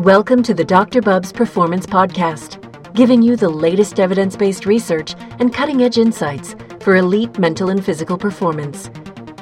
Welcome 0.00 0.42
to 0.42 0.54
the 0.54 0.64
Dr. 0.64 1.00
Bubbs 1.00 1.30
Performance 1.30 1.86
Podcast, 1.86 2.60
giving 2.94 3.22
you 3.22 3.36
the 3.36 3.48
latest 3.48 4.00
evidence 4.00 4.34
based 4.34 4.66
research 4.66 5.14
and 5.38 5.54
cutting 5.54 5.84
edge 5.84 5.98
insights 5.98 6.56
for 6.80 6.96
elite 6.96 7.38
mental 7.38 7.70
and 7.70 7.82
physical 7.82 8.18
performance. 8.18 8.90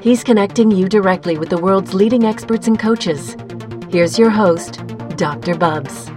He's 0.02 0.22
connecting 0.22 0.70
you 0.70 0.90
directly 0.90 1.38
with 1.38 1.48
the 1.48 1.56
world's 1.56 1.94
leading 1.94 2.24
experts 2.24 2.66
and 2.66 2.78
coaches. 2.78 3.34
Here's 3.88 4.18
your 4.18 4.28
host, 4.28 4.86
Dr. 5.16 5.54
Bubbs. 5.54 6.10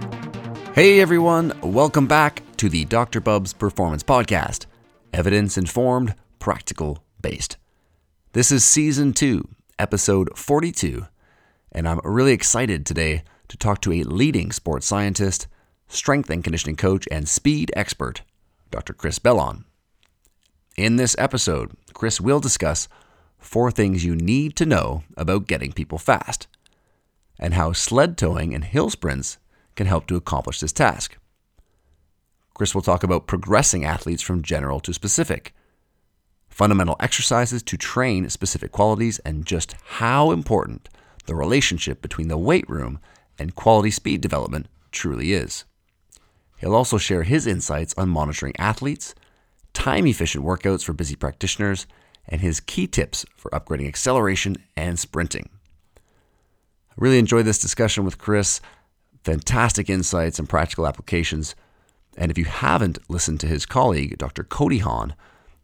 Hey 0.74 1.00
everyone, 1.00 1.58
welcome 1.62 2.06
back 2.06 2.42
to 2.58 2.68
the 2.68 2.84
Dr. 2.84 3.22
Bubbs 3.22 3.54
Performance 3.54 4.02
Podcast. 4.02 4.66
Evidence 5.14 5.56
informed, 5.56 6.14
practical 6.40 7.02
based. 7.22 7.56
This 8.34 8.52
is 8.52 8.66
season 8.66 9.14
two, 9.14 9.48
episode 9.78 10.36
42, 10.36 11.06
and 11.72 11.88
I'm 11.88 12.00
really 12.04 12.32
excited 12.32 12.84
today 12.84 13.22
to 13.48 13.56
talk 13.56 13.80
to 13.82 13.92
a 13.92 14.02
leading 14.02 14.52
sports 14.52 14.86
scientist, 14.86 15.46
strength 15.88 16.30
and 16.30 16.42
conditioning 16.42 16.76
coach, 16.76 17.06
and 17.10 17.28
speed 17.28 17.70
expert, 17.76 18.22
Dr. 18.70 18.92
Chris 18.92 19.18
Bellon. 19.18 19.64
In 20.76 20.96
this 20.96 21.16
episode, 21.18 21.72
Chris 21.94 22.20
will 22.20 22.40
discuss 22.40 22.88
four 23.38 23.70
things 23.70 24.04
you 24.04 24.14
need 24.14 24.56
to 24.56 24.66
know 24.66 25.04
about 25.16 25.46
getting 25.46 25.72
people 25.72 25.98
fast 25.98 26.46
and 27.38 27.54
how 27.54 27.72
sled 27.72 28.16
towing 28.16 28.54
and 28.54 28.64
hill 28.64 28.90
sprints 28.90 29.38
can 29.74 29.86
help 29.86 30.06
to 30.06 30.16
accomplish 30.16 30.60
this 30.60 30.72
task. 30.72 31.16
Chris 32.54 32.74
will 32.74 32.82
talk 32.82 33.02
about 33.02 33.26
progressing 33.26 33.84
athletes 33.84 34.22
from 34.22 34.42
general 34.42 34.80
to 34.80 34.94
specific, 34.94 35.54
fundamental 36.48 36.96
exercises 37.00 37.62
to 37.62 37.76
train 37.76 38.28
specific 38.30 38.72
qualities, 38.72 39.18
and 39.20 39.44
just 39.44 39.74
how 39.84 40.30
important 40.30 40.88
the 41.26 41.34
relationship 41.34 42.00
between 42.00 42.28
the 42.28 42.38
weight 42.38 42.68
room 42.68 42.98
and 43.38 43.54
quality 43.54 43.90
speed 43.90 44.20
development 44.20 44.66
truly 44.90 45.32
is. 45.32 45.64
He'll 46.58 46.74
also 46.74 46.98
share 46.98 47.22
his 47.22 47.46
insights 47.46 47.94
on 47.96 48.08
monitoring 48.08 48.54
athletes, 48.58 49.14
time 49.72 50.06
efficient 50.06 50.44
workouts 50.44 50.84
for 50.84 50.92
busy 50.92 51.16
practitioners, 51.16 51.86
and 52.28 52.40
his 52.40 52.60
key 52.60 52.86
tips 52.86 53.24
for 53.36 53.50
upgrading 53.50 53.88
acceleration 53.88 54.56
and 54.76 54.98
sprinting. 54.98 55.48
I 56.90 56.94
really 56.96 57.18
enjoyed 57.18 57.44
this 57.44 57.58
discussion 57.58 58.04
with 58.04 58.18
Chris. 58.18 58.60
Fantastic 59.22 59.90
insights 59.90 60.38
and 60.38 60.48
practical 60.48 60.86
applications. 60.86 61.54
And 62.16 62.30
if 62.30 62.38
you 62.38 62.46
haven't 62.46 62.98
listened 63.10 63.40
to 63.40 63.46
his 63.46 63.66
colleague, 63.66 64.16
Dr. 64.16 64.44
Cody 64.44 64.78
Haun, 64.78 65.14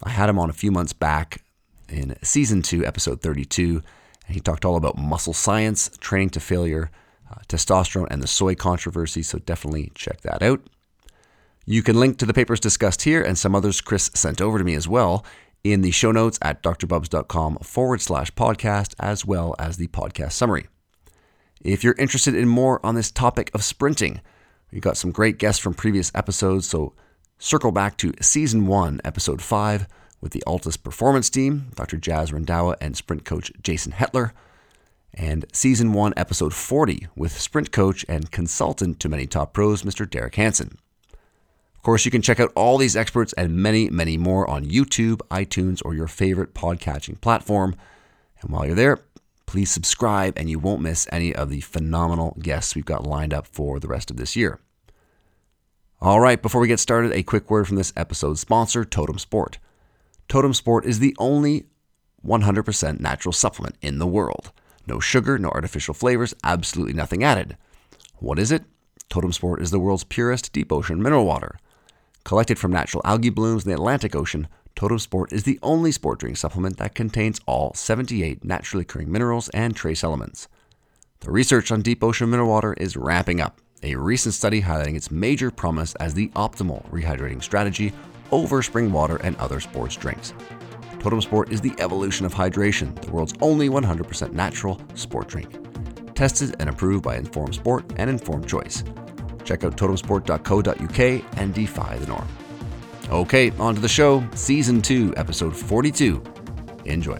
I 0.03 0.11
had 0.11 0.28
him 0.28 0.39
on 0.39 0.50
a 0.50 0.55
few 0.55 0.70
months 0.70 0.93
back 0.93 1.43
in 1.89 2.17
season 2.23 2.62
two, 2.62 2.84
episode 2.84 3.23
32, 3.23 3.83
and 4.27 4.34
he 4.34 4.41
talked 4.41 4.65
all 4.65 4.77
about 4.77 4.98
muscle 4.98 5.33
science, 5.33 5.91
training 6.00 6.31
to 6.31 6.41
failure, 6.41 6.91
uh, 7.33 7.41
testosterone, 7.48 8.08
and 8.11 8.22
the 8.22 8.27
soy 8.27 8.55
controversy. 8.55 9.22
So 9.22 9.38
definitely 9.38 9.92
check 9.94 10.20
that 10.22 10.42
out. 10.42 10.61
You 11.64 11.83
can 11.83 11.98
link 11.98 12.19
to 12.19 12.27
the 12.27 12.34
papers 12.34 12.61
discussed 12.61 13.02
here 13.02 13.22
and 13.22 13.38
some 13.38 13.55
others 13.55 13.80
Chris 13.80 14.11
sent 14.14 14.41
over 14.41 14.58
to 14.58 14.64
me 14.64 14.75
as 14.75 14.88
well 14.88 15.25
in 15.62 15.83
the 15.83 15.92
show 15.92 16.10
notes 16.10 16.38
at 16.42 16.62
drbubbs.com 16.62 17.58
forward 17.58 18.00
slash 18.00 18.33
podcast, 18.34 18.94
as 18.98 19.25
well 19.25 19.55
as 19.58 19.77
the 19.77 19.86
podcast 19.88 20.33
summary. 20.33 20.66
If 21.60 21.84
you're 21.84 21.94
interested 21.98 22.34
in 22.34 22.48
more 22.48 22.84
on 22.84 22.97
this 22.97 23.12
topic 23.12 23.50
of 23.55 23.62
sprinting, 23.62 24.20
we've 24.72 24.83
got 24.83 24.97
some 24.97 25.12
great 25.12 25.38
guests 25.38 25.62
from 25.62 25.75
previous 25.75 26.10
episodes, 26.14 26.69
so 26.69 26.94
circle 27.38 27.70
back 27.70 27.97
to 27.98 28.12
season 28.20 28.66
one, 28.66 29.00
episode 29.05 29.41
five, 29.41 29.86
with 30.20 30.33
the 30.33 30.42
Altis 30.44 30.77
Performance 30.77 31.30
Team, 31.30 31.70
Dr. 31.77 31.97
Jazz 31.97 32.33
Rendawa 32.33 32.77
and 32.80 32.97
sprint 32.97 33.25
coach 33.25 33.53
Jason 33.62 33.92
Hettler 33.92 34.33
and 35.15 35.45
season 35.53 35.93
one, 35.93 36.15
episode 36.17 36.55
40, 36.55 37.09
with 37.15 37.39
sprint 37.39 37.73
coach 37.73 38.05
and 38.09 38.31
consultant 38.31 39.01
to 39.01 39.09
many 39.09 39.27
top 39.27 39.53
pros, 39.53 39.83
Mr. 39.83 40.09
Derek 40.09 40.37
Hansen. 40.37 40.79
Of 41.75 41.83
course, 41.83 42.05
you 42.05 42.11
can 42.11 42.23
check 42.23 42.39
out 42.39 42.53
all 42.55 42.79
these 42.79 42.97
experts 42.97 43.33
and 43.35 43.57
many, 43.57 43.91
many 43.91 44.17
more 44.17 44.49
on 44.49 44.65
YouTube, 44.65 45.17
iTunes, 45.31 45.83
or 45.84 45.95
your 45.95 46.06
favorite 46.06 46.55
podcatching 46.55 47.21
platform. 47.21 47.75
And 48.41 48.51
while 48.51 48.65
you're 48.65 48.77
there, 48.77 49.01
please 49.47 49.71
subscribe 49.71 50.39
and 50.39 50.49
you 50.49 50.59
won't 50.59 50.81
miss 50.81 51.06
any 51.11 51.34
of 51.34 51.51
the 51.51 51.61
phenomenal 51.61 52.37
guests 52.41 52.75
we've 52.75 52.84
got 52.84 53.06
lined 53.06 53.34
up 53.34 53.47
for 53.47 53.81
the 53.81 53.89
rest 53.89 54.11
of 54.11 54.17
this 54.17 54.37
year. 54.37 54.61
All 56.01 56.21
right, 56.21 56.41
before 56.41 56.61
we 56.61 56.69
get 56.69 56.81
started, 56.81 57.12
a 57.12 57.22
quick 57.22 57.51
word 57.51 57.69
from 57.69 57.77
this 57.77 57.93
episode's 57.97 58.41
sponsor, 58.41 58.84
Totem 58.84 59.19
Sport. 59.19 59.59
Totem 60.28 60.55
Sport 60.55 60.87
is 60.87 61.01
the 61.01 61.15
only 61.19 61.67
100% 62.27 63.01
natural 63.01 63.33
supplement 63.33 63.77
in 63.83 63.99
the 63.99 64.06
world. 64.06 64.53
No 64.87 65.00
sugar, 65.00 65.38
no 65.38 65.48
artificial 65.50 65.94
flavors, 65.94 66.34
absolutely 66.43 66.94
nothing 66.94 67.22
added. 67.22 67.56
What 68.19 68.38
is 68.38 68.50
it? 68.53 68.65
Totem 69.09 69.32
Sport 69.32 69.60
is 69.60 69.70
the 69.70 69.78
world's 69.78 70.04
purest 70.04 70.53
deep 70.53 70.72
ocean 70.72 71.03
mineral 71.03 71.26
water. 71.26 71.59
Collected 72.25 72.59
from 72.59 72.72
natural 72.72 73.03
algae 73.04 73.31
blooms 73.31 73.65
in 73.65 73.71
the 73.71 73.76
Atlantic 73.76 74.15
Ocean, 74.15 74.48
Totem 74.75 74.98
Sport 74.98 75.32
is 75.32 75.42
the 75.44 75.59
only 75.62 75.92
sport 75.92 76.21
drink 76.21 76.37
supplement 76.37 76.78
that 76.78 76.94
contains 76.94 77.41
all 77.47 77.75
78 77.75 78.44
naturally 78.44 78.82
occurring 78.82 79.10
minerals 79.10 79.48
and 79.50 79.76
trace 79.76 80.03
elements. 80.03 80.48
The 81.21 81.31
research 81.31 81.71
on 81.71 81.82
deep 81.82 82.03
ocean 82.03 82.31
mineral 82.31 82.48
water 82.48 82.72
is 82.75 82.97
ramping 82.97 83.41
up, 83.41 83.60
a 83.82 83.97
recent 83.97 84.34
study 84.34 84.62
highlighting 84.62 84.97
its 84.97 85.10
major 85.10 85.50
promise 85.50 85.94
as 85.97 86.15
the 86.15 86.28
optimal 86.28 86.88
rehydrating 86.91 87.42
strategy 87.42 87.92
over 88.31 88.62
spring 88.62 88.92
water 88.92 89.16
and 89.16 89.37
other 89.37 89.60
sports 89.60 89.97
drinks. 89.97 90.32
Totem 91.03 91.21
Sport 91.21 91.51
is 91.51 91.61
the 91.61 91.75
evolution 91.81 92.25
of 92.25 92.33
hydration, 92.33 92.95
the 93.03 93.11
world's 93.11 93.35
only 93.41 93.69
100% 93.69 94.33
natural 94.33 94.81
sport 94.95 95.27
drink. 95.27 95.59
Tested 96.15 96.55
and 96.61 96.71
approved 96.71 97.03
by 97.03 97.17
Informed 97.17 97.57
Sport 97.57 97.85
and 97.97 98.09
Informed 98.09 98.49
Choice. 98.49 98.85
Check 99.43 99.65
out 99.65 99.77
totemsport.co.uk 99.77 101.39
and 101.39 101.53
defy 101.53 101.99
the 101.99 102.07
norm. 102.07 102.29
Okay, 103.11 103.51
on 103.59 103.75
to 103.75 103.81
the 103.81 103.89
show, 103.89 104.25
Season 104.37 104.81
2, 104.81 105.15
Episode 105.17 105.57
42. 105.57 106.23
Enjoy. 106.85 107.19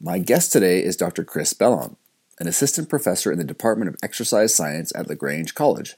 My 0.00 0.18
guest 0.18 0.50
today 0.50 0.82
is 0.82 0.96
Dr. 0.96 1.22
Chris 1.22 1.52
Bellon, 1.52 1.96
an 2.40 2.48
assistant 2.48 2.88
professor 2.88 3.30
in 3.30 3.38
the 3.38 3.44
Department 3.44 3.88
of 3.88 3.96
Exercise 4.02 4.52
Science 4.52 4.92
at 4.96 5.06
LaGrange 5.06 5.54
College. 5.54 5.94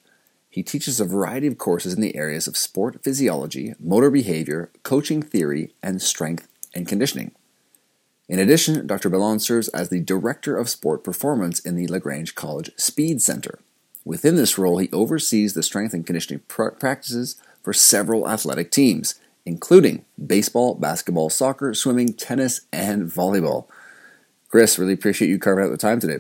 He 0.51 0.63
teaches 0.63 0.99
a 0.99 1.05
variety 1.05 1.47
of 1.47 1.59
courses 1.59 1.95
in 1.95 2.01
the 2.01 2.17
areas 2.17 2.47
of 2.47 2.57
sport 2.57 3.03
physiology, 3.03 3.75
motor 3.79 4.11
behavior, 4.11 4.71
coaching 4.83 5.23
theory, 5.23 5.75
and 5.83 6.01
strength 6.01 6.49
and 6.75 6.89
conditioning. 6.89 7.33
In 8.29 8.39
addition, 8.39 8.87
Dr. 8.87 9.09
Bellon 9.09 9.41
serves 9.41 9.69
as 9.69 9.89
the 9.89 10.01
Director 10.01 10.57
of 10.57 10.69
Sport 10.69 11.03
Performance 11.03 11.61
in 11.61 11.77
the 11.77 11.87
LaGrange 11.87 12.35
College 12.35 12.71
Speed 12.77 13.23
Center. 13.23 13.59
Within 14.05 14.37
this 14.37 14.59
role, 14.59 14.79
he 14.79 14.91
oversees 14.93 15.55
the 15.55 15.63
strength 15.63 15.95
and 15.95 16.07
conditioning 16.07 16.43
pr- 16.49 16.69
practices 16.69 17.37
for 17.63 17.73
several 17.73 18.29
athletic 18.29 18.71
teams, 18.71 19.15
including 19.47 20.05
baseball, 20.25 20.75
basketball, 20.75 21.31
soccer, 21.31 21.73
swimming, 21.75 22.13
tennis, 22.13 22.63
and 22.73 23.11
volleyball. 23.11 23.67
Chris, 24.49 24.79
really 24.79 24.95
appreciate 24.95 25.29
you 25.29 25.39
carving 25.39 25.65
out 25.65 25.71
the 25.71 25.77
time 25.77 26.01
today. 26.01 26.19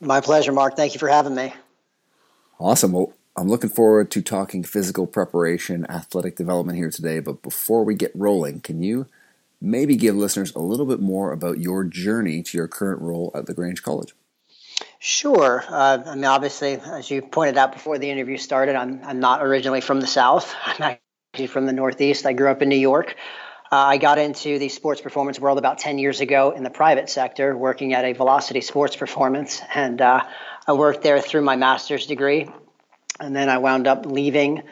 My 0.00 0.20
pleasure, 0.20 0.52
Mark. 0.52 0.76
Thank 0.76 0.94
you 0.94 0.98
for 0.98 1.08
having 1.08 1.34
me. 1.34 1.54
Awesome. 2.58 2.92
Well, 2.92 3.12
I'm 3.38 3.48
looking 3.48 3.68
forward 3.68 4.10
to 4.12 4.22
talking 4.22 4.64
physical 4.64 5.06
preparation, 5.06 5.84
athletic 5.90 6.36
development 6.36 6.78
here 6.78 6.90
today. 6.90 7.20
But 7.20 7.42
before 7.42 7.84
we 7.84 7.94
get 7.94 8.10
rolling, 8.14 8.60
can 8.60 8.82
you 8.82 9.06
maybe 9.60 9.94
give 9.94 10.16
listeners 10.16 10.54
a 10.54 10.60
little 10.60 10.86
bit 10.86 11.00
more 11.00 11.32
about 11.32 11.58
your 11.58 11.84
journey 11.84 12.42
to 12.42 12.56
your 12.56 12.66
current 12.66 13.02
role 13.02 13.30
at 13.34 13.46
LaGrange 13.46 13.82
College? 13.82 14.14
Sure. 14.98 15.62
Uh, 15.68 16.02
I 16.06 16.14
mean, 16.14 16.24
obviously, 16.24 16.72
as 16.72 17.10
you 17.10 17.20
pointed 17.20 17.58
out 17.58 17.72
before 17.72 17.98
the 17.98 18.10
interview 18.10 18.38
started, 18.38 18.74
I'm, 18.74 19.00
I'm 19.04 19.20
not 19.20 19.42
originally 19.42 19.82
from 19.82 20.00
the 20.00 20.06
South. 20.06 20.54
I'm 20.64 20.96
actually 21.34 21.48
from 21.48 21.66
the 21.66 21.74
Northeast. 21.74 22.24
I 22.24 22.32
grew 22.32 22.50
up 22.50 22.62
in 22.62 22.70
New 22.70 22.76
York. 22.76 23.16
Uh, 23.70 23.76
I 23.76 23.98
got 23.98 24.16
into 24.16 24.58
the 24.58 24.70
sports 24.70 25.02
performance 25.02 25.38
world 25.38 25.58
about 25.58 25.78
10 25.78 25.98
years 25.98 26.20
ago 26.20 26.52
in 26.52 26.62
the 26.62 26.70
private 26.70 27.10
sector, 27.10 27.54
working 27.54 27.92
at 27.92 28.06
a 28.06 28.14
Velocity 28.14 28.62
Sports 28.62 28.96
Performance. 28.96 29.60
And 29.74 30.00
uh, 30.00 30.24
I 30.66 30.72
worked 30.72 31.02
there 31.02 31.20
through 31.20 31.42
my 31.42 31.56
master's 31.56 32.06
degree 32.06 32.48
and 33.20 33.34
then 33.34 33.48
I 33.48 33.58
wound 33.58 33.86
up 33.86 34.06
leaving 34.06 34.62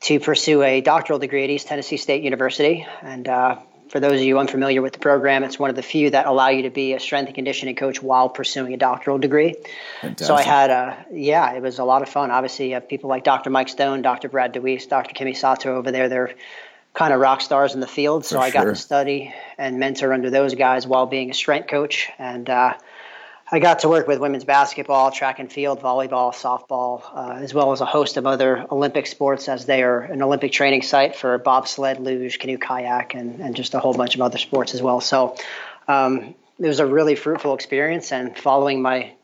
to 0.00 0.20
pursue 0.20 0.62
a 0.62 0.80
doctoral 0.80 1.18
degree 1.18 1.44
at 1.44 1.50
East 1.50 1.66
Tennessee 1.66 1.96
State 1.96 2.22
University. 2.22 2.86
And 3.02 3.28
uh, 3.28 3.58
for 3.90 4.00
those 4.00 4.14
of 4.14 4.20
you 4.20 4.38
unfamiliar 4.38 4.82
with 4.82 4.92
the 4.92 4.98
program, 4.98 5.44
it's 5.44 5.58
one 5.58 5.68
of 5.68 5.76
the 5.76 5.82
few 5.82 6.10
that 6.10 6.26
allow 6.26 6.48
you 6.48 6.62
to 6.62 6.70
be 6.70 6.94
a 6.94 7.00
strength 7.00 7.26
and 7.26 7.34
conditioning 7.34 7.74
coach 7.74 8.02
while 8.02 8.28
pursuing 8.28 8.72
a 8.72 8.76
doctoral 8.76 9.18
degree. 9.18 9.56
Fantastic. 10.00 10.26
So 10.26 10.34
I 10.34 10.42
had 10.42 10.70
a, 10.70 11.04
yeah, 11.12 11.52
it 11.52 11.60
was 11.62 11.78
a 11.78 11.84
lot 11.84 12.02
of 12.02 12.08
fun. 12.08 12.30
Obviously, 12.30 12.68
you 12.68 12.74
have 12.74 12.88
people 12.88 13.10
like 13.10 13.24
Dr. 13.24 13.50
Mike 13.50 13.68
Stone, 13.68 14.02
Dr. 14.02 14.28
Brad 14.28 14.52
DeWeese, 14.52 14.86
Dr. 14.86 15.12
Kimi 15.12 15.34
Sato 15.34 15.76
over 15.76 15.90
there. 15.90 16.08
They're 16.08 16.34
kind 16.94 17.12
of 17.12 17.20
rock 17.20 17.40
stars 17.40 17.74
in 17.74 17.80
the 17.80 17.86
field. 17.86 18.24
So 18.24 18.36
for 18.36 18.42
I 18.42 18.50
got 18.50 18.64
to 18.64 18.76
study 18.76 19.34
and 19.58 19.78
mentor 19.78 20.12
under 20.12 20.30
those 20.30 20.54
guys 20.54 20.86
while 20.86 21.06
being 21.06 21.30
a 21.30 21.34
strength 21.34 21.68
coach. 21.68 22.08
And 22.18 22.48
uh, 22.48 22.74
I 23.52 23.58
got 23.58 23.80
to 23.80 23.88
work 23.88 24.06
with 24.06 24.20
women's 24.20 24.44
basketball, 24.44 25.10
track 25.10 25.40
and 25.40 25.52
field, 25.52 25.80
volleyball, 25.80 26.32
softball, 26.32 27.02
uh, 27.12 27.42
as 27.42 27.52
well 27.52 27.72
as 27.72 27.80
a 27.80 27.84
host 27.84 28.16
of 28.16 28.24
other 28.24 28.64
Olympic 28.70 29.08
sports, 29.08 29.48
as 29.48 29.66
they 29.66 29.82
are 29.82 30.02
an 30.02 30.22
Olympic 30.22 30.52
training 30.52 30.82
site 30.82 31.16
for 31.16 31.36
bobsled, 31.36 31.98
luge, 31.98 32.38
canoe, 32.38 32.58
kayak, 32.58 33.14
and, 33.14 33.40
and 33.40 33.56
just 33.56 33.74
a 33.74 33.80
whole 33.80 33.92
bunch 33.92 34.14
of 34.14 34.20
other 34.20 34.38
sports 34.38 34.72
as 34.74 34.80
well. 34.80 35.00
So 35.00 35.34
um, 35.88 36.36
it 36.60 36.66
was 36.66 36.78
a 36.78 36.86
really 36.86 37.16
fruitful 37.16 37.54
experience. 37.54 38.12
And 38.12 38.38
following 38.38 38.82
my 38.82 39.14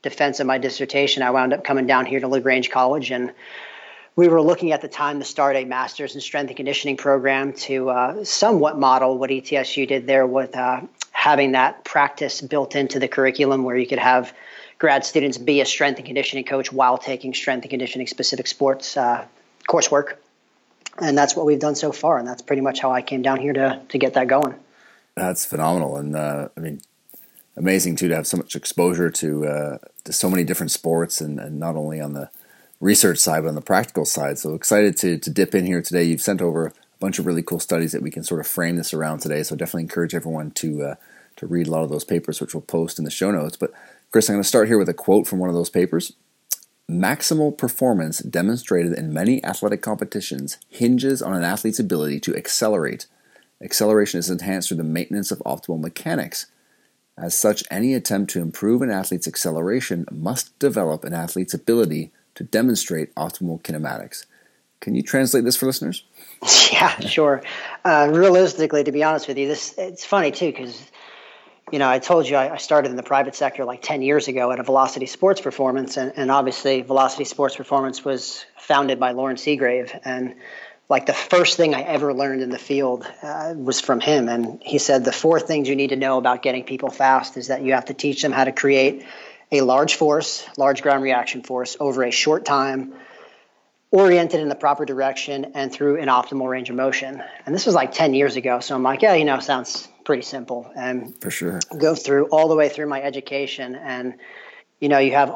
defense 0.00 0.40
of 0.40 0.46
my 0.46 0.56
dissertation, 0.56 1.22
I 1.22 1.30
wound 1.32 1.52
up 1.52 1.62
coming 1.62 1.86
down 1.86 2.06
here 2.06 2.20
to 2.20 2.28
LaGrange 2.28 2.70
College 2.70 3.10
and 3.10 3.34
we 4.16 4.28
were 4.28 4.40
looking 4.40 4.70
at 4.70 4.80
the 4.80 4.88
time 4.88 5.18
to 5.18 5.24
start 5.24 5.56
a 5.56 5.64
master's 5.64 6.14
in 6.14 6.20
strength 6.20 6.48
and 6.48 6.56
conditioning 6.56 6.96
program 6.96 7.52
to 7.52 7.90
uh, 7.90 8.24
somewhat 8.24 8.78
model 8.78 9.18
what 9.18 9.30
ETSU 9.30 9.88
did 9.88 10.06
there 10.06 10.24
with 10.24 10.56
uh, 10.56 10.82
having 11.24 11.52
that 11.52 11.84
practice 11.84 12.42
built 12.42 12.76
into 12.76 12.98
the 12.98 13.08
curriculum 13.08 13.64
where 13.64 13.78
you 13.78 13.86
could 13.86 13.98
have 13.98 14.34
grad 14.78 15.06
students 15.06 15.38
be 15.38 15.62
a 15.62 15.64
strength 15.64 15.96
and 15.96 16.04
conditioning 16.04 16.44
coach 16.44 16.70
while 16.70 16.98
taking 16.98 17.32
strength 17.32 17.62
and 17.62 17.70
conditioning 17.70 18.06
specific 18.06 18.46
sports 18.46 18.94
uh, 18.98 19.24
coursework. 19.66 20.16
And 20.98 21.16
that's 21.16 21.34
what 21.34 21.46
we've 21.46 21.58
done 21.58 21.76
so 21.76 21.92
far. 21.92 22.18
And 22.18 22.28
that's 22.28 22.42
pretty 22.42 22.60
much 22.60 22.78
how 22.78 22.92
I 22.92 23.00
came 23.00 23.22
down 23.22 23.40
here 23.40 23.54
to, 23.54 23.80
to 23.88 23.96
get 23.96 24.12
that 24.12 24.28
going. 24.28 24.54
That's 25.14 25.46
phenomenal. 25.46 25.96
And 25.96 26.14
uh, 26.14 26.48
I 26.58 26.60
mean, 26.60 26.82
amazing 27.56 27.96
too 27.96 28.08
to 28.08 28.16
have 28.16 28.26
so 28.26 28.36
much 28.36 28.54
exposure 28.54 29.08
to, 29.08 29.46
uh, 29.46 29.78
to 30.04 30.12
so 30.12 30.28
many 30.28 30.44
different 30.44 30.72
sports 30.72 31.22
and, 31.22 31.40
and 31.40 31.58
not 31.58 31.74
only 31.74 32.02
on 32.02 32.12
the 32.12 32.28
research 32.80 33.16
side, 33.16 33.44
but 33.44 33.48
on 33.48 33.54
the 33.54 33.62
practical 33.62 34.04
side. 34.04 34.38
So 34.38 34.52
excited 34.52 34.98
to, 34.98 35.16
to 35.16 35.30
dip 35.30 35.54
in 35.54 35.64
here 35.64 35.80
today. 35.80 36.04
You've 36.04 36.20
sent 36.20 36.42
over 36.42 36.66
a 36.66 36.72
bunch 37.00 37.18
of 37.18 37.24
really 37.24 37.42
cool 37.42 37.60
studies 37.60 37.92
that 37.92 38.02
we 38.02 38.10
can 38.10 38.24
sort 38.24 38.40
of 38.40 38.46
frame 38.46 38.76
this 38.76 38.92
around 38.92 39.20
today. 39.20 39.42
So 39.42 39.56
definitely 39.56 39.84
encourage 39.84 40.14
everyone 40.14 40.50
to 40.50 40.82
uh, 40.82 40.94
to 41.44 41.52
read 41.52 41.66
a 41.66 41.70
lot 41.70 41.84
of 41.84 41.90
those 41.90 42.04
papers, 42.04 42.40
which 42.40 42.54
we'll 42.54 42.62
post 42.62 42.98
in 42.98 43.04
the 43.04 43.10
show 43.10 43.30
notes. 43.30 43.56
But 43.56 43.72
Chris, 44.10 44.28
I'm 44.28 44.34
going 44.34 44.42
to 44.42 44.48
start 44.48 44.68
here 44.68 44.78
with 44.78 44.88
a 44.88 44.94
quote 44.94 45.26
from 45.26 45.38
one 45.38 45.48
of 45.48 45.54
those 45.54 45.70
papers. 45.70 46.14
Maximal 46.90 47.56
performance 47.56 48.18
demonstrated 48.18 48.92
in 48.92 49.12
many 49.12 49.42
athletic 49.44 49.80
competitions 49.80 50.58
hinges 50.68 51.22
on 51.22 51.34
an 51.34 51.44
athlete's 51.44 51.78
ability 51.78 52.20
to 52.20 52.36
accelerate. 52.36 53.06
Acceleration 53.62 54.18
is 54.18 54.28
enhanced 54.28 54.68
through 54.68 54.76
the 54.76 54.84
maintenance 54.84 55.30
of 55.30 55.38
optimal 55.40 55.80
mechanics. 55.80 56.46
As 57.16 57.38
such, 57.38 57.64
any 57.70 57.94
attempt 57.94 58.30
to 58.32 58.42
improve 58.42 58.82
an 58.82 58.90
athlete's 58.90 59.28
acceleration 59.28 60.04
must 60.10 60.58
develop 60.58 61.04
an 61.04 61.14
athlete's 61.14 61.54
ability 61.54 62.10
to 62.34 62.44
demonstrate 62.44 63.14
optimal 63.14 63.62
kinematics. 63.62 64.26
Can 64.80 64.94
you 64.94 65.02
translate 65.02 65.44
this 65.44 65.56
for 65.56 65.66
listeners? 65.66 66.04
Yeah, 66.72 66.98
sure. 67.00 67.42
Uh, 67.84 68.10
realistically, 68.12 68.84
to 68.84 68.92
be 68.92 69.02
honest 69.02 69.28
with 69.28 69.38
you, 69.38 69.46
this 69.46 69.74
it's 69.78 70.04
funny 70.04 70.30
too 70.30 70.46
because 70.48 70.90
you 71.74 71.80
know 71.80 71.90
I 71.90 71.98
told 71.98 72.28
you 72.28 72.36
I, 72.36 72.52
I, 72.52 72.56
started 72.58 72.90
in 72.90 72.96
the 72.96 73.02
private 73.02 73.34
sector 73.34 73.64
like 73.64 73.82
ten 73.82 74.00
years 74.00 74.28
ago 74.28 74.52
at 74.52 74.60
a 74.60 74.62
Velocity 74.62 75.06
Sports 75.06 75.40
Performance, 75.40 75.96
and, 75.96 76.12
and 76.14 76.30
obviously 76.30 76.82
Velocity 76.82 77.24
Sports 77.24 77.56
Performance 77.56 78.04
was 78.04 78.46
founded 78.56 79.00
by 79.00 79.10
Loren 79.10 79.34
Seagrave, 79.34 79.90
and 80.04 80.36
like 80.88 81.06
the 81.06 81.12
first 81.12 81.56
thing 81.56 81.74
I 81.74 81.80
ever 81.80 82.14
learned 82.14 82.42
in 82.42 82.50
the 82.50 82.60
field 82.60 83.04
uh, 83.24 83.54
was 83.56 83.80
from 83.80 83.98
him, 83.98 84.28
and 84.28 84.62
he 84.62 84.78
said 84.78 85.04
the 85.04 85.10
four 85.10 85.40
things 85.40 85.68
you 85.68 85.74
need 85.74 85.88
to 85.88 85.96
know 85.96 86.16
about 86.16 86.42
getting 86.42 86.62
people 86.62 86.90
fast 86.90 87.36
is 87.36 87.48
that 87.48 87.62
you 87.62 87.72
have 87.72 87.86
to 87.86 87.94
teach 87.94 88.22
them 88.22 88.30
how 88.30 88.44
to 88.44 88.52
create 88.52 89.04
a 89.50 89.62
large 89.62 89.96
force, 89.96 90.46
large 90.56 90.80
ground 90.80 91.02
reaction 91.02 91.42
force 91.42 91.76
over 91.80 92.04
a 92.04 92.12
short 92.12 92.44
time, 92.44 92.94
oriented 93.90 94.38
in 94.38 94.48
the 94.48 94.54
proper 94.54 94.84
direction 94.84 95.52
and 95.56 95.72
through 95.72 96.00
an 96.00 96.06
optimal 96.06 96.48
range 96.48 96.70
of 96.70 96.76
motion. 96.76 97.20
And 97.44 97.52
this 97.52 97.66
was 97.66 97.74
like 97.74 97.90
10 97.90 98.14
years 98.14 98.36
ago. 98.36 98.60
So 98.60 98.76
I'm 98.76 98.84
like, 98.84 99.02
yeah, 99.02 99.14
you 99.14 99.24
know, 99.24 99.40
sounds 99.40 99.88
pretty 100.04 100.22
simple. 100.22 100.70
And 100.76 101.20
for 101.20 101.30
sure, 101.30 101.60
go 101.78 101.94
through 101.94 102.26
all 102.26 102.48
the 102.48 102.56
way 102.56 102.68
through 102.68 102.86
my 102.86 103.02
education. 103.02 103.74
And, 103.74 104.14
you 104.80 104.88
know, 104.88 104.98
you 104.98 105.12
have 105.12 105.30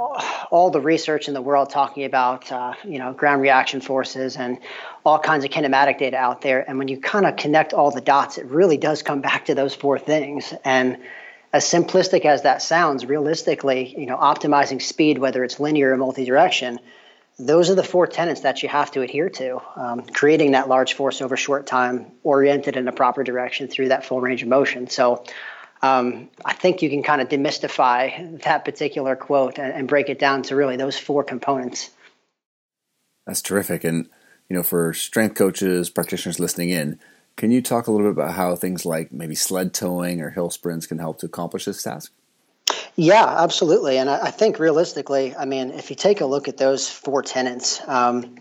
all 0.51 0.71
the 0.71 0.81
research 0.81 1.29
in 1.29 1.35
the 1.35 1.43
world 1.43 1.71
talking 1.71 2.05
about, 2.05 2.51
uh, 2.53 2.75
you 2.85 2.99
know, 2.99 3.13
ground 3.13 3.41
reaction 3.43 3.81
forces 3.81 4.37
and 4.37 4.59
all 5.05 5.19
kinds 5.19 5.45
of 5.45 5.51
kinematic 5.51 5.99
data 5.99 6.17
out 6.17 6.43
there. 6.43 6.69
And 6.69 6.79
when 6.79 6.89
you 6.89 7.01
kind 7.01 7.27
of 7.27 7.37
connect 7.37 7.73
all 7.73 7.91
the 7.91 8.01
dots, 8.01 8.39
it 8.39 8.47
really 8.47 8.77
does 8.77 9.03
come 9.03 9.21
back 9.21 9.47
to 9.47 9.55
those 9.55 9.75
four 9.75 9.99
things. 9.99 10.53
And 10.65 10.99
as 11.53 11.65
simplistic 11.65 12.27
as 12.27 12.43
that 12.43 12.61
sounds, 12.61 13.07
realistically, 13.07 13.99
you 13.99 14.07
know, 14.07 14.19
optimizing 14.19 14.83
speed, 14.83 15.19
whether 15.19 15.43
it's 15.45 15.59
linear 15.59 15.95
or 15.95 15.97
multi-direction, 15.97 16.79
those 17.39 17.71
are 17.71 17.75
the 17.75 17.85
four 17.85 18.07
tenets 18.07 18.41
that 18.41 18.63
you 18.63 18.69
have 18.69 18.91
to 18.93 19.01
adhere 19.01 19.31
to. 19.31 19.61
Um, 19.77 20.03
creating 20.03 20.53
that 20.53 20.69
large 20.69 20.95
force 20.95 21.23
over 21.23 21.37
short 21.37 21.67
time, 21.67 22.13
oriented 22.23 22.77
in 22.77 22.89
a 22.89 22.93
proper 22.93 23.23
direction 23.23 23.69
through 23.69 23.89
that 23.89 24.05
full 24.05 24.21
range 24.21 24.43
of 24.43 24.49
motion. 24.49 24.89
So, 24.89 25.25
um, 25.81 26.29
I 26.45 26.55
think 26.55 26.83
you 26.83 26.91
can 26.91 27.05
kind 27.05 27.21
of 27.21 27.29
demystify 27.29 28.43
that 28.43 28.65
particular 28.65 29.15
quote 29.15 29.59
and, 29.59 29.73
and 29.73 29.87
break 29.87 30.09
it 30.09 30.19
down 30.19 30.43
to 30.45 30.57
really 30.57 30.77
those 30.77 30.99
four 30.99 31.23
components. 31.23 31.91
That's 33.27 33.43
terrific, 33.43 33.85
and 33.85 34.09
you 34.49 34.57
know, 34.57 34.63
for 34.63 34.93
strength 34.93 35.37
coaches, 35.37 35.91
practitioners 35.91 36.41
listening 36.41 36.71
in, 36.71 36.99
can 37.37 37.53
you 37.53 37.63
talk 37.63 37.87
a 37.87 37.93
little 37.93 38.07
bit 38.09 38.19
about 38.19 38.35
how 38.35 38.57
things 38.57 38.85
like 38.85 39.13
maybe 39.13 39.37
sled 39.37 39.73
towing 39.73 40.21
or 40.21 40.31
hill 40.31 40.51
sprints 40.51 40.87
can 40.87 40.99
help 40.99 41.21
to 41.21 41.27
accomplish 41.27 41.67
this 41.67 41.83
task? 41.83 42.13
Yeah, 43.01 43.25
absolutely. 43.25 43.97
And 43.99 44.11
I, 44.11 44.23
I 44.23 44.31
think 44.33 44.59
realistically, 44.59 45.37
I 45.37 45.45
mean, 45.45 45.71
if 45.71 45.89
you 45.89 45.95
take 45.95 46.21
a 46.21 46.27
look 46.27 46.49
at 46.49 46.57
those 46.57 46.91
four 46.91 47.23
tenants, 47.23 47.81
um, 47.87 48.35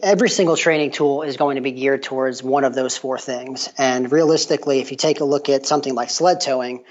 every 0.00 0.28
single 0.28 0.56
training 0.56 0.92
tool 0.92 1.22
is 1.22 1.36
going 1.36 1.56
to 1.56 1.60
be 1.60 1.72
geared 1.72 2.04
towards 2.04 2.40
one 2.40 2.62
of 2.62 2.72
those 2.76 2.96
four 2.96 3.18
things. 3.18 3.68
And 3.76 4.12
realistically, 4.12 4.78
if 4.78 4.92
you 4.92 4.96
take 4.96 5.18
a 5.18 5.24
look 5.24 5.48
at 5.48 5.66
something 5.66 5.92
like 5.92 6.08
sled 6.08 6.40
towing, 6.40 6.84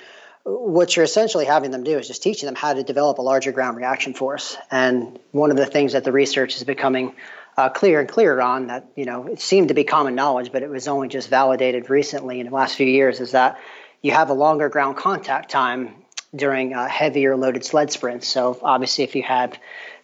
what 0.43 0.93
you're 0.93 1.05
essentially 1.05 1.45
having 1.45 1.71
them 1.71 1.85
do 1.85 1.97
is 1.97 2.05
just 2.05 2.21
teaching 2.21 2.47
them 2.47 2.55
how 2.55 2.73
to 2.73 2.83
develop 2.83 3.19
a 3.19 3.21
larger 3.21 3.53
ground 3.53 3.77
reaction 3.77 4.13
force. 4.13 4.57
And 4.69 5.17
one 5.31 5.51
of 5.51 5.57
the 5.57 5.65
things 5.65 5.93
that 5.93 6.03
the 6.03 6.11
research 6.11 6.57
is 6.57 6.65
becoming 6.65 7.15
uh, 7.55 7.69
clearer 7.69 8.01
and 8.01 8.09
clearer 8.09 8.41
on 8.41 8.67
that, 8.67 8.87
you 8.97 9.05
know, 9.05 9.27
it 9.27 9.39
seemed 9.39 9.69
to 9.69 9.73
be 9.73 9.85
common 9.85 10.15
knowledge, 10.15 10.51
but 10.51 10.63
it 10.63 10.69
was 10.69 10.89
only 10.89 11.07
just 11.07 11.29
validated 11.29 11.89
recently 11.89 12.41
in 12.41 12.47
the 12.47 12.53
last 12.53 12.75
few 12.75 12.87
years 12.87 13.21
is 13.21 13.31
that 13.31 13.57
you 14.01 14.11
have 14.11 14.29
a 14.29 14.33
longer 14.33 14.67
ground 14.67 14.97
contact 14.97 15.49
time 15.49 16.03
during 16.35 16.73
uh, 16.73 16.87
heavier 16.87 17.35
loaded 17.35 17.63
sled 17.63 17.91
sprints. 17.91 18.27
So 18.27 18.59
obviously, 18.61 19.03
if 19.03 19.15
you 19.15 19.23
have 19.23 19.57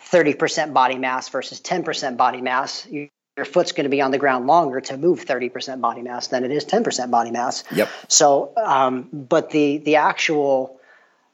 30% 0.09 0.73
body 0.73 0.97
mass 0.97 1.29
versus 1.29 1.61
10% 1.61 2.17
body 2.17 2.41
mass, 2.41 2.85
you, 2.87 3.09
your 3.35 3.45
foot's 3.45 3.71
going 3.71 3.85
to 3.85 3.89
be 3.89 4.01
on 4.01 4.11
the 4.11 4.17
ground 4.17 4.45
longer 4.45 4.79
to 4.79 4.97
move 4.97 5.25
30% 5.25 5.81
body 5.81 6.01
mass 6.01 6.27
than 6.27 6.43
it 6.43 6.51
is 6.51 6.65
10% 6.65 7.09
body 7.09 7.31
mass. 7.31 7.63
Yep. 7.71 7.89
So, 8.07 8.53
um, 8.57 9.09
but 9.11 9.49
the 9.49 9.79
the 9.79 9.95
actual 9.95 10.79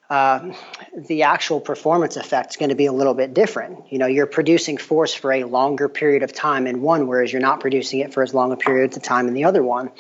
uh, 0.10 0.54
the 0.96 1.24
actual 1.24 1.60
performance 1.60 2.18
effect 2.18 2.52
is 2.52 2.58
going 2.58 2.70
to 2.70 2.76
be 2.76 2.88
a 2.88 2.92
little 2.92 3.14
bit 3.14 3.34
different. 3.34 3.92
You 3.92 4.00
know, 4.00 4.08
you're 4.08 4.26
producing 4.26 4.78
force 4.78 5.14
for 5.14 5.32
a 5.32 5.44
longer 5.44 5.88
period 5.88 6.24
of 6.24 6.34
time 6.34 6.66
in 6.66 6.82
one, 6.82 7.06
whereas 7.06 7.32
you're 7.32 7.42
not 7.42 7.60
producing 7.60 8.00
it 8.00 8.14
for 8.14 8.24
as 8.24 8.34
long 8.34 8.52
a 8.52 8.58
period 8.58 8.98
of 8.98 9.04
time 9.04 9.28
in 9.28 9.36
the 9.36 9.44
other 9.44 9.62
one. 9.62 9.92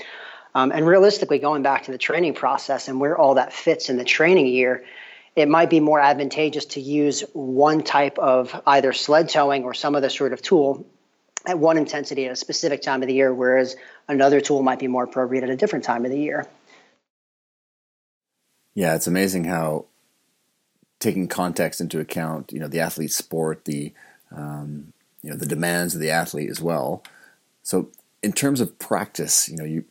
Um, 0.56 0.72
and 0.72 0.86
realistically, 0.86 1.40
going 1.40 1.62
back 1.62 1.84
to 1.84 1.92
the 1.92 1.98
training 1.98 2.34
process 2.34 2.88
and 2.88 3.00
where 3.00 3.18
all 3.18 3.36
that 3.36 3.54
fits 3.54 3.90
in 3.90 3.98
the 3.98 4.04
training 4.04 4.48
year, 4.48 4.84
it 5.36 5.48
might 5.48 5.70
be 5.70 5.80
more 5.80 6.00
advantageous 6.00 6.66
to 6.66 6.82
use 6.82 7.22
one 7.34 7.84
type 7.84 8.18
of 8.18 8.60
either 8.66 8.94
sled 8.94 9.30
towing 9.30 9.64
or 9.64 9.74
some 9.74 9.96
other 9.96 10.10
sort 10.10 10.34
of 10.34 10.42
tool 10.42 10.86
at 11.46 11.58
one 11.58 11.78
intensity 11.78 12.26
at 12.26 12.32
a 12.32 12.36
specific 12.36 12.82
time 12.82 13.02
of 13.02 13.08
the 13.08 13.14
year, 13.14 13.34
whereas 13.34 13.76
another 14.08 14.42
tool 14.42 14.62
might 14.62 14.80
be 14.80 14.88
more 14.88 15.04
appropriate 15.04 15.44
at 15.44 15.50
a 15.50 15.56
different 15.56 15.86
time 15.86 16.04
of 16.04 16.12
the 16.12 16.20
year. 16.20 16.48
Yeah, 18.74 18.96
it's 18.96 19.08
amazing 19.08 19.46
how 19.46 19.86
taking 21.00 21.28
context 21.28 21.80
into 21.80 22.00
account, 22.00 22.52
you 22.52 22.60
know, 22.60 22.68
the 22.68 22.80
athlete's 22.80 23.16
sport, 23.16 23.66
the 23.66 23.94
um, 24.36 24.94
you 25.22 25.30
know 25.30 25.36
the 25.36 25.46
demands 25.46 25.96
of 25.96 26.02
the 26.02 26.12
athlete 26.12 26.50
as 26.50 26.62
well. 26.62 27.04
So, 27.64 27.90
in 28.22 28.34
terms 28.34 28.62
of 28.62 28.78
practice, 28.80 29.50
you 29.50 29.58
know, 29.58 29.64
you 29.64 29.86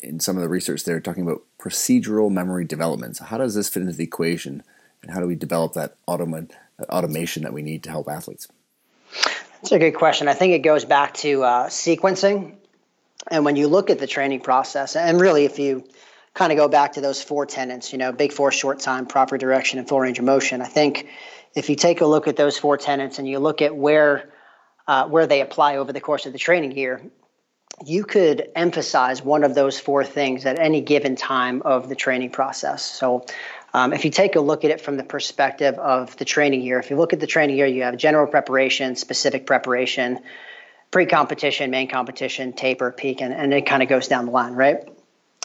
in 0.00 0.20
some 0.20 0.36
of 0.36 0.42
the 0.42 0.48
research 0.48 0.84
they're 0.84 1.00
talking 1.00 1.22
about 1.22 1.42
procedural 1.58 2.30
memory 2.30 2.64
development. 2.64 3.16
So, 3.16 3.24
how 3.24 3.38
does 3.38 3.54
this 3.54 3.68
fit 3.68 3.82
into 3.82 3.94
the 3.94 4.04
equation, 4.04 4.62
and 5.02 5.10
how 5.10 5.20
do 5.20 5.26
we 5.26 5.34
develop 5.34 5.74
that, 5.74 5.96
automa- 6.06 6.50
that 6.78 6.88
automation 6.88 7.42
that 7.42 7.52
we 7.52 7.62
need 7.62 7.82
to 7.84 7.90
help 7.90 8.08
athletes? 8.08 8.48
That's 9.62 9.72
a 9.72 9.78
good 9.78 9.94
question. 9.94 10.28
I 10.28 10.34
think 10.34 10.54
it 10.54 10.60
goes 10.60 10.84
back 10.84 11.14
to 11.14 11.42
uh, 11.42 11.68
sequencing, 11.68 12.54
and 13.30 13.44
when 13.44 13.56
you 13.56 13.68
look 13.68 13.90
at 13.90 13.98
the 13.98 14.06
training 14.06 14.40
process, 14.40 14.96
and 14.96 15.20
really, 15.20 15.44
if 15.44 15.58
you 15.58 15.84
kind 16.38 16.52
of 16.52 16.58
go 16.58 16.68
back 16.68 16.92
to 16.92 17.00
those 17.00 17.20
four 17.20 17.46
tenets, 17.46 17.92
you 17.92 17.98
know, 17.98 18.12
big 18.12 18.32
force, 18.32 18.54
short 18.54 18.78
time, 18.78 19.06
proper 19.06 19.36
direction, 19.36 19.80
and 19.80 19.88
full 19.88 20.00
range 20.00 20.20
of 20.20 20.24
motion. 20.24 20.62
I 20.62 20.66
think 20.66 21.08
if 21.54 21.68
you 21.68 21.74
take 21.74 22.00
a 22.00 22.06
look 22.06 22.28
at 22.28 22.36
those 22.36 22.56
four 22.56 22.76
tenets 22.76 23.18
and 23.18 23.26
you 23.26 23.40
look 23.40 23.60
at 23.60 23.74
where 23.74 24.30
uh, 24.86 25.06
where 25.08 25.26
they 25.26 25.42
apply 25.42 25.76
over 25.76 25.92
the 25.92 26.00
course 26.00 26.24
of 26.26 26.32
the 26.32 26.38
training 26.38 26.76
year, 26.76 27.02
you 27.84 28.04
could 28.04 28.50
emphasize 28.56 29.22
one 29.22 29.44
of 29.44 29.54
those 29.54 29.78
four 29.78 30.04
things 30.04 30.46
at 30.46 30.58
any 30.58 30.80
given 30.80 31.16
time 31.16 31.62
of 31.62 31.88
the 31.88 31.94
training 31.94 32.30
process. 32.30 32.82
So, 32.82 33.24
um, 33.74 33.92
if 33.92 34.04
you 34.04 34.10
take 34.10 34.34
a 34.34 34.40
look 34.40 34.64
at 34.64 34.70
it 34.70 34.80
from 34.80 34.96
the 34.96 35.04
perspective 35.04 35.78
of 35.78 36.16
the 36.16 36.24
training 36.24 36.62
year, 36.62 36.78
if 36.78 36.90
you 36.90 36.96
look 36.96 37.12
at 37.12 37.20
the 37.20 37.26
training 37.26 37.56
year, 37.56 37.66
you 37.66 37.82
have 37.82 37.96
general 37.96 38.26
preparation, 38.26 38.96
specific 38.96 39.46
preparation, 39.46 40.20
pre 40.90 41.06
competition, 41.06 41.70
main 41.70 41.88
competition, 41.88 42.52
taper, 42.52 42.90
peak, 42.90 43.20
and, 43.20 43.32
and 43.32 43.52
it 43.52 43.66
kind 43.66 43.82
of 43.82 43.88
goes 43.88 44.08
down 44.08 44.26
the 44.26 44.32
line, 44.32 44.54
right? 44.54 44.88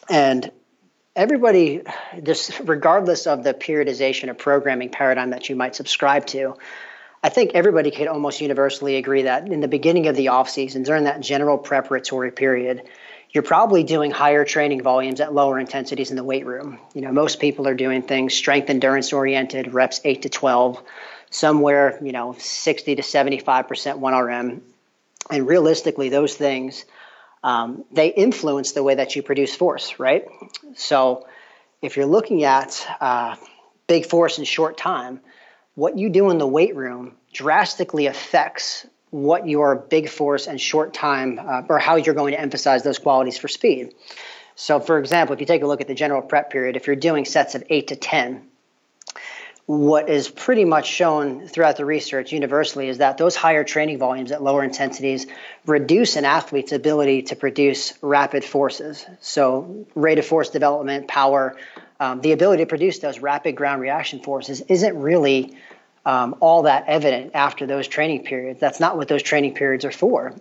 And 0.09 0.51
everybody, 1.15 1.81
just 2.23 2.59
regardless 2.63 3.27
of 3.27 3.43
the 3.43 3.53
periodization 3.53 4.29
or 4.29 4.33
programming 4.33 4.89
paradigm 4.89 5.31
that 5.31 5.49
you 5.49 5.55
might 5.55 5.75
subscribe 5.75 6.25
to, 6.27 6.55
I 7.23 7.29
think 7.29 7.51
everybody 7.53 7.89
could 7.89 8.07
almost 8.07 8.41
universally 8.41 8.97
agree 8.97 9.23
that 9.23 9.47
in 9.47 9.61
the 9.61 9.69
beginning 9.69 10.07
of 10.07 10.15
the 10.17 10.27
off 10.27 10.49
season, 10.49 10.83
during 10.83 11.05
that 11.05 11.21
general 11.21 11.57
preparatory 11.57 12.31
period, 12.31 12.83
you're 13.31 13.43
probably 13.43 13.83
doing 13.83 14.11
higher 14.11 14.43
training 14.43 14.83
volumes 14.83 15.21
at 15.21 15.33
lower 15.33 15.57
intensities 15.57 16.11
in 16.11 16.17
the 16.17 16.23
weight 16.23 16.45
room. 16.45 16.79
You 16.93 17.01
know, 17.01 17.13
most 17.13 17.39
people 17.39 17.65
are 17.67 17.73
doing 17.73 18.01
things 18.01 18.33
strength 18.33 18.69
endurance 18.69 19.13
oriented, 19.13 19.73
reps 19.73 20.01
8 20.03 20.23
to 20.23 20.29
12, 20.29 20.83
somewhere, 21.29 21.97
you 22.03 22.11
know, 22.11 22.35
60 22.37 22.95
to 22.95 23.01
75% 23.01 23.65
1RM. 23.99 24.61
And 25.31 25.47
realistically, 25.47 26.09
those 26.09 26.35
things, 26.35 26.83
um, 27.41 27.85
they 27.91 28.09
influence 28.09 28.73
the 28.73 28.83
way 28.83 28.95
that 28.95 29.15
you 29.15 29.23
produce 29.23 29.55
force, 29.55 29.97
right? 29.97 30.27
So 30.75 31.25
if 31.81 31.95
you're 31.95 32.05
looking 32.05 32.43
at 32.43 32.85
uh, 32.99 33.37
big 33.87 34.05
force 34.05 34.37
in 34.37 34.43
short 34.43 34.77
time, 34.77 35.21
what 35.75 35.97
you 35.97 36.09
do 36.09 36.29
in 36.29 36.37
the 36.37 36.47
weight 36.47 36.75
room 36.75 37.15
drastically 37.31 38.07
affects 38.07 38.85
what 39.09 39.47
your 39.47 39.75
big 39.75 40.09
force 40.09 40.47
and 40.47 40.59
short 40.59 40.93
time, 40.93 41.39
uh, 41.39 41.61
or 41.69 41.77
how 41.77 41.95
you're 41.95 42.15
going 42.15 42.33
to 42.33 42.39
emphasize 42.39 42.83
those 42.83 42.97
qualities 42.97 43.37
for 43.37 43.47
speed. 43.47 43.93
So, 44.55 44.79
for 44.79 44.97
example, 44.99 45.33
if 45.33 45.39
you 45.39 45.45
take 45.45 45.61
a 45.63 45.67
look 45.67 45.81
at 45.81 45.87
the 45.87 45.95
general 45.95 46.21
prep 46.21 46.49
period, 46.49 46.75
if 46.75 46.87
you're 46.87 46.95
doing 46.95 47.25
sets 47.25 47.55
of 47.55 47.63
eight 47.69 47.87
to 47.87 47.95
10, 47.95 48.47
what 49.65 50.09
is 50.09 50.27
pretty 50.27 50.65
much 50.65 50.87
shown 50.87 51.47
throughout 51.47 51.77
the 51.77 51.85
research 51.85 52.33
universally 52.33 52.89
is 52.89 52.97
that 52.97 53.17
those 53.17 53.35
higher 53.35 53.63
training 53.63 53.97
volumes 53.97 54.31
at 54.31 54.43
lower 54.43 54.63
intensities 54.63 55.25
reduce 55.65 56.17
an 56.17 56.25
athlete's 56.25 56.73
ability 56.73 57.23
to 57.23 57.35
produce 57.35 57.93
rapid 58.01 58.43
forces. 58.43 59.05
So, 59.21 59.85
rate 59.95 60.19
of 60.19 60.25
force 60.25 60.49
development, 60.49 61.07
power, 61.07 61.55
um, 62.03 62.19
the 62.19 62.33
ability 62.33 62.63
to 62.63 62.67
produce 62.67 62.99
those 62.99 63.19
rapid 63.19 63.55
ground 63.55 63.81
reaction 63.81 64.19
forces 64.19 64.59
isn't 64.67 64.99
really 64.99 65.55
um, 66.05 66.35
all 66.41 66.63
that 66.63 66.83
evident 66.87 67.31
after 67.33 67.65
those 67.65 67.87
training 67.87 68.25
periods. 68.25 68.59
That's 68.59 68.81
not 68.81 68.97
what 68.97 69.07
those 69.07 69.23
training 69.23 69.53
periods 69.53 69.85
are 69.85 69.91
for. 69.91 70.35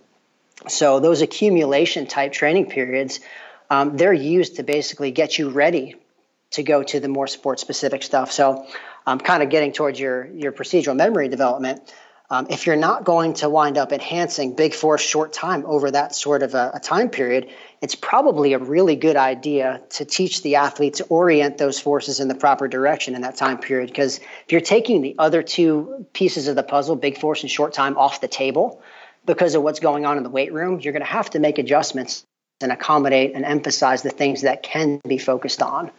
So 0.67 0.99
those 0.99 1.21
accumulation 1.21 2.05
type 2.05 2.33
training 2.33 2.69
periods, 2.69 3.21
um, 3.69 3.95
they're 3.95 4.11
used 4.11 4.57
to 4.57 4.63
basically 4.63 5.11
get 5.11 5.37
you 5.37 5.51
ready 5.51 5.95
to 6.51 6.63
go 6.63 6.83
to 6.83 6.99
the 6.99 7.07
more 7.07 7.27
sport 7.27 7.61
specific 7.61 8.03
stuff. 8.03 8.33
So 8.33 8.65
I'm 9.05 9.13
um, 9.13 9.19
kind 9.19 9.41
of 9.41 9.49
getting 9.49 9.71
towards 9.71 9.97
your 9.97 10.25
your 10.25 10.51
procedural 10.51 10.97
memory 10.97 11.29
development. 11.29 11.79
Um, 12.33 12.47
if 12.49 12.65
you're 12.65 12.75
not 12.75 13.03
going 13.03 13.35
to 13.35 13.49
wind 13.49 13.77
up 13.77 13.91
enhancing 13.91 14.55
big 14.55 14.73
force 14.73 15.03
short 15.03 15.33
time 15.33 15.67
over 15.67 15.91
that 15.91 16.15
sort 16.15 16.41
of 16.41 16.55
a, 16.55 16.71
a, 16.73 16.79
time 16.79 17.09
period, 17.11 17.51
it's 17.79 17.93
probably 17.93 18.53
a 18.53 18.57
really 18.57 18.95
good 18.95 19.15
idea 19.15 19.83
to 19.91 20.03
teach 20.03 20.41
the 20.41 20.55
athlete 20.55 20.95
to 20.95 21.03
orient 21.03 21.59
those 21.59 21.79
forces 21.79 22.19
in 22.19 22.27
the 22.27 22.33
proper 22.33 22.67
direction 22.67 23.13
in 23.13 23.21
that 23.21 23.35
time 23.35 23.59
period. 23.59 23.89
Because 23.89 24.17
if 24.17 24.51
you're 24.51 24.61
taking 24.61 25.03
the 25.03 25.15
other 25.19 25.43
two 25.43 26.07
pieces 26.11 26.47
of 26.47 26.55
the 26.55 26.63
puzzle, 26.63 26.95
big 26.95 27.19
force 27.19 27.43
and 27.43 27.51
short 27.51 27.71
time, 27.71 27.99
off 27.99 28.19
the 28.19 28.27
table 28.27 28.81
because 29.27 29.53
of 29.53 29.61
what's 29.61 29.79
going 29.79 30.07
on 30.07 30.17
in 30.17 30.23
the 30.23 30.31
weight 30.31 30.51
room, 30.51 30.79
you're 30.79 30.93
going 30.93 31.05
to 31.05 31.11
have 31.11 31.29
to 31.29 31.39
make 31.39 31.59
adjustments 31.59 32.25
and 32.61 32.71
accommodate 32.71 33.33
and 33.35 33.45
emphasize 33.45 34.01
the 34.01 34.09
things 34.09 34.41
that 34.41 34.63
can 34.63 34.99
be 35.07 35.19
focused 35.19 35.61
on 35.61 35.91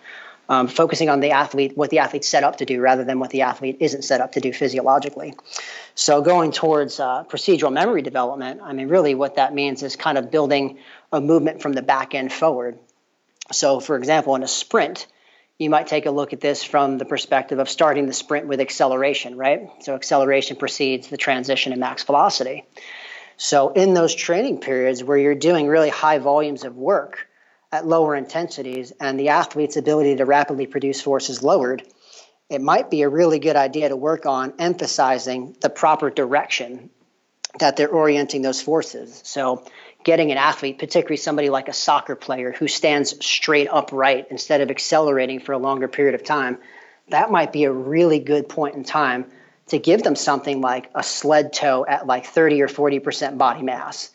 um, 0.49 0.69
focusing 0.69 1.09
on 1.09 1.21
the 1.21 1.31
athlete, 1.31 1.77
what 1.77 1.91
the 1.91 2.01
athlete's 2.01 2.29
set 2.29 2.45
up 2.45 2.57
to 2.57 2.65
do, 2.65 2.81
rather 2.81 3.05
than 3.05 3.19
what 3.19 3.31
the 3.31 3.43
athlete 3.43 3.79
isn't 3.81 4.03
set 4.03 4.21
up 4.21 4.33
to 4.33 4.41
do 4.41 4.53
physiologically. 4.53 5.35
So, 5.95 6.23
going 6.23 6.53
towards 6.53 7.01
uh, 7.01 7.25
procedural 7.25 7.73
memory 7.73 8.03
development, 8.03 8.61
I 8.63 8.73
mean, 8.73 8.89
really 8.89 9.15
what 9.15 9.37
that 9.37 9.55
means 9.55 9.83
is 9.83 9.97
kind 9.97 10.19
of 10.19 10.31
building 10.31 10.79
a 11.13 11.21
movement 11.21 11.63
from 11.63 11.73
the 11.73 11.83
back 11.83 12.15
end 12.15 12.33
forward. 12.33 12.79
So, 13.53 13.81
for 13.81 13.97
example, 13.97 14.35
in 14.35 14.43
a 14.43 14.49
sprint, 14.49 15.07
you 15.59 15.71
might 15.71 15.87
take 15.87 16.07
a 16.07 16.11
look 16.11 16.33
at 16.33 16.41
this 16.41 16.65
from 16.65 16.99
the 16.99 17.05
perspective 17.05 17.59
of 17.59 17.69
starting 17.69 18.07
the 18.07 18.13
sprint 18.13 18.47
with 18.47 18.61
acceleration, 18.61 19.37
right? 19.37 19.69
So, 19.81 19.95
acceleration 19.95 20.57
precedes 20.57 21.09
the 21.09 21.17
transition 21.17 21.73
in 21.73 21.81
max 21.81 22.03
velocity. 22.03 22.65
So, 23.37 23.71
in 23.71 23.95
those 23.95 24.15
training 24.15 24.59
periods 24.59 25.03
where 25.03 25.17
you're 25.17 25.35
doing 25.35 25.69
really 25.69 25.91
high 25.91 26.19
volumes 26.19 26.65
of 26.65 26.77
work, 26.77 27.29
at 27.75 27.85
lower 27.85 28.15
intensities 28.15 28.93
and 29.01 29.19
the 29.19 29.31
athlete's 29.31 29.77
ability 29.77 30.15
to 30.15 30.25
rapidly 30.25 30.65
produce 30.65 31.01
force 31.01 31.29
is 31.29 31.43
lowered, 31.43 31.83
it 32.49 32.61
might 32.61 32.89
be 32.89 33.03
a 33.03 33.09
really 33.09 33.41
good 33.41 33.57
idea 33.57 33.89
to 33.89 33.97
work 33.97 34.27
on 34.27 34.55
emphasizing 34.61 35.57
the 35.61 35.69
proper 35.69 36.09
direction 36.09 36.89
that 37.59 37.77
they're 37.77 37.89
orienting 37.89 38.43
those 38.43 38.63
forces. 38.63 39.21
So, 39.25 39.65
getting 40.05 40.31
an 40.31 40.39
athlete, 40.39 40.79
particularly 40.79 41.17
somebody 41.17 41.51
like 41.51 41.67
a 41.67 41.73
soccer 41.73 42.15
player 42.15 42.53
who 42.53 42.69
stands 42.69 43.27
straight 43.27 43.69
upright 43.69 44.29
instead 44.31 44.61
of 44.61 44.71
accelerating 44.71 45.41
for 45.41 45.53
a 45.53 45.59
longer 45.59 45.89
period 45.89 46.15
of 46.15 46.23
time, 46.23 46.59
that 47.09 47.33
might 47.33 47.53
be 47.53 47.65
a 47.65 47.73
really 47.73 48.21
good 48.21 48.49
point 48.49 48.77
in 48.77 48.85
time 48.85 49.27
to 49.69 49.79
give 49.81 50.03
them 50.03 50.15
something 50.15 50.61
like 50.61 50.91
a 50.95 51.03
sled 51.03 51.53
tow 51.53 51.85
at 51.89 52.07
like 52.07 52.27
30 52.27 52.63
or 52.63 52.69
40% 52.69 53.37
body 53.37 53.63
mass. 53.63 54.11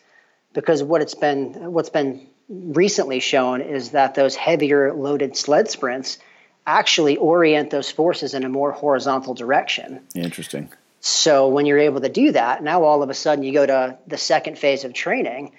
Because 0.54 0.82
what 0.82 1.02
it's 1.02 1.14
been 1.14 1.72
what's 1.72 1.90
been 1.90 2.26
recently 2.50 3.20
shown 3.20 3.60
is 3.60 3.90
that 3.90 4.14
those 4.14 4.34
heavier 4.34 4.92
loaded 4.92 5.36
sled 5.36 5.70
sprints 5.70 6.18
actually 6.66 7.16
orient 7.16 7.70
those 7.70 7.90
forces 7.90 8.34
in 8.34 8.44
a 8.44 8.48
more 8.48 8.72
horizontal 8.72 9.34
direction. 9.34 10.00
Interesting. 10.14 10.70
So 11.00 11.48
when 11.48 11.64
you're 11.64 11.78
able 11.78 12.00
to 12.00 12.08
do 12.08 12.32
that, 12.32 12.62
now 12.62 12.82
all 12.82 13.02
of 13.02 13.08
a 13.08 13.14
sudden 13.14 13.44
you 13.44 13.52
go 13.52 13.64
to 13.64 13.98
the 14.06 14.18
second 14.18 14.58
phase 14.58 14.84
of 14.84 14.92
training, 14.92 15.52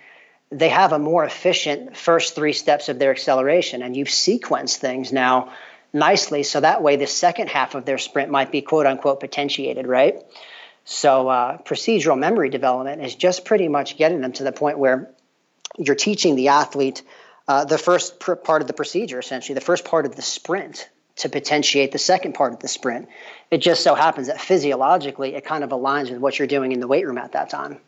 they 0.52 0.70
have 0.70 0.92
a 0.92 1.00
more 1.00 1.24
efficient 1.24 1.96
first 1.98 2.36
three 2.36 2.54
steps 2.54 2.90
of 2.90 3.00
their 3.00 3.12
acceleration 3.12 3.82
and 3.82 3.96
you've 3.96 4.10
sequenced 4.10 4.78
things 4.78 5.12
now 5.12 5.54
nicely 5.94 6.44
so 6.44 6.60
that 6.60 6.84
way 6.84 6.98
the 6.98 7.08
second 7.08 7.48
half 7.48 7.74
of 7.74 7.86
their 7.86 7.98
sprint 7.98 8.30
might 8.30 8.52
be 8.52 8.62
quote 8.62 8.86
unquote 8.86 9.22
potentiated, 9.22 9.88
right? 9.88 10.22
So 10.84 11.30
uh, 11.30 11.58
procedural 11.60 12.20
memory 12.20 12.50
development 12.50 13.02
is 13.02 13.16
just 13.16 13.46
pretty 13.46 13.70
much 13.70 13.98
getting 13.98 14.22
them 14.22 14.34
to 14.34 14.44
the 14.44 14.52
point 14.52 14.78
where 14.78 15.12
you're 15.82 15.96
teaching 15.96 16.36
the 16.36 16.50
athlete 16.50 17.04
uh, 17.48 17.66
the 17.66 17.78
first 17.78 18.20
pr- 18.20 18.36
part 18.36 18.62
of 18.62 18.68
the 18.68 18.74
procedure, 18.74 19.20
essentially, 19.20 19.56
the 19.56 19.62
first 19.62 19.84
part 19.84 20.06
of 20.06 20.16
the 20.16 20.22
sprint 20.22 20.88
to 21.18 21.30
potentiate 21.30 21.92
the 21.92 22.00
second 22.00 22.34
part 22.34 22.54
of 22.54 22.60
the 22.60 22.68
sprint. 22.68 23.10
It 23.50 23.58
just 23.58 23.84
so 23.84 23.96
happens 23.96 24.28
that 24.28 24.40
physiologically 24.40 25.36
it 25.36 25.44
kind 25.44 25.64
of 25.64 25.72
aligns 25.72 26.10
with 26.10 26.20
what 26.20 26.40
you're 26.40 26.48
doing 26.48 26.72
in 26.72 26.80
the 26.80 26.88
weight 26.88 27.06
room 27.06 27.18
at 27.18 27.34
that 27.34 27.50
time. 27.50 27.80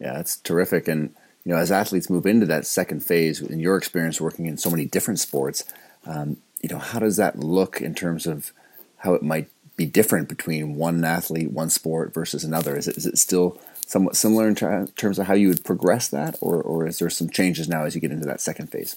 Yeah, 0.00 0.14
that's 0.14 0.36
terrific. 0.38 0.88
And 0.88 1.14
you 1.44 1.52
know, 1.52 1.58
as 1.58 1.70
athletes 1.70 2.10
move 2.10 2.26
into 2.26 2.46
that 2.46 2.66
second 2.66 3.04
phase, 3.04 3.40
in 3.40 3.60
your 3.60 3.76
experience 3.76 4.20
working 4.20 4.46
in 4.46 4.56
so 4.56 4.70
many 4.70 4.84
different 4.84 5.20
sports, 5.20 5.64
um, 6.06 6.38
you 6.60 6.68
know, 6.68 6.78
how 6.78 6.98
does 6.98 7.16
that 7.16 7.38
look 7.38 7.80
in 7.80 7.94
terms 7.94 8.26
of 8.26 8.52
how 8.98 9.14
it 9.14 9.22
might 9.22 9.48
be 9.76 9.86
different 9.86 10.28
between 10.28 10.74
one 10.74 11.04
athlete, 11.04 11.52
one 11.52 11.70
sport 11.70 12.12
versus 12.12 12.44
another? 12.44 12.76
Is 12.76 12.88
it, 12.88 12.96
is 12.96 13.06
it 13.06 13.16
still 13.16 13.58
somewhat 13.90 14.14
similar 14.14 14.46
in 14.46 14.54
ter- 14.54 14.86
terms 14.96 15.18
of 15.18 15.26
how 15.26 15.34
you 15.34 15.48
would 15.48 15.64
progress 15.64 16.08
that, 16.08 16.38
or, 16.40 16.62
or 16.62 16.86
is 16.86 17.00
there 17.00 17.10
some 17.10 17.28
changes 17.28 17.68
now 17.68 17.84
as 17.84 17.94
you 17.94 18.00
get 18.00 18.12
into 18.12 18.26
that 18.26 18.40
second 18.40 18.70
phase? 18.70 18.94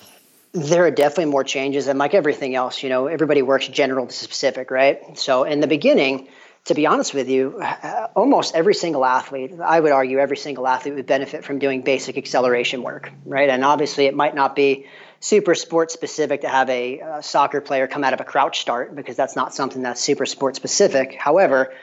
There 0.53 0.85
are 0.85 0.91
definitely 0.91 1.31
more 1.31 1.43
changes, 1.43 1.87
and 1.87 1.97
like 1.97 2.13
everything 2.13 2.53
else, 2.53 2.83
you 2.83 2.89
know, 2.89 3.07
everybody 3.07 3.41
works 3.41 3.67
general 3.67 4.05
to 4.05 4.13
specific, 4.13 4.69
right? 4.69 5.17
So 5.17 5.45
in 5.45 5.61
the 5.61 5.67
beginning, 5.67 6.27
to 6.65 6.75
be 6.75 6.85
honest 6.85 7.15
with 7.15 7.27
you, 7.27 7.59
uh, 7.59 8.07
almost 8.15 8.53
every 8.55 8.75
single 8.75 9.03
athlete, 9.03 9.51
I 9.59 9.79
would 9.79 9.91
argue 9.91 10.19
every 10.19 10.37
single 10.37 10.67
athlete 10.67 10.93
would 10.93 11.07
benefit 11.07 11.43
from 11.43 11.57
doing 11.57 11.81
basic 11.81 12.15
acceleration 12.15 12.83
work, 12.83 13.11
right? 13.25 13.49
And 13.49 13.65
obviously, 13.65 14.05
it 14.05 14.13
might 14.13 14.35
not 14.35 14.55
be 14.55 14.85
super 15.19 15.55
sport 15.55 15.89
specific 15.89 16.41
to 16.41 16.49
have 16.49 16.69
a, 16.69 16.99
a 16.99 17.23
soccer 17.23 17.59
player 17.59 17.87
come 17.87 18.03
out 18.03 18.13
of 18.13 18.21
a 18.21 18.23
crouch 18.23 18.59
start 18.59 18.95
because 18.95 19.15
that's 19.15 19.35
not 19.35 19.55
something 19.55 19.81
that's 19.81 20.01
super 20.01 20.27
sport 20.27 20.55
specific. 20.55 21.15
However, 21.15 21.73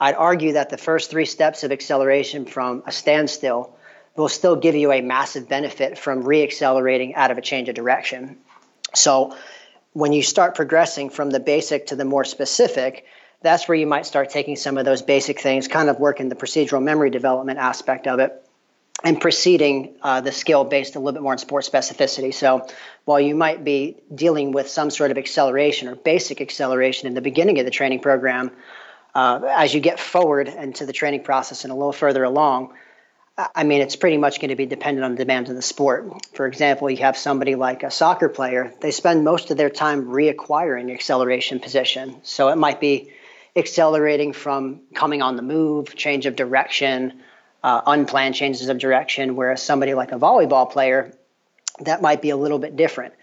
I'd 0.00 0.14
argue 0.14 0.52
that 0.54 0.70
the 0.70 0.76
first 0.76 1.10
three 1.10 1.24
steps 1.24 1.64
of 1.64 1.72
acceleration 1.72 2.44
from 2.44 2.82
a 2.86 2.92
standstill 2.92 3.76
will 4.16 4.28
still 4.28 4.56
give 4.56 4.74
you 4.74 4.92
a 4.92 5.00
massive 5.00 5.48
benefit 5.48 5.98
from 5.98 6.22
reaccelerating 6.22 7.14
out 7.14 7.30
of 7.30 7.38
a 7.38 7.42
change 7.42 7.68
of 7.68 7.74
direction. 7.74 8.38
So 8.94 9.36
when 9.92 10.12
you 10.12 10.22
start 10.22 10.54
progressing 10.54 11.10
from 11.10 11.30
the 11.30 11.40
basic 11.40 11.86
to 11.88 11.96
the 11.96 12.04
more 12.04 12.24
specific, 12.24 13.06
that's 13.42 13.68
where 13.68 13.76
you 13.76 13.86
might 13.86 14.06
start 14.06 14.30
taking 14.30 14.56
some 14.56 14.78
of 14.78 14.84
those 14.84 15.02
basic 15.02 15.40
things, 15.40 15.68
kind 15.68 15.88
of 15.88 15.98
working 15.98 16.28
the 16.28 16.34
procedural 16.34 16.82
memory 16.82 17.10
development 17.10 17.58
aspect 17.58 18.06
of 18.06 18.18
it, 18.18 18.42
and 19.04 19.20
proceeding 19.20 19.94
uh, 20.02 20.20
the 20.22 20.32
skill 20.32 20.64
based 20.64 20.96
a 20.96 20.98
little 20.98 21.12
bit 21.12 21.22
more 21.22 21.32
on 21.32 21.38
sports 21.38 21.68
specificity. 21.68 22.32
So 22.32 22.66
while 23.04 23.20
you 23.20 23.34
might 23.34 23.62
be 23.64 23.96
dealing 24.14 24.52
with 24.52 24.68
some 24.68 24.90
sort 24.90 25.10
of 25.10 25.18
acceleration 25.18 25.88
or 25.88 25.94
basic 25.94 26.40
acceleration 26.40 27.06
in 27.06 27.14
the 27.14 27.20
beginning 27.20 27.58
of 27.58 27.66
the 27.66 27.70
training 27.70 28.00
program, 28.00 28.50
uh, 29.16 29.40
as 29.48 29.72
you 29.72 29.80
get 29.80 29.98
forward 29.98 30.46
into 30.46 30.84
the 30.84 30.92
training 30.92 31.22
process 31.22 31.64
and 31.64 31.72
a 31.72 31.74
little 31.74 31.90
further 31.90 32.22
along, 32.22 32.74
I 33.54 33.64
mean, 33.64 33.80
it's 33.80 33.96
pretty 33.96 34.18
much 34.18 34.40
going 34.40 34.50
to 34.50 34.56
be 34.56 34.66
dependent 34.66 35.06
on 35.06 35.12
the 35.12 35.24
demands 35.24 35.48
of 35.48 35.56
the 35.56 35.62
sport. 35.62 36.12
For 36.34 36.46
example, 36.46 36.90
you 36.90 36.98
have 36.98 37.16
somebody 37.16 37.54
like 37.54 37.82
a 37.82 37.90
soccer 37.90 38.28
player, 38.28 38.74
they 38.82 38.90
spend 38.90 39.24
most 39.24 39.50
of 39.50 39.56
their 39.56 39.70
time 39.70 40.04
reacquiring 40.04 40.92
acceleration 40.92 41.60
position. 41.60 42.16
So 42.24 42.50
it 42.50 42.56
might 42.56 42.78
be 42.78 43.10
accelerating 43.56 44.34
from 44.34 44.82
coming 44.92 45.22
on 45.22 45.36
the 45.36 45.42
move, 45.42 45.96
change 45.96 46.26
of 46.26 46.36
direction, 46.36 47.22
uh, 47.62 47.80
unplanned 47.86 48.34
changes 48.34 48.68
of 48.68 48.76
direction, 48.76 49.34
whereas 49.34 49.62
somebody 49.62 49.94
like 49.94 50.12
a 50.12 50.18
volleyball 50.18 50.70
player, 50.70 51.10
that 51.80 52.02
might 52.02 52.20
be 52.20 52.28
a 52.28 52.36
little 52.36 52.58
bit 52.58 52.76
different. 52.76 53.14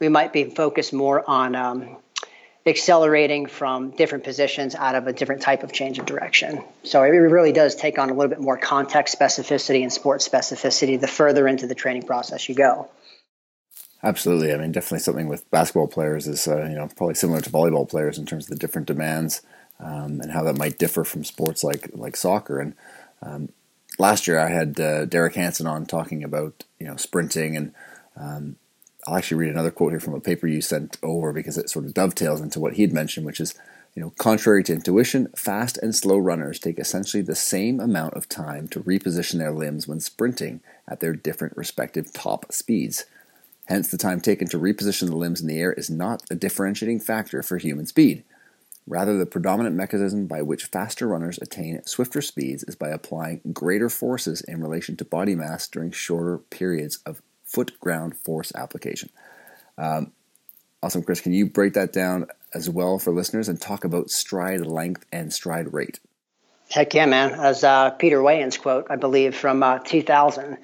We 0.00 0.08
might 0.08 0.32
be 0.32 0.44
focused 0.44 0.94
more 0.94 1.22
on 1.28 1.54
um, 1.54 1.98
accelerating 2.64 3.46
from 3.46 3.90
different 3.90 4.24
positions 4.24 4.74
out 4.74 4.94
of 4.94 5.06
a 5.06 5.12
different 5.12 5.42
type 5.42 5.62
of 5.62 5.72
change 5.72 5.98
of 5.98 6.06
direction. 6.06 6.62
So 6.84 7.02
it 7.02 7.08
really 7.08 7.52
does 7.52 7.74
take 7.74 7.98
on 7.98 8.10
a 8.10 8.14
little 8.14 8.30
bit 8.30 8.40
more 8.40 8.56
context 8.56 9.18
specificity 9.18 9.82
and 9.82 9.92
sports 9.92 10.28
specificity 10.28 11.00
the 11.00 11.08
further 11.08 11.48
into 11.48 11.66
the 11.66 11.74
training 11.74 12.04
process 12.04 12.48
you 12.48 12.54
go. 12.54 12.88
Absolutely. 14.04 14.52
I 14.52 14.56
mean, 14.56 14.72
definitely 14.72 15.00
something 15.00 15.28
with 15.28 15.48
basketball 15.50 15.86
players 15.86 16.26
is 16.26 16.48
uh, 16.48 16.64
you 16.64 16.74
know 16.74 16.88
probably 16.96 17.14
similar 17.14 17.40
to 17.40 17.50
volleyball 17.50 17.88
players 17.88 18.18
in 18.18 18.26
terms 18.26 18.46
of 18.46 18.50
the 18.50 18.56
different 18.56 18.86
demands 18.86 19.42
um, 19.78 20.20
and 20.20 20.32
how 20.32 20.42
that 20.44 20.58
might 20.58 20.78
differ 20.78 21.04
from 21.04 21.24
sports 21.24 21.62
like 21.62 21.90
like 21.92 22.16
soccer. 22.16 22.58
And 22.58 22.74
um, 23.22 23.48
last 23.98 24.26
year 24.26 24.38
I 24.38 24.48
had 24.48 24.80
uh, 24.80 25.04
Derek 25.04 25.34
Hansen 25.34 25.66
on 25.66 25.86
talking 25.86 26.24
about 26.24 26.64
you 26.80 26.86
know 26.86 26.96
sprinting 26.96 27.56
and 27.56 27.74
um, 28.16 28.56
I'll 29.06 29.16
actually 29.16 29.38
read 29.38 29.50
another 29.50 29.70
quote 29.70 29.92
here 29.92 30.00
from 30.00 30.14
a 30.14 30.20
paper 30.20 30.46
you 30.46 30.60
sent 30.60 30.96
over 31.02 31.32
because 31.32 31.58
it 31.58 31.70
sort 31.70 31.84
of 31.84 31.94
dovetails 31.94 32.40
into 32.40 32.60
what 32.60 32.74
he'd 32.74 32.92
mentioned, 32.92 33.26
which 33.26 33.40
is 33.40 33.54
you 33.94 34.02
know, 34.02 34.12
contrary 34.18 34.64
to 34.64 34.72
intuition, 34.72 35.28
fast 35.36 35.76
and 35.76 35.94
slow 35.94 36.16
runners 36.16 36.58
take 36.58 36.78
essentially 36.78 37.22
the 37.22 37.34
same 37.34 37.78
amount 37.78 38.14
of 38.14 38.28
time 38.28 38.66
to 38.68 38.80
reposition 38.80 39.38
their 39.38 39.52
limbs 39.52 39.86
when 39.86 40.00
sprinting 40.00 40.60
at 40.88 41.00
their 41.00 41.12
different 41.12 41.56
respective 41.56 42.12
top 42.12 42.50
speeds. 42.52 43.04
Hence, 43.66 43.88
the 43.88 43.98
time 43.98 44.20
taken 44.20 44.48
to 44.48 44.58
reposition 44.58 45.08
the 45.08 45.16
limbs 45.16 45.42
in 45.42 45.46
the 45.46 45.60
air 45.60 45.72
is 45.74 45.90
not 45.90 46.22
a 46.30 46.34
differentiating 46.34 47.00
factor 47.00 47.42
for 47.42 47.58
human 47.58 47.86
speed. 47.86 48.24
Rather, 48.86 49.16
the 49.16 49.26
predominant 49.26 49.76
mechanism 49.76 50.26
by 50.26 50.42
which 50.42 50.64
faster 50.64 51.06
runners 51.06 51.38
attain 51.40 51.80
swifter 51.84 52.22
speeds 52.22 52.64
is 52.64 52.74
by 52.74 52.88
applying 52.88 53.40
greater 53.52 53.88
forces 53.88 54.40
in 54.40 54.62
relation 54.62 54.96
to 54.96 55.04
body 55.04 55.34
mass 55.34 55.68
during 55.68 55.92
shorter 55.92 56.38
periods 56.38 56.98
of 57.06 57.22
foot 57.52 57.78
ground 57.80 58.16
force 58.16 58.52
application. 58.54 59.10
Um, 59.78 60.12
awesome, 60.82 61.02
Chris. 61.02 61.20
Can 61.20 61.32
you 61.32 61.46
break 61.46 61.74
that 61.74 61.92
down 61.92 62.26
as 62.54 62.68
well 62.68 62.98
for 62.98 63.12
listeners 63.12 63.48
and 63.48 63.60
talk 63.60 63.84
about 63.84 64.10
stride 64.10 64.66
length 64.66 65.04
and 65.12 65.32
stride 65.32 65.72
rate? 65.72 66.00
Heck 66.70 66.94
yeah, 66.94 67.06
man. 67.06 67.32
As 67.32 67.64
uh, 67.64 67.90
Peter 67.90 68.22
Weyand's 68.22 68.56
quote, 68.56 68.86
I 68.88 68.96
believe, 68.96 69.36
from 69.36 69.62
uh, 69.62 69.78
2000. 69.80 70.56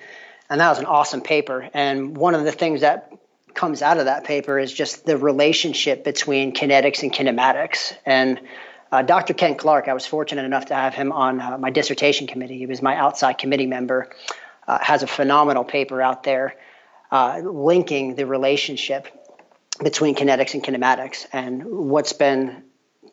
And 0.51 0.61
that 0.61 0.71
was 0.71 0.79
an 0.79 0.87
awesome 0.87 1.21
paper. 1.21 1.69
And 1.75 2.17
one 2.17 2.35
of 2.35 2.45
the 2.45 2.53
things 2.53 2.81
that 2.81 3.13
comes 3.53 3.83
out 3.83 3.99
of 3.99 4.07
that 4.07 4.25
paper 4.25 4.59
is 4.59 4.73
just 4.73 5.05
the 5.05 5.19
relationship 5.19 6.05
between 6.05 6.55
kinetics 6.55 7.03
and 7.03 7.13
kinematics. 7.13 7.95
And 8.07 8.41
uh, 8.91 9.03
Dr. 9.03 9.35
Ken 9.35 9.57
Clark, 9.57 9.89
I 9.89 9.95
was 9.95 10.07
fortunate 10.07 10.45
enough 10.45 10.67
to 10.67 10.75
have 10.75 10.95
him 10.95 11.13
on 11.13 11.41
uh, 11.41 11.59
my 11.59 11.71
dissertation 11.71 12.27
committee. 12.27 12.57
He 12.57 12.67
was 12.67 12.81
my 12.81 12.97
outside 12.97 13.35
committee 13.35 13.67
member. 13.67 14.09
Uh, 14.67 14.79
has 14.81 15.03
a 15.03 15.07
phenomenal 15.07 15.65
paper 15.65 16.01
out 16.01 16.23
there 16.23 16.55
uh, 17.11 17.41
linking 17.43 18.15
the 18.15 18.27
relationship 18.27 19.09
between 19.83 20.15
kinetics 20.15 20.55
and 20.55 20.63
kinematics. 20.63 21.27
And 21.33 21.65
what's 21.65 22.13
been 22.13 22.65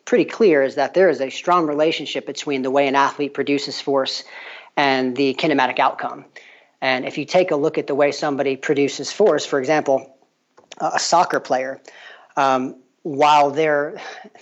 pretty 0.04 0.24
clear 0.24 0.62
is 0.62 0.76
that 0.76 0.94
there 0.94 1.08
is 1.08 1.20
a 1.20 1.30
strong 1.30 1.66
relationship 1.66 2.26
between 2.26 2.62
the 2.62 2.70
way 2.70 2.86
an 2.88 2.94
athlete 2.94 3.34
produces 3.34 3.80
force 3.80 4.24
and 4.76 5.16
the 5.16 5.34
kinematic 5.34 5.78
outcome. 5.78 6.24
And 6.80 7.04
if 7.04 7.18
you 7.18 7.24
take 7.24 7.50
a 7.50 7.56
look 7.56 7.78
at 7.78 7.86
the 7.86 7.94
way 7.94 8.12
somebody 8.12 8.56
produces 8.56 9.10
force, 9.10 9.46
for 9.46 9.58
example, 9.58 10.14
a 10.78 10.98
soccer 10.98 11.40
player, 11.40 11.80
um, 12.36 12.76
while 13.02 13.50
their 13.50 14.00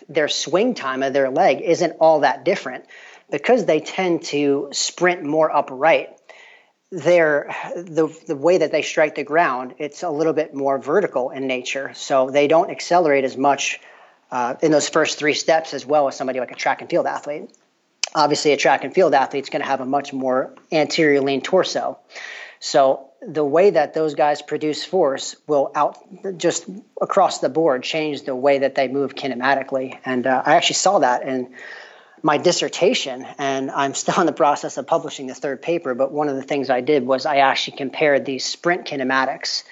their 0.09 0.27
swing 0.29 0.75
time 0.75 1.03
of 1.03 1.13
their 1.13 1.31
leg 1.31 1.61
isn't 1.61 1.93
all 2.01 2.21
that 2.21 2.45
different, 2.45 2.87
because 3.31 3.67
they 3.67 3.81
tend 3.81 4.23
to 4.23 4.69
sprint 4.73 5.23
more 5.23 5.55
upright, 5.55 6.14
their 6.91 7.55
the 7.77 8.15
the 8.27 8.37
way 8.37 8.59
that 8.59 8.71
they 8.71 8.83
strike 8.83 9.17
the 9.17 9.25
ground 9.25 9.75
it's 9.79 10.03
a 10.03 10.11
little 10.11 10.33
bit 10.33 10.55
more 10.55 10.79
vertical 10.79 11.31
in 11.31 11.47
nature. 11.47 11.93
So 11.95 12.31
they 12.31 12.47
don't 12.47 12.71
accelerate 12.71 13.25
as 13.25 13.37
much 13.37 13.81
uh, 14.31 14.55
in 14.63 14.71
those 14.71 14.89
first 14.89 15.19
three 15.19 15.35
steps 15.35 15.75
as 15.75 15.85
well 15.85 16.09
as 16.09 16.17
somebody 16.17 16.41
like 16.41 16.51
a 16.51 16.57
track 16.57 16.81
and 16.81 16.91
field 16.91 17.07
athlete. 17.07 17.51
Obviously 18.15 18.53
a 18.53 18.57
track 18.57 18.85
and 18.85 18.95
field 18.95 19.15
athlete 19.15 19.45
is 19.45 19.51
going 19.51 19.63
to 19.63 19.69
have 19.69 19.81
a 19.81 19.87
much 19.87 20.13
more 20.13 20.55
anterior 20.71 21.21
lean 21.21 21.41
torso. 21.41 21.99
So 22.61 23.11
the 23.27 23.45
way 23.45 23.71
that 23.71 23.95
those 23.95 24.15
guys 24.15 24.43
produce 24.43 24.85
force 24.85 25.37
will 25.47 25.73
out 25.75 25.99
just 26.39 26.67
across 27.01 27.39
the 27.41 27.49
board 27.49 27.83
change 27.83 28.23
the 28.23 28.37
way 28.37 28.59
that 28.59 28.75
they 28.75 28.89
move 28.89 29.15
kinematically. 29.15 29.99
And 30.05 30.27
uh, 30.27 30.43
i 30.45 30.57
actually 30.57 30.75
saw 30.75 31.01
that 31.01 31.23
in 31.23 31.55
my 32.25 32.39
dissertation, 32.39 33.27
and 33.37 33.71
I'm 33.71 33.93
still 33.95 34.19
in 34.19 34.27
the 34.27 34.33
process 34.33 34.79
of 34.79 34.87
publishing 34.87 35.27
the 35.27 35.35
third 35.35 35.61
paper. 35.61 35.95
But 35.95 36.11
one 36.11 36.31
of 36.31 36.37
the 36.37 36.43
things 36.43 36.71
I 36.71 36.81
did 36.81 37.07
was 37.07 37.27
I 37.27 37.37
actually 37.37 37.77
compared 37.77 38.25
these 38.25 38.47
sprint 38.47 38.87
kinematics 38.87 39.63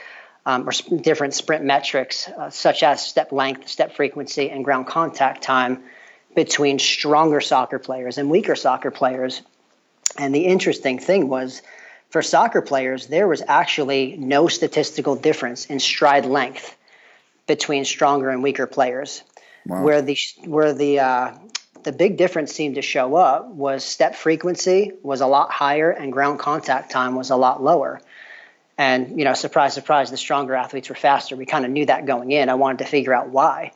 um, 0.44 0.68
or 0.68 0.72
sp- 0.76 1.00
different 1.00 1.32
sprint 1.32 1.64
metrics, 1.64 2.28
uh, 2.28 2.50
such 2.50 2.82
as 2.82 3.04
step 3.04 3.32
length, 3.32 3.68
step 3.68 3.96
frequency, 3.96 4.50
and 4.50 4.64
ground 4.66 4.86
contact 4.86 5.42
time 5.42 5.82
between 6.36 6.78
stronger 6.78 7.40
soccer 7.40 7.78
players 7.78 8.18
and 8.18 8.30
weaker 8.30 8.54
soccer 8.54 8.90
players. 8.90 9.40
And 10.18 10.34
the 10.34 10.44
interesting 10.44 10.98
thing 10.98 11.28
was, 11.28 11.62
for 12.10 12.20
soccer 12.20 12.60
players, 12.60 13.06
there 13.06 13.26
was 13.26 13.42
actually 13.48 14.18
no 14.18 14.46
statistical 14.48 15.16
difference 15.16 15.64
in 15.64 15.80
stride 15.80 16.26
length 16.26 16.76
between 17.46 17.86
stronger 17.86 18.28
and 18.28 18.42
weaker 18.42 18.66
players. 18.66 19.22
Wow. 19.64 19.84
Where 19.84 20.02
the 20.02 20.18
where 20.44 20.74
the 20.74 20.98
uh, 20.98 21.34
the 21.82 21.92
big 21.92 22.16
difference 22.16 22.52
seemed 22.52 22.76
to 22.76 22.82
show 22.82 23.16
up 23.16 23.48
was 23.48 23.84
step 23.84 24.14
frequency 24.14 24.92
was 25.02 25.20
a 25.20 25.26
lot 25.26 25.50
higher 25.50 25.90
and 25.90 26.12
ground 26.12 26.38
contact 26.38 26.90
time 26.90 27.14
was 27.16 27.30
a 27.30 27.36
lot 27.36 27.62
lower. 27.62 28.00
And, 28.78 29.18
you 29.18 29.24
know, 29.24 29.34
surprise, 29.34 29.74
surprise, 29.74 30.10
the 30.10 30.16
stronger 30.16 30.54
athletes 30.54 30.88
were 30.88 30.94
faster. 30.94 31.36
We 31.36 31.46
kind 31.46 31.64
of 31.64 31.70
knew 31.70 31.86
that 31.86 32.06
going 32.06 32.30
in. 32.30 32.48
I 32.48 32.54
wanted 32.54 32.78
to 32.78 32.84
figure 32.84 33.14
out 33.14 33.28
why. 33.28 33.72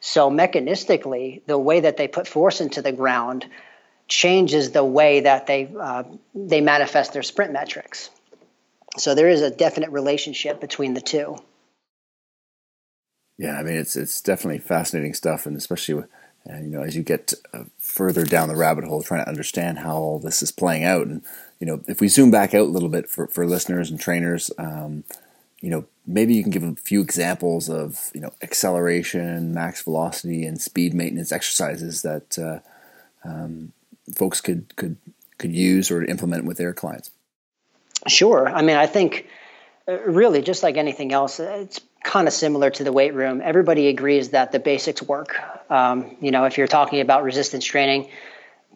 So, 0.00 0.30
mechanistically, 0.30 1.42
the 1.46 1.58
way 1.58 1.80
that 1.80 1.96
they 1.96 2.08
put 2.08 2.28
force 2.28 2.60
into 2.60 2.82
the 2.82 2.92
ground 2.92 3.46
changes 4.06 4.70
the 4.70 4.84
way 4.84 5.20
that 5.20 5.46
they, 5.46 5.72
uh, 5.80 6.04
they 6.34 6.60
manifest 6.60 7.14
their 7.14 7.22
sprint 7.22 7.52
metrics. 7.52 8.10
So, 8.98 9.14
there 9.14 9.30
is 9.30 9.40
a 9.40 9.50
definite 9.50 9.90
relationship 9.90 10.60
between 10.60 10.92
the 10.92 11.00
two. 11.00 11.38
Yeah, 13.38 13.58
I 13.58 13.62
mean, 13.62 13.76
it's, 13.76 13.96
it's 13.96 14.20
definitely 14.20 14.58
fascinating 14.58 15.14
stuff, 15.14 15.46
and 15.46 15.56
especially 15.56 15.94
with 15.94 16.08
and 16.46 16.66
you 16.66 16.78
know, 16.78 16.84
as 16.84 16.94
you 16.94 17.02
get 17.02 17.32
uh, 17.52 17.64
further 17.78 18.24
down 18.24 18.48
the 18.48 18.56
rabbit 18.56 18.84
hole, 18.84 19.02
trying 19.02 19.24
to 19.24 19.28
understand 19.28 19.78
how 19.78 19.96
all 19.96 20.18
this 20.18 20.42
is 20.42 20.52
playing 20.52 20.84
out, 20.84 21.06
and 21.06 21.22
you 21.58 21.66
know, 21.66 21.82
if 21.86 22.00
we 22.00 22.08
zoom 22.08 22.30
back 22.30 22.54
out 22.54 22.66
a 22.66 22.70
little 22.70 22.88
bit 22.88 23.08
for, 23.08 23.26
for 23.28 23.46
listeners 23.46 23.90
and 23.90 23.98
trainers, 23.98 24.50
um, 24.58 25.04
you 25.60 25.70
know, 25.70 25.86
maybe 26.06 26.34
you 26.34 26.42
can 26.42 26.52
give 26.52 26.62
a 26.62 26.74
few 26.74 27.00
examples 27.00 27.70
of 27.70 28.10
you 28.14 28.20
know 28.20 28.32
acceleration, 28.42 29.54
max 29.54 29.82
velocity, 29.82 30.44
and 30.44 30.60
speed 30.60 30.92
maintenance 30.92 31.32
exercises 31.32 32.02
that 32.02 32.38
uh, 32.38 32.58
um, 33.26 33.72
folks 34.14 34.40
could 34.40 34.76
could 34.76 34.96
could 35.38 35.52
use 35.52 35.90
or 35.90 36.04
implement 36.04 36.44
with 36.44 36.58
their 36.58 36.74
clients. 36.74 37.10
Sure. 38.06 38.46
I 38.48 38.60
mean, 38.62 38.76
I 38.76 38.86
think 38.86 39.26
uh, 39.88 39.98
really 40.00 40.42
just 40.42 40.62
like 40.62 40.76
anything 40.76 41.12
else, 41.12 41.40
it's 41.40 41.80
kind 42.04 42.28
of 42.28 42.34
similar 42.34 42.70
to 42.70 42.84
the 42.84 42.92
weight 42.92 43.14
room. 43.14 43.40
Everybody 43.42 43.88
agrees 43.88 44.28
that 44.30 44.52
the 44.52 44.60
basics 44.60 45.02
work. 45.02 45.36
Um, 45.70 46.16
you 46.20 46.30
know, 46.30 46.44
if 46.44 46.58
you're 46.58 46.68
talking 46.68 47.00
about 47.00 47.24
resistance 47.24 47.64
training, 47.64 48.08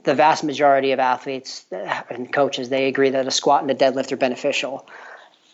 the 0.03 0.15
vast 0.15 0.43
majority 0.43 0.93
of 0.93 0.99
athletes 0.99 1.65
and 1.71 2.33
coaches 2.33 2.69
they 2.71 2.87
agree 2.87 3.11
that 3.11 3.27
a 3.27 3.31
squat 3.31 3.63
and 3.63 3.71
a 3.71 3.75
deadlift 3.75 4.11
are 4.11 4.17
beneficial. 4.17 4.89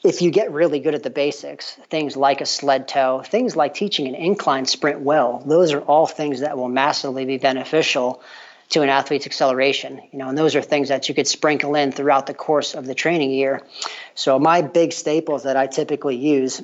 If 0.05 0.23
you 0.23 0.31
get 0.31 0.53
really 0.53 0.81
good 0.81 0.95
at 0.95 1.03
the 1.03 1.11
basics, 1.11 1.73
things 1.91 2.17
like 2.17 2.41
a 2.41 2.47
sled 2.47 2.89
tow, 2.89 3.23
things 3.23 3.57
like 3.57 3.75
teaching 3.75 4.07
an 4.07 4.15
incline 4.15 4.67
sprint 4.67 5.01
well, 5.01 5.43
those 5.45 5.73
are 5.73 5.81
all 5.81 6.07
things 6.07 6.41
that 6.41 6.57
will 6.57 6.69
massively 6.69 7.25
be 7.25 7.39
beneficial 7.39 8.23
to 8.71 8.83
an 8.83 8.89
athlete's 8.89 9.27
acceleration. 9.27 10.01
You 10.13 10.19
know, 10.19 10.29
and 10.29 10.39
those 10.39 10.57
are 10.57 10.63
things 10.63 10.89
that 10.89 11.09
you 11.09 11.15
could 11.15 11.27
sprinkle 11.27 11.75
in 11.75 11.91
throughout 11.91 12.27
the 12.27 12.35
course 12.35 12.75
of 12.75 12.87
the 12.87 12.95
training 12.95 13.31
year. 13.31 13.63
So 14.15 14.39
my 14.39 14.63
big 14.63 14.93
staples 14.93 15.45
that 15.45 15.57
I 15.57 15.67
typically 15.67 16.17
use 16.17 16.63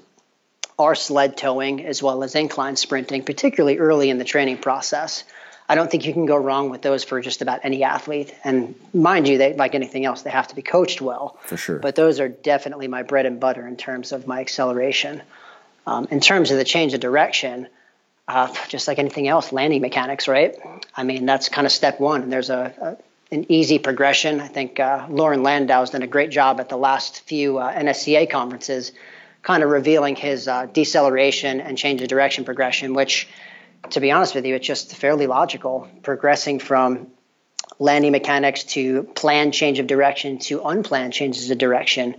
are 0.81 0.95
sled 0.95 1.37
towing 1.37 1.85
as 1.85 2.03
well 2.03 2.25
as 2.25 2.35
incline 2.35 2.77
sprinting, 2.77 3.23
particularly 3.23 3.79
early 3.79 4.11
in 4.11 4.19
the 4.19 4.25
training 4.25 4.59
process. 4.59 5.25
I 5.69 5.77
don't 5.77 5.89
think 5.91 6.05
you 6.05 6.13
can 6.13 6.27
go 6.27 6.37
wrong 6.37 6.71
with 6.71 6.83
those 6.83 7.05
for 7.05 7.21
just 7.21 7.43
about 7.43 7.61
any 7.63 7.85
athlete. 7.85 8.35
And 8.43 8.75
mind 8.93 9.29
you, 9.29 9.39
they 9.39 9.55
like 9.55 9.75
anything 9.75 10.05
else, 10.05 10.23
they 10.23 10.31
have 10.31 10.49
to 10.49 10.57
be 10.57 10.63
coached 10.63 11.01
well. 11.01 11.39
For 11.43 11.57
sure. 11.57 11.79
But 11.79 11.95
those 11.95 12.19
are 12.19 12.29
definitely 12.29 12.89
my 12.89 13.05
bread 13.05 13.27
and 13.27 13.39
butter 13.39 13.67
in 13.67 13.77
terms 13.77 14.11
of 14.11 14.27
my 14.27 14.41
acceleration. 14.41 15.23
Um, 15.87 16.09
in 16.11 16.21
terms 16.21 16.51
of 16.51 16.59
the 16.59 16.65
change 16.65 16.93
of 16.95 17.01
direction, 17.01 17.69
uh, 18.27 18.53
just 18.69 18.89
like 18.89 18.99
anything 18.99 19.29
else, 19.29 19.53
landing 19.53 19.81
mechanics, 19.81 20.29
right? 20.29 20.57
I 20.97 21.05
mean, 21.05 21.25
that's 21.27 21.49
kind 21.49 21.67
of 21.67 21.73
step 21.73 22.01
one. 22.01 22.23
And 22.23 22.33
there's 22.33 22.51
a, 22.51 22.75
a 22.81 22.97
an 23.33 23.47
easy 23.49 23.79
progression. 23.79 24.41
I 24.41 24.49
think 24.49 24.81
uh, 24.81 25.07
Loren 25.09 25.45
Landow's 25.45 25.91
done 25.91 26.03
a 26.03 26.09
great 26.09 26.31
job 26.31 26.59
at 26.59 26.69
the 26.69 26.77
last 26.77 27.21
few 27.23 27.59
uh, 27.59 27.73
NSCA 27.73 28.29
conferences 28.29 28.91
kind 29.43 29.63
of 29.63 29.71
revealing 29.71 30.17
his 30.17 30.49
uh, 30.49 30.67
deceleration 30.67 31.61
and 31.61 31.79
change 31.79 32.03
of 32.03 32.09
direction 32.09 32.45
progression, 32.45 32.95
which, 32.95 33.29
to 33.91 34.01
be 34.01 34.11
honest 34.11 34.35
with 34.35 34.45
you, 34.45 34.55
it's 34.55 34.67
just 34.67 34.95
fairly 34.97 35.27
logical, 35.27 35.89
progressing 36.03 36.59
from 36.59 37.09
landing 37.79 38.13
mechanics 38.13 38.65
to 38.65 39.03
planned 39.03 39.55
change 39.55 39.79
of 39.79 39.87
direction 39.87 40.39
to 40.39 40.63
unplanned 40.63 41.13
changes 41.13 41.51
of 41.51 41.59
direction. 41.59 42.15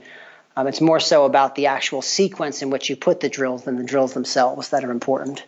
Um, 0.57 0.67
it's 0.67 0.81
more 0.81 0.99
so 0.99 1.25
about 1.25 1.55
the 1.55 1.67
actual 1.67 2.01
sequence 2.01 2.61
in 2.61 2.71
which 2.71 2.89
you 2.89 2.95
put 2.95 3.19
the 3.19 3.29
drills 3.29 3.63
than 3.63 3.77
the 3.77 3.83
drills 3.83 4.13
themselves 4.13 4.69
that 4.69 4.83
are 4.83 4.91
important. 4.91 5.43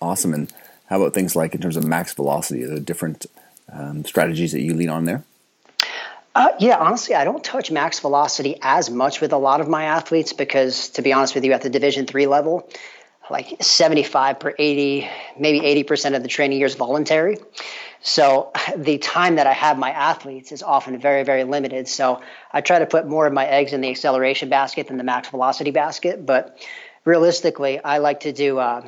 Awesome. 0.00 0.34
And 0.34 0.52
how 0.86 1.00
about 1.00 1.14
things 1.14 1.36
like 1.36 1.54
in 1.54 1.60
terms 1.60 1.76
of 1.76 1.84
max 1.84 2.14
velocity, 2.14 2.64
the 2.64 2.80
different 2.80 3.26
um, 3.70 4.04
strategies 4.04 4.52
that 4.52 4.62
you 4.62 4.74
lean 4.74 4.88
on 4.88 5.04
there? 5.04 5.22
Uh, 6.34 6.50
yeah, 6.60 6.76
honestly, 6.76 7.14
I 7.14 7.24
don't 7.24 7.42
touch 7.42 7.70
max 7.70 8.00
velocity 8.00 8.56
as 8.62 8.90
much 8.90 9.20
with 9.20 9.32
a 9.32 9.38
lot 9.38 9.60
of 9.60 9.68
my 9.68 9.84
athletes 9.84 10.32
because, 10.32 10.90
to 10.90 11.02
be 11.02 11.12
honest 11.12 11.34
with 11.34 11.44
you, 11.44 11.52
at 11.52 11.62
the 11.62 11.70
Division 11.70 12.06
three 12.06 12.26
level, 12.26 12.68
like 13.30 13.62
75 13.62 14.40
per 14.40 14.54
80, 14.58 15.08
maybe 15.38 15.60
80% 15.60 16.16
of 16.16 16.22
the 16.22 16.28
training 16.28 16.58
year 16.58 16.66
is 16.66 16.74
voluntary. 16.74 17.38
So 18.00 18.52
the 18.76 18.98
time 18.98 19.36
that 19.36 19.46
I 19.46 19.52
have 19.52 19.78
my 19.78 19.90
athletes 19.90 20.52
is 20.52 20.62
often 20.62 20.98
very, 20.98 21.24
very 21.24 21.44
limited. 21.44 21.88
So 21.88 22.22
I 22.52 22.60
try 22.60 22.78
to 22.78 22.86
put 22.86 23.06
more 23.06 23.26
of 23.26 23.32
my 23.32 23.46
eggs 23.46 23.72
in 23.72 23.80
the 23.80 23.90
acceleration 23.90 24.48
basket 24.48 24.88
than 24.88 24.96
the 24.96 25.04
max 25.04 25.28
velocity 25.28 25.70
basket. 25.70 26.24
But 26.24 26.58
realistically, 27.04 27.82
I 27.82 27.98
like 27.98 28.20
to 28.20 28.32
do 28.32 28.58
uh, 28.58 28.82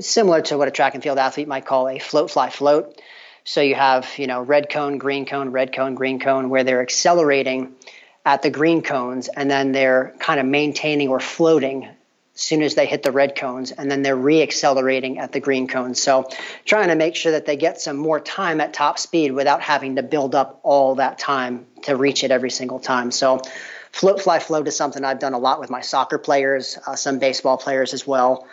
similar 0.00 0.42
to 0.42 0.58
what 0.58 0.68
a 0.68 0.70
track 0.70 0.94
and 0.94 1.02
field 1.02 1.18
athlete 1.18 1.48
might 1.48 1.66
call 1.66 1.88
a 1.88 1.98
float, 1.98 2.30
fly, 2.30 2.50
float. 2.50 3.00
So 3.48 3.62
you 3.62 3.76
have, 3.76 4.06
you 4.18 4.26
know, 4.26 4.42
red 4.42 4.68
cone, 4.68 4.98
green 4.98 5.24
cone, 5.24 5.52
red 5.52 5.72
cone, 5.72 5.94
green 5.94 6.20
cone, 6.20 6.50
where 6.50 6.64
they're 6.64 6.82
accelerating 6.82 7.76
at 8.26 8.42
the 8.42 8.50
green 8.50 8.82
cones 8.82 9.28
and 9.28 9.50
then 9.50 9.72
they're 9.72 10.14
kind 10.18 10.38
of 10.38 10.44
maintaining 10.44 11.08
or 11.08 11.18
floating 11.18 11.84
as 11.84 11.94
soon 12.34 12.60
as 12.60 12.74
they 12.74 12.84
hit 12.84 13.02
the 13.02 13.10
red 13.10 13.36
cones, 13.36 13.72
and 13.72 13.90
then 13.90 14.02
they're 14.02 14.14
re-accelerating 14.14 15.18
at 15.18 15.32
the 15.32 15.40
green 15.40 15.66
cones. 15.66 15.98
So 15.98 16.28
trying 16.66 16.88
to 16.88 16.94
make 16.94 17.16
sure 17.16 17.32
that 17.32 17.46
they 17.46 17.56
get 17.56 17.80
some 17.80 17.96
more 17.96 18.20
time 18.20 18.60
at 18.60 18.74
top 18.74 18.98
speed 18.98 19.32
without 19.32 19.62
having 19.62 19.96
to 19.96 20.02
build 20.02 20.34
up 20.34 20.60
all 20.62 20.96
that 20.96 21.18
time 21.18 21.64
to 21.84 21.96
reach 21.96 22.24
it 22.24 22.30
every 22.30 22.50
single 22.50 22.78
time. 22.78 23.10
So 23.10 23.40
float, 23.92 24.20
fly, 24.20 24.40
float 24.40 24.68
is 24.68 24.76
something 24.76 25.02
I've 25.06 25.20
done 25.20 25.32
a 25.32 25.38
lot 25.38 25.58
with 25.58 25.70
my 25.70 25.80
soccer 25.80 26.18
players, 26.18 26.76
uh, 26.86 26.96
some 26.96 27.18
baseball 27.18 27.56
players 27.56 27.94
as 27.94 28.06
well. 28.06 28.46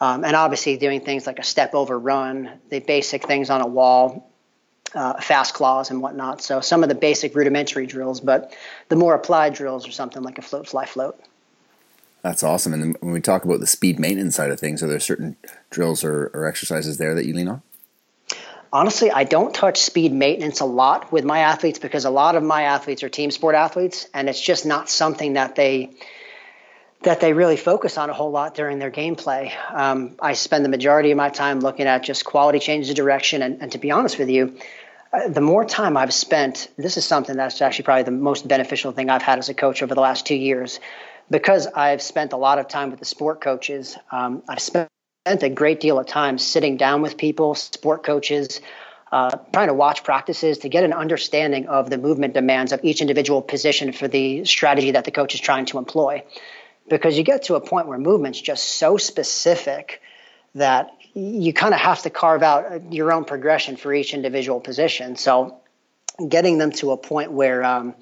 Um, 0.00 0.24
and 0.24 0.34
obviously 0.34 0.76
doing 0.76 1.02
things 1.02 1.24
like 1.24 1.38
a 1.38 1.44
step 1.44 1.72
over 1.72 1.96
run, 1.96 2.58
the 2.68 2.80
basic 2.80 3.26
things 3.28 3.48
on 3.48 3.60
a 3.60 3.66
wall, 3.66 4.26
uh, 4.94 5.20
fast 5.20 5.54
claws 5.54 5.90
and 5.90 6.02
whatnot. 6.02 6.42
So 6.42 6.60
some 6.60 6.82
of 6.82 6.88
the 6.88 6.94
basic 6.94 7.34
rudimentary 7.34 7.86
drills, 7.86 8.20
but 8.20 8.54
the 8.88 8.96
more 8.96 9.14
applied 9.14 9.54
drills 9.54 9.86
are 9.88 9.92
something 9.92 10.22
like 10.22 10.38
a 10.38 10.42
float, 10.42 10.68
fly, 10.68 10.86
float. 10.86 11.20
That's 12.22 12.42
awesome. 12.42 12.74
And 12.74 12.96
when 13.00 13.12
we 13.12 13.20
talk 13.20 13.44
about 13.44 13.60
the 13.60 13.66
speed 13.66 13.98
maintenance 13.98 14.36
side 14.36 14.50
of 14.50 14.60
things, 14.60 14.82
are 14.82 14.86
there 14.86 15.00
certain 15.00 15.36
drills 15.70 16.04
or, 16.04 16.30
or 16.34 16.46
exercises 16.46 16.98
there 16.98 17.14
that 17.14 17.24
you 17.24 17.34
lean 17.34 17.48
on? 17.48 17.62
Honestly, 18.72 19.10
I 19.10 19.24
don't 19.24 19.52
touch 19.52 19.80
speed 19.80 20.12
maintenance 20.12 20.60
a 20.60 20.64
lot 20.64 21.10
with 21.10 21.24
my 21.24 21.40
athletes 21.40 21.80
because 21.80 22.04
a 22.04 22.10
lot 22.10 22.36
of 22.36 22.42
my 22.42 22.62
athletes 22.62 23.02
are 23.02 23.08
team 23.08 23.30
sport 23.32 23.56
athletes, 23.56 24.06
and 24.14 24.28
it's 24.28 24.40
just 24.40 24.64
not 24.64 24.88
something 24.88 25.32
that 25.32 25.56
they 25.56 25.90
that 27.02 27.20
they 27.20 27.32
really 27.32 27.56
focus 27.56 27.96
on 27.96 28.10
a 28.10 28.12
whole 28.12 28.30
lot 28.30 28.54
during 28.54 28.78
their 28.78 28.90
gameplay. 28.90 29.50
Um, 29.72 30.16
I 30.20 30.34
spend 30.34 30.66
the 30.66 30.68
majority 30.68 31.10
of 31.10 31.16
my 31.16 31.30
time 31.30 31.60
looking 31.60 31.86
at 31.86 32.02
just 32.02 32.26
quality 32.26 32.58
changes 32.58 32.90
of 32.90 32.96
direction, 32.96 33.42
and, 33.42 33.62
and 33.62 33.72
to 33.72 33.78
be 33.78 33.90
honest 33.90 34.18
with 34.18 34.28
you, 34.28 34.58
the 35.28 35.40
more 35.40 35.64
time 35.64 35.96
I've 35.96 36.14
spent, 36.14 36.68
this 36.76 36.96
is 36.96 37.04
something 37.04 37.36
that's 37.36 37.60
actually 37.60 37.84
probably 37.84 38.04
the 38.04 38.10
most 38.12 38.46
beneficial 38.46 38.92
thing 38.92 39.10
I've 39.10 39.22
had 39.22 39.38
as 39.38 39.48
a 39.48 39.54
coach 39.54 39.82
over 39.82 39.94
the 39.94 40.00
last 40.00 40.26
two 40.26 40.36
years 40.36 40.78
because 41.30 41.66
I've 41.66 42.02
spent 42.02 42.32
a 42.32 42.36
lot 42.36 42.58
of 42.58 42.68
time 42.68 42.90
with 42.90 42.98
the 42.98 43.04
sport 43.04 43.40
coaches, 43.40 43.96
um, 44.10 44.42
I've 44.48 44.60
spent 44.60 44.88
a 45.26 45.48
great 45.48 45.80
deal 45.80 45.98
of 45.98 46.06
time 46.06 46.38
sitting 46.38 46.76
down 46.76 47.02
with 47.02 47.16
people, 47.16 47.54
sport 47.54 48.02
coaches, 48.02 48.60
uh, 49.12 49.30
trying 49.52 49.68
to 49.68 49.74
watch 49.74 50.04
practices 50.04 50.58
to 50.58 50.68
get 50.68 50.84
an 50.84 50.92
understanding 50.92 51.66
of 51.66 51.90
the 51.90 51.98
movement 51.98 52.34
demands 52.34 52.72
of 52.72 52.80
each 52.82 53.00
individual 53.00 53.42
position 53.42 53.92
for 53.92 54.08
the 54.08 54.44
strategy 54.44 54.92
that 54.92 55.04
the 55.04 55.10
coach 55.10 55.34
is 55.34 55.40
trying 55.40 55.66
to 55.66 55.78
employ. 55.78 56.24
Because 56.88 57.16
you 57.16 57.24
get 57.24 57.44
to 57.44 57.54
a 57.54 57.60
point 57.60 57.86
where 57.86 57.98
movement's 57.98 58.40
just 58.40 58.64
so 58.64 58.96
specific 58.96 60.00
that 60.54 60.90
you 61.20 61.52
kind 61.52 61.74
of 61.74 61.80
have 61.80 62.02
to 62.02 62.10
carve 62.10 62.42
out 62.42 62.92
your 62.92 63.12
own 63.12 63.24
progression 63.24 63.76
for 63.76 63.92
each 63.92 64.14
individual 64.14 64.60
position. 64.60 65.16
So, 65.16 65.60
getting 66.26 66.58
them 66.58 66.72
to 66.72 66.92
a 66.92 66.96
point 66.96 67.32
where 67.32 67.64
um, 67.64 67.94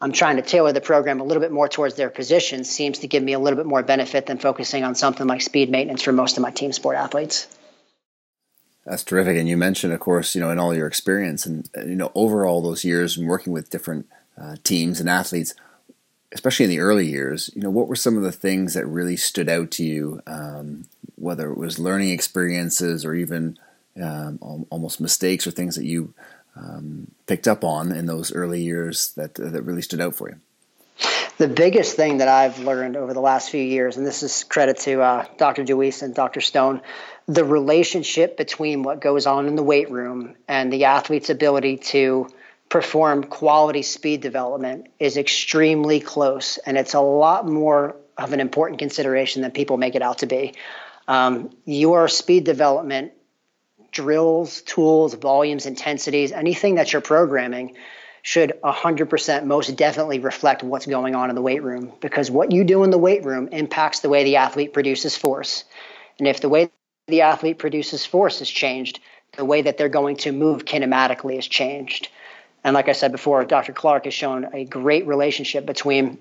I'm 0.00 0.12
trying 0.12 0.36
to 0.36 0.42
tailor 0.42 0.72
the 0.72 0.80
program 0.80 1.20
a 1.20 1.24
little 1.24 1.40
bit 1.40 1.52
more 1.52 1.68
towards 1.68 1.94
their 1.94 2.10
position 2.10 2.64
seems 2.64 3.00
to 3.00 3.08
give 3.08 3.22
me 3.22 3.32
a 3.32 3.38
little 3.38 3.56
bit 3.56 3.66
more 3.66 3.82
benefit 3.82 4.26
than 4.26 4.38
focusing 4.38 4.84
on 4.84 4.94
something 4.94 5.26
like 5.26 5.40
speed 5.40 5.70
maintenance 5.70 6.02
for 6.02 6.12
most 6.12 6.36
of 6.36 6.42
my 6.42 6.50
team 6.50 6.72
sport 6.72 6.96
athletes. 6.96 7.46
That's 8.84 9.02
terrific. 9.02 9.36
And 9.36 9.48
you 9.48 9.56
mentioned, 9.56 9.92
of 9.92 10.00
course, 10.00 10.34
you 10.34 10.40
know, 10.40 10.50
in 10.50 10.58
all 10.58 10.74
your 10.74 10.86
experience 10.86 11.44
and, 11.44 11.68
you 11.76 11.96
know, 11.96 12.12
over 12.14 12.46
all 12.46 12.62
those 12.62 12.84
years 12.84 13.16
and 13.16 13.26
working 13.26 13.52
with 13.52 13.70
different 13.70 14.06
uh, 14.40 14.56
teams 14.62 15.00
and 15.00 15.08
athletes, 15.08 15.54
especially 16.36 16.64
in 16.64 16.70
the 16.70 16.80
early 16.80 17.06
years, 17.06 17.48
you 17.54 17.62
know, 17.62 17.70
what 17.70 17.88
were 17.88 17.96
some 17.96 18.18
of 18.18 18.22
the 18.22 18.30
things 18.30 18.74
that 18.74 18.86
really 18.86 19.16
stood 19.16 19.48
out 19.48 19.70
to 19.70 19.82
you, 19.82 20.20
um, 20.26 20.84
whether 21.14 21.50
it 21.50 21.56
was 21.56 21.78
learning 21.78 22.10
experiences 22.10 23.06
or 23.06 23.14
even 23.14 23.58
um, 24.00 24.66
almost 24.68 25.00
mistakes 25.00 25.46
or 25.46 25.50
things 25.50 25.76
that 25.76 25.86
you 25.86 26.12
um, 26.54 27.10
picked 27.26 27.48
up 27.48 27.64
on 27.64 27.90
in 27.90 28.04
those 28.04 28.34
early 28.34 28.60
years 28.60 29.12
that 29.16 29.40
uh, 29.40 29.48
that 29.48 29.62
really 29.62 29.80
stood 29.80 30.00
out 30.00 30.14
for 30.14 30.28
you? 30.28 30.36
The 31.38 31.48
biggest 31.48 31.96
thing 31.96 32.18
that 32.18 32.28
I've 32.28 32.58
learned 32.58 32.96
over 32.96 33.14
the 33.14 33.20
last 33.20 33.48
few 33.48 33.62
years, 33.62 33.96
and 33.96 34.06
this 34.06 34.22
is 34.22 34.44
credit 34.44 34.76
to 34.80 35.00
uh, 35.00 35.26
Dr. 35.38 35.64
Deweese 35.64 36.02
and 36.02 36.14
Dr. 36.14 36.42
Stone, 36.42 36.82
the 37.26 37.44
relationship 37.44 38.36
between 38.36 38.82
what 38.82 39.00
goes 39.00 39.26
on 39.26 39.46
in 39.46 39.56
the 39.56 39.62
weight 39.62 39.90
room 39.90 40.36
and 40.46 40.70
the 40.70 40.84
athlete's 40.84 41.30
ability 41.30 41.78
to 41.78 42.28
perform 42.68 43.24
quality 43.24 43.82
speed 43.82 44.20
development 44.20 44.88
is 44.98 45.16
extremely 45.16 46.00
close, 46.00 46.58
and 46.58 46.76
it's 46.76 46.94
a 46.94 47.00
lot 47.00 47.46
more 47.46 47.96
of 48.18 48.32
an 48.32 48.40
important 48.40 48.78
consideration 48.78 49.42
than 49.42 49.50
people 49.50 49.76
make 49.76 49.94
it 49.94 50.02
out 50.02 50.18
to 50.18 50.26
be. 50.26 50.54
Um, 51.06 51.50
your 51.64 52.08
speed 52.08 52.44
development 52.44 53.12
drills, 53.92 54.62
tools, 54.62 55.14
volumes, 55.14 55.66
intensities, 55.66 56.32
anything 56.32 56.74
that 56.74 56.92
you're 56.92 57.02
programming 57.02 57.76
should 58.22 58.52
100% 58.64 59.44
most 59.44 59.76
definitely 59.76 60.18
reflect 60.18 60.62
what's 60.64 60.84
going 60.84 61.14
on 61.14 61.30
in 61.30 61.36
the 61.36 61.42
weight 61.42 61.62
room 61.62 61.92
because 62.00 62.28
what 62.30 62.50
you 62.50 62.64
do 62.64 62.82
in 62.82 62.90
the 62.90 62.98
weight 62.98 63.24
room 63.24 63.48
impacts 63.52 64.00
the 64.00 64.08
way 64.08 64.24
the 64.24 64.36
athlete 64.36 64.72
produces 64.72 65.16
force. 65.16 65.64
And 66.18 66.26
if 66.26 66.40
the 66.40 66.48
way 66.48 66.68
the 67.06 67.20
athlete 67.20 67.58
produces 67.58 68.04
force 68.04 68.40
has 68.40 68.50
changed, 68.50 68.98
the 69.36 69.44
way 69.44 69.62
that 69.62 69.78
they're 69.78 69.88
going 69.88 70.16
to 70.16 70.32
move 70.32 70.64
kinematically 70.64 71.36
has 71.36 71.46
changed. 71.46 72.08
And 72.66 72.74
like 72.74 72.88
I 72.88 72.92
said 72.92 73.12
before, 73.12 73.44
Dr. 73.44 73.72
Clark 73.72 74.06
has 74.06 74.12
shown 74.12 74.48
a 74.52 74.64
great 74.64 75.06
relationship 75.06 75.64
between 75.66 76.18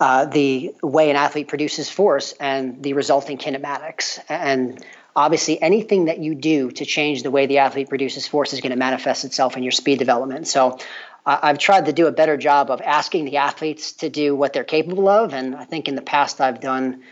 uh, 0.00 0.24
the 0.24 0.74
way 0.82 1.10
an 1.10 1.16
athlete 1.16 1.48
produces 1.48 1.90
force 1.90 2.32
and 2.40 2.82
the 2.82 2.94
resulting 2.94 3.36
kinematics. 3.36 4.18
And 4.30 4.82
obviously 5.14 5.60
anything 5.60 6.06
that 6.06 6.18
you 6.18 6.34
do 6.34 6.70
to 6.70 6.86
change 6.86 7.22
the 7.22 7.30
way 7.30 7.44
the 7.44 7.58
athlete 7.58 7.90
produces 7.90 8.26
force 8.26 8.54
is 8.54 8.62
going 8.62 8.70
to 8.70 8.76
manifest 8.76 9.26
itself 9.26 9.54
in 9.58 9.62
your 9.62 9.70
speed 9.70 9.98
development. 9.98 10.48
So 10.48 10.78
I've 11.26 11.58
tried 11.58 11.84
to 11.86 11.92
do 11.92 12.06
a 12.06 12.12
better 12.12 12.38
job 12.38 12.70
of 12.70 12.80
asking 12.80 13.26
the 13.26 13.36
athletes 13.36 13.92
to 13.92 14.08
do 14.08 14.34
what 14.34 14.54
they're 14.54 14.64
capable 14.64 15.10
of. 15.10 15.34
And 15.34 15.54
I 15.54 15.66
think 15.66 15.88
in 15.88 15.94
the 15.94 16.00
past 16.02 16.40
I've 16.40 16.60
done 16.60 17.02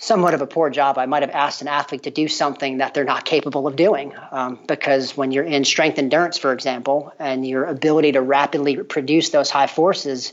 somewhat 0.00 0.32
of 0.32 0.40
a 0.40 0.46
poor 0.46 0.70
job. 0.70 0.96
I 0.96 1.04
might 1.04 1.22
have 1.22 1.30
asked 1.30 1.60
an 1.60 1.68
athlete 1.68 2.04
to 2.04 2.10
do 2.10 2.26
something 2.26 2.78
that 2.78 2.94
they're 2.94 3.04
not 3.04 3.26
capable 3.26 3.66
of 3.66 3.76
doing. 3.76 4.14
Um, 4.32 4.58
because 4.66 5.14
when 5.14 5.30
you're 5.30 5.44
in 5.44 5.64
strength 5.64 5.98
endurance, 5.98 6.38
for 6.38 6.54
example, 6.54 7.12
and 7.18 7.46
your 7.46 7.66
ability 7.66 8.12
to 8.12 8.22
rapidly 8.22 8.78
produce 8.78 9.28
those 9.28 9.50
high 9.50 9.66
forces 9.66 10.32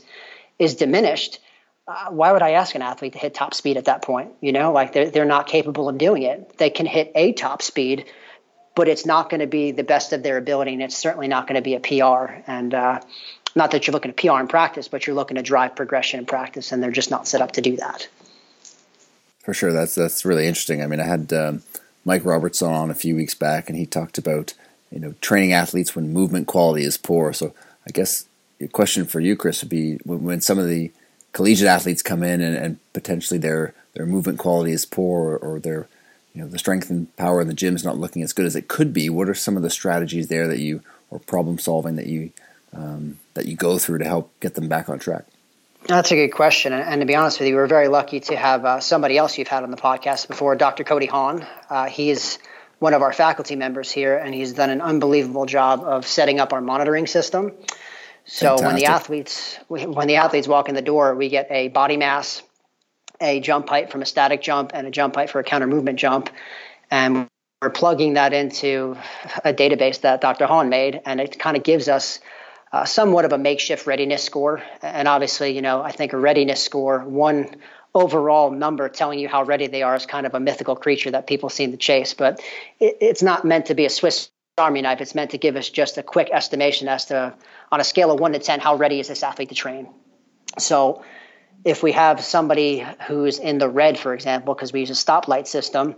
is 0.58 0.74
diminished, 0.74 1.38
uh, 1.86 2.06
why 2.10 2.32
would 2.32 2.40
I 2.40 2.52
ask 2.52 2.74
an 2.74 2.82
athlete 2.82 3.12
to 3.12 3.18
hit 3.18 3.34
top 3.34 3.52
speed 3.52 3.76
at 3.76 3.84
that 3.84 4.02
point? 4.02 4.32
You 4.40 4.52
know, 4.52 4.72
like 4.72 4.94
they're, 4.94 5.10
they're 5.10 5.26
not 5.26 5.46
capable 5.46 5.90
of 5.90 5.98
doing 5.98 6.22
it. 6.22 6.56
They 6.56 6.70
can 6.70 6.86
hit 6.86 7.12
a 7.14 7.34
top 7.34 7.60
speed, 7.60 8.06
but 8.74 8.88
it's 8.88 9.04
not 9.04 9.28
going 9.28 9.40
to 9.40 9.46
be 9.46 9.72
the 9.72 9.84
best 9.84 10.14
of 10.14 10.22
their 10.22 10.38
ability, 10.38 10.72
and 10.72 10.82
it's 10.82 10.96
certainly 10.96 11.28
not 11.28 11.46
going 11.46 11.56
to 11.56 11.62
be 11.62 11.74
a 11.74 11.80
PR. 11.80 12.32
And 12.46 12.72
uh, 12.72 13.00
not 13.54 13.72
that 13.72 13.86
you're 13.86 13.92
looking 13.92 14.14
to 14.14 14.28
PR 14.28 14.40
in 14.40 14.48
practice, 14.48 14.88
but 14.88 15.06
you're 15.06 15.16
looking 15.16 15.36
to 15.36 15.42
drive 15.42 15.76
progression 15.76 16.20
in 16.20 16.26
practice, 16.26 16.72
and 16.72 16.82
they're 16.82 16.90
just 16.90 17.10
not 17.10 17.28
set 17.28 17.42
up 17.42 17.52
to 17.52 17.60
do 17.60 17.76
that. 17.76 18.08
For 19.48 19.54
sure, 19.54 19.72
that's 19.72 19.94
that's 19.94 20.26
really 20.26 20.46
interesting. 20.46 20.82
I 20.82 20.86
mean, 20.86 21.00
I 21.00 21.04
had 21.04 21.32
um, 21.32 21.62
Mike 22.04 22.26
Robertson 22.26 22.70
on 22.70 22.90
a 22.90 22.94
few 22.94 23.16
weeks 23.16 23.32
back, 23.32 23.70
and 23.70 23.78
he 23.78 23.86
talked 23.86 24.18
about 24.18 24.52
you 24.92 25.00
know 25.00 25.14
training 25.22 25.54
athletes 25.54 25.96
when 25.96 26.12
movement 26.12 26.46
quality 26.46 26.84
is 26.84 26.98
poor. 26.98 27.32
So 27.32 27.54
I 27.86 27.90
guess 27.90 28.26
a 28.60 28.68
question 28.68 29.06
for 29.06 29.20
you, 29.20 29.36
Chris, 29.36 29.62
would 29.62 29.70
be 29.70 29.94
when, 30.04 30.22
when 30.22 30.40
some 30.42 30.58
of 30.58 30.68
the 30.68 30.92
collegiate 31.32 31.66
athletes 31.66 32.02
come 32.02 32.22
in 32.22 32.42
and, 32.42 32.54
and 32.54 32.92
potentially 32.92 33.40
their 33.40 33.72
their 33.94 34.04
movement 34.04 34.38
quality 34.38 34.72
is 34.72 34.84
poor 34.84 35.30
or, 35.30 35.38
or 35.38 35.60
their 35.60 35.88
you 36.34 36.42
know 36.42 36.48
the 36.48 36.58
strength 36.58 36.90
and 36.90 37.16
power 37.16 37.40
in 37.40 37.48
the 37.48 37.54
gym 37.54 37.74
is 37.74 37.86
not 37.86 37.96
looking 37.96 38.22
as 38.22 38.34
good 38.34 38.44
as 38.44 38.54
it 38.54 38.68
could 38.68 38.92
be. 38.92 39.08
What 39.08 39.30
are 39.30 39.34
some 39.34 39.56
of 39.56 39.62
the 39.62 39.70
strategies 39.70 40.28
there 40.28 40.46
that 40.46 40.58
you 40.58 40.82
or 41.08 41.20
problem 41.20 41.58
solving 41.58 41.96
that 41.96 42.06
you 42.06 42.32
um, 42.74 43.18
that 43.32 43.46
you 43.46 43.56
go 43.56 43.78
through 43.78 43.96
to 44.00 44.04
help 44.04 44.30
get 44.40 44.56
them 44.56 44.68
back 44.68 44.90
on 44.90 44.98
track? 44.98 45.24
That's 45.86 46.10
a 46.10 46.16
good 46.16 46.34
question. 46.34 46.72
And, 46.72 47.00
to 47.00 47.06
be 47.06 47.14
honest 47.14 47.38
with 47.38 47.48
you, 47.48 47.54
we're 47.54 47.66
very 47.66 47.88
lucky 47.88 48.20
to 48.20 48.36
have 48.36 48.64
uh, 48.64 48.80
somebody 48.80 49.16
else 49.16 49.38
you've 49.38 49.48
had 49.48 49.62
on 49.62 49.70
the 49.70 49.76
podcast 49.76 50.28
before, 50.28 50.54
Dr. 50.56 50.84
Cody 50.84 51.06
Haun. 51.06 51.46
Uh, 51.70 51.86
he's 51.86 52.38
one 52.78 52.94
of 52.94 53.02
our 53.02 53.12
faculty 53.12 53.56
members 53.56 53.90
here, 53.90 54.16
and 54.16 54.34
he's 54.34 54.52
done 54.52 54.70
an 54.70 54.80
unbelievable 54.80 55.46
job 55.46 55.82
of 55.82 56.06
setting 56.06 56.40
up 56.40 56.52
our 56.52 56.60
monitoring 56.60 57.06
system. 57.06 57.52
So 58.24 58.58
Fantastic. 58.58 58.66
when 58.66 58.76
the 58.76 58.84
athletes 58.84 59.58
when 59.68 60.06
the 60.06 60.16
athletes 60.16 60.46
walk 60.46 60.68
in 60.68 60.74
the 60.74 60.82
door, 60.82 61.14
we 61.14 61.30
get 61.30 61.46
a 61.50 61.68
body 61.68 61.96
mass, 61.96 62.42
a 63.20 63.40
jump 63.40 63.68
height 63.68 63.90
from 63.90 64.02
a 64.02 64.06
static 64.06 64.42
jump, 64.42 64.72
and 64.74 64.86
a 64.86 64.90
jump 64.90 65.14
height 65.14 65.30
for 65.30 65.38
a 65.38 65.44
counter 65.44 65.66
movement 65.66 65.98
jump, 65.98 66.28
and 66.90 67.26
we're 67.62 67.70
plugging 67.70 68.14
that 68.14 68.34
into 68.34 68.96
a 69.44 69.54
database 69.54 70.02
that 70.02 70.20
Dr. 70.20 70.46
Haun 70.46 70.68
made, 70.68 71.00
and 71.06 71.20
it 71.20 71.38
kind 71.38 71.56
of 71.56 71.62
gives 71.62 71.88
us 71.88 72.20
uh, 72.72 72.84
somewhat 72.84 73.24
of 73.24 73.32
a 73.32 73.38
makeshift 73.38 73.86
readiness 73.86 74.22
score. 74.22 74.62
And 74.82 75.08
obviously, 75.08 75.54
you 75.54 75.62
know, 75.62 75.82
I 75.82 75.92
think 75.92 76.12
a 76.12 76.18
readiness 76.18 76.62
score, 76.62 77.00
one 77.00 77.56
overall 77.94 78.50
number 78.50 78.88
telling 78.88 79.18
you 79.18 79.28
how 79.28 79.42
ready 79.42 79.66
they 79.66 79.82
are, 79.82 79.96
is 79.96 80.06
kind 80.06 80.26
of 80.26 80.34
a 80.34 80.40
mythical 80.40 80.76
creature 80.76 81.10
that 81.12 81.26
people 81.26 81.48
seem 81.48 81.70
to 81.70 81.76
chase. 81.76 82.14
But 82.14 82.40
it, 82.78 82.98
it's 83.00 83.22
not 83.22 83.44
meant 83.44 83.66
to 83.66 83.74
be 83.74 83.86
a 83.86 83.90
Swiss 83.90 84.30
Army 84.58 84.82
knife. 84.82 85.00
It's 85.00 85.14
meant 85.14 85.30
to 85.30 85.38
give 85.38 85.56
us 85.56 85.68
just 85.70 85.98
a 85.98 86.02
quick 86.02 86.30
estimation 86.32 86.88
as 86.88 87.06
to, 87.06 87.34
on 87.72 87.80
a 87.80 87.84
scale 87.84 88.10
of 88.10 88.20
one 88.20 88.32
to 88.32 88.38
10, 88.38 88.60
how 88.60 88.76
ready 88.76 89.00
is 89.00 89.08
this 89.08 89.22
athlete 89.22 89.48
to 89.48 89.54
train. 89.54 89.88
So 90.58 91.04
if 91.64 91.82
we 91.82 91.92
have 91.92 92.22
somebody 92.22 92.86
who's 93.06 93.38
in 93.38 93.58
the 93.58 93.68
red, 93.68 93.98
for 93.98 94.14
example, 94.14 94.54
because 94.54 94.72
we 94.72 94.80
use 94.80 94.90
a 94.90 94.94
stoplight 94.94 95.46
system, 95.46 95.96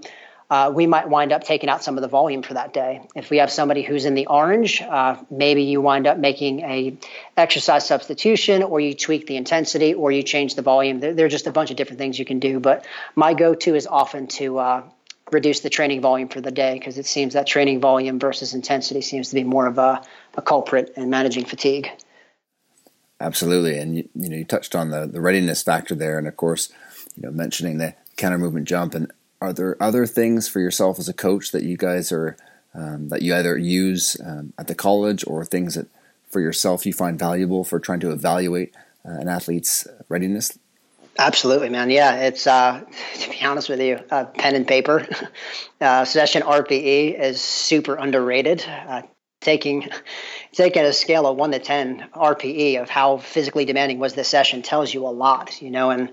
uh, 0.51 0.73
we 0.75 0.87
might 0.87 1.09
wind 1.09 1.33
up 1.33 1.45
taking 1.45 1.69
out 1.69 1.85
some 1.85 1.97
of 1.97 2.03
the 2.03 2.09
volume 2.09 2.43
for 2.43 2.55
that 2.55 2.73
day. 2.73 3.01
If 3.15 3.31
we 3.31 3.39
have 3.39 3.53
somebody 3.53 3.83
who's 3.83 4.05
in 4.05 4.15
the 4.15 4.27
orange, 4.27 4.83
uh, 4.83 5.17
maybe 5.31 5.63
you 5.63 5.81
wind 5.81 6.09
up 6.09 6.19
making 6.19 6.61
a 6.61 6.97
exercise 7.37 7.87
substitution, 7.87 8.65
or 8.65 8.81
you 8.81 8.95
tweak 8.95 9.29
the 9.29 9.37
intensity, 9.37 9.95
or 9.95 10.11
you 10.11 10.25
change 10.25 10.57
the 10.57 10.63
volume. 10.63 10.99
There, 10.99 11.15
there 11.15 11.27
are 11.27 11.31
just 11.31 11.47
a 11.47 11.53
bunch 11.53 11.71
of 11.71 11.77
different 11.77 11.99
things 11.99 12.19
you 12.19 12.25
can 12.25 12.41
do. 12.41 12.59
But 12.59 12.85
my 13.15 13.33
go-to 13.33 13.77
is 13.77 13.87
often 13.87 14.27
to 14.27 14.59
uh, 14.59 14.83
reduce 15.31 15.61
the 15.61 15.71
training 15.71 16.01
volume 16.01 16.29
for 16.29 16.41
the 16.41 16.51
day 16.51 16.75
because 16.75 16.99
it 16.99 17.07
seems 17.07 17.35
that 17.35 17.47
training 17.47 17.81
volume 17.81 18.19
versus 18.19 18.53
intensity 18.53 19.03
seems 19.03 19.29
to 19.29 19.37
be 19.37 19.45
more 19.45 19.67
of 19.67 19.79
a, 19.79 20.03
a 20.35 20.43
culprit 20.43 20.95
in 20.97 21.11
managing 21.11 21.45
fatigue. 21.45 21.89
Absolutely, 23.21 23.79
and 23.79 23.97
you, 23.97 24.09
you 24.15 24.29
know 24.29 24.37
you 24.37 24.45
touched 24.45 24.75
on 24.75 24.91
the 24.91 25.07
the 25.07 25.21
readiness 25.21 25.63
factor 25.63 25.95
there, 25.95 26.19
and 26.19 26.27
of 26.27 26.37
course, 26.37 26.73
you 27.15 27.23
know 27.23 27.31
mentioning 27.31 27.79
the 27.79 27.95
counter 28.17 28.39
movement 28.39 28.67
jump. 28.67 28.95
And 28.95 29.13
are 29.41 29.53
there 29.53 29.83
other 29.83 30.07
things 30.07 30.49
for 30.49 30.61
yourself 30.61 30.99
as 30.99 31.09
a 31.09 31.15
coach 31.15 31.53
that 31.53 31.63
you 31.63 31.77
guys 31.77 32.13
are 32.13 32.37
um, 32.75 33.09
that 33.09 33.23
you 33.23 33.35
either 33.35 33.59
use 33.59 34.17
um, 34.25 34.53
at 34.59 34.69
the 34.69 34.75
college 34.75 35.25
or 35.27 35.45
things 35.45 35.75
that 35.75 35.89
for 36.29 36.41
yourself 36.41 36.87
you 36.87 36.93
find 36.93 37.19
valuable 37.19 37.65
for 37.65 37.81
trying 37.81 38.01
to 38.01 38.13
evaluate 38.13 38.75
uh, 39.05 39.13
an 39.13 39.29
athlete's 39.29 39.87
readiness? 40.09 40.57
Absolutely, 41.19 41.69
man. 41.69 41.91
Yeah, 41.91 42.17
it's 42.23 42.47
uh, 42.47 42.85
to 43.15 43.31
be 43.31 43.43
honest 43.45 43.69
with 43.69 43.81
you, 43.81 43.99
uh, 44.11 44.25
pen 44.25 44.55
and 44.55 44.67
paper. 44.67 45.07
Uh, 45.81 46.05
session 46.05 46.43
RPE 46.43 47.19
is 47.19 47.41
super 47.41 47.95
underrated. 47.95 48.63
Uh, 48.69 49.01
taking 49.41 49.89
taking 50.53 50.83
a 50.83 50.93
scale 50.93 51.27
of 51.27 51.39
one 51.39 51.53
to 51.53 51.59
ten 51.59 52.07
RPE 52.15 52.83
of 52.83 52.91
how 52.91 53.17
physically 53.17 53.65
demanding 53.65 53.99
was 53.99 54.13
this 54.13 54.29
session 54.29 54.61
tells 54.61 54.93
you 54.93 55.07
a 55.07 55.09
lot, 55.09 55.63
you 55.63 55.71
know. 55.71 55.89
And 55.89 56.13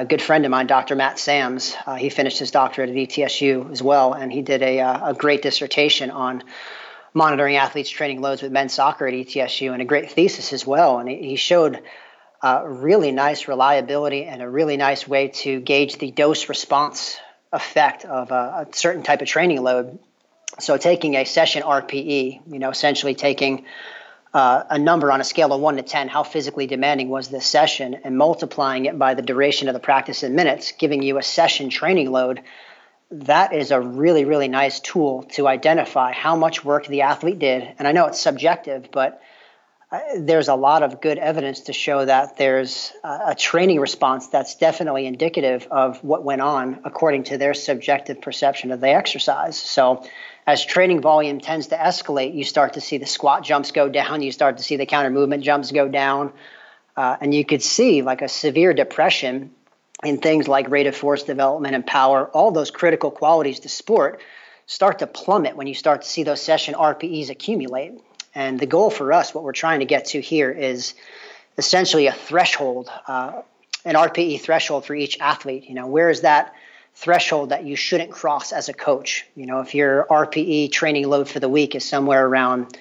a 0.00 0.04
good 0.04 0.22
friend 0.22 0.44
of 0.44 0.50
mine, 0.50 0.66
Dr. 0.66 0.94
Matt 0.94 1.18
Sams, 1.18 1.74
uh, 1.86 1.94
he 1.94 2.08
finished 2.08 2.38
his 2.38 2.50
doctorate 2.50 2.90
at 2.90 2.96
ETSU 2.96 3.70
as 3.70 3.82
well, 3.82 4.12
and 4.12 4.32
he 4.32 4.42
did 4.42 4.62
a, 4.62 4.80
uh, 4.80 5.10
a 5.10 5.14
great 5.14 5.42
dissertation 5.42 6.10
on 6.10 6.42
monitoring 7.14 7.56
athletes 7.56 7.88
training 7.88 8.20
loads 8.20 8.42
with 8.42 8.52
men's 8.52 8.74
soccer 8.74 9.06
at 9.06 9.14
ETSU, 9.14 9.72
and 9.72 9.80
a 9.80 9.84
great 9.84 10.12
thesis 10.12 10.52
as 10.52 10.66
well. 10.66 10.98
And 10.98 11.08
he 11.08 11.36
showed 11.36 11.82
uh, 12.42 12.62
really 12.66 13.10
nice 13.10 13.48
reliability 13.48 14.24
and 14.24 14.42
a 14.42 14.48
really 14.48 14.76
nice 14.76 15.08
way 15.08 15.28
to 15.28 15.60
gauge 15.60 15.96
the 15.96 16.10
dose 16.10 16.48
response 16.48 17.16
effect 17.52 18.04
of 18.04 18.30
a, 18.30 18.66
a 18.66 18.66
certain 18.72 19.02
type 19.02 19.22
of 19.22 19.28
training 19.28 19.62
load 19.62 19.98
so 20.58 20.76
taking 20.78 21.16
a 21.16 21.24
session 21.24 21.62
RPE, 21.62 22.40
you 22.50 22.58
know, 22.58 22.70
essentially 22.70 23.14
taking 23.14 23.66
uh, 24.36 24.66
a 24.68 24.78
number 24.78 25.10
on 25.10 25.18
a 25.18 25.24
scale 25.24 25.50
of 25.54 25.62
one 25.62 25.76
to 25.76 25.82
10, 25.82 26.08
how 26.08 26.22
physically 26.22 26.66
demanding 26.66 27.08
was 27.08 27.28
this 27.28 27.46
session, 27.46 27.94
and 28.04 28.18
multiplying 28.18 28.84
it 28.84 28.98
by 28.98 29.14
the 29.14 29.22
duration 29.22 29.66
of 29.66 29.72
the 29.72 29.80
practice 29.80 30.22
in 30.22 30.34
minutes, 30.34 30.72
giving 30.72 31.02
you 31.02 31.16
a 31.16 31.22
session 31.22 31.70
training 31.70 32.12
load, 32.12 32.42
that 33.10 33.54
is 33.54 33.70
a 33.70 33.80
really, 33.80 34.26
really 34.26 34.48
nice 34.48 34.78
tool 34.80 35.22
to 35.22 35.48
identify 35.48 36.12
how 36.12 36.36
much 36.36 36.62
work 36.62 36.86
the 36.86 37.00
athlete 37.00 37.38
did. 37.38 37.66
And 37.78 37.88
I 37.88 37.92
know 37.92 38.08
it's 38.08 38.20
subjective, 38.20 38.90
but 38.92 39.22
uh, 39.90 40.00
there's 40.18 40.48
a 40.48 40.54
lot 40.54 40.82
of 40.82 41.00
good 41.00 41.16
evidence 41.16 41.60
to 41.60 41.72
show 41.72 42.04
that 42.04 42.36
there's 42.36 42.92
a 43.02 43.34
training 43.34 43.80
response 43.80 44.26
that's 44.26 44.56
definitely 44.56 45.06
indicative 45.06 45.66
of 45.70 46.04
what 46.04 46.24
went 46.24 46.42
on 46.42 46.80
according 46.84 47.22
to 47.22 47.38
their 47.38 47.54
subjective 47.54 48.20
perception 48.20 48.70
of 48.70 48.82
the 48.82 48.90
exercise. 48.90 49.56
So 49.56 50.04
as 50.46 50.64
training 50.64 51.00
volume 51.00 51.40
tends 51.40 51.68
to 51.68 51.76
escalate, 51.76 52.34
you 52.34 52.44
start 52.44 52.74
to 52.74 52.80
see 52.80 52.98
the 52.98 53.06
squat 53.06 53.42
jumps 53.42 53.72
go 53.72 53.88
down, 53.88 54.22
you 54.22 54.30
start 54.30 54.58
to 54.58 54.62
see 54.62 54.76
the 54.76 54.86
counter 54.86 55.10
movement 55.10 55.42
jumps 55.42 55.72
go 55.72 55.88
down, 55.88 56.32
uh, 56.96 57.16
and 57.20 57.34
you 57.34 57.44
could 57.44 57.62
see 57.62 58.02
like 58.02 58.22
a 58.22 58.28
severe 58.28 58.72
depression 58.72 59.50
in 60.04 60.18
things 60.18 60.46
like 60.46 60.70
rate 60.70 60.86
of 60.86 60.94
force 60.94 61.22
development 61.24 61.74
and 61.74 61.86
power, 61.86 62.26
all 62.28 62.50
those 62.52 62.70
critical 62.70 63.10
qualities 63.10 63.60
to 63.60 63.68
sport 63.68 64.20
start 64.66 64.98
to 64.98 65.06
plummet 65.06 65.56
when 65.56 65.66
you 65.66 65.74
start 65.74 66.02
to 66.02 66.08
see 66.08 66.24
those 66.24 66.42
session 66.42 66.74
RPEs 66.74 67.30
accumulate. 67.30 67.92
And 68.34 68.58
the 68.58 68.66
goal 68.66 68.90
for 68.90 69.12
us, 69.12 69.32
what 69.32 69.44
we're 69.44 69.52
trying 69.52 69.80
to 69.80 69.86
get 69.86 70.06
to 70.06 70.20
here, 70.20 70.50
is 70.50 70.94
essentially 71.56 72.08
a 72.08 72.12
threshold, 72.12 72.90
uh, 73.06 73.42
an 73.84 73.94
RPE 73.94 74.40
threshold 74.40 74.84
for 74.84 74.94
each 74.94 75.18
athlete. 75.20 75.64
You 75.68 75.74
know, 75.74 75.86
where 75.86 76.10
is 76.10 76.22
that? 76.22 76.52
Threshold 76.96 77.50
that 77.50 77.64
you 77.64 77.76
shouldn't 77.76 78.10
cross 78.10 78.52
as 78.52 78.70
a 78.70 78.72
coach. 78.72 79.26
You 79.36 79.44
know, 79.44 79.60
if 79.60 79.74
your 79.74 80.06
RPE 80.08 80.72
training 80.72 81.06
load 81.08 81.28
for 81.28 81.38
the 81.40 81.48
week 81.48 81.74
is 81.74 81.84
somewhere 81.84 82.26
around 82.26 82.78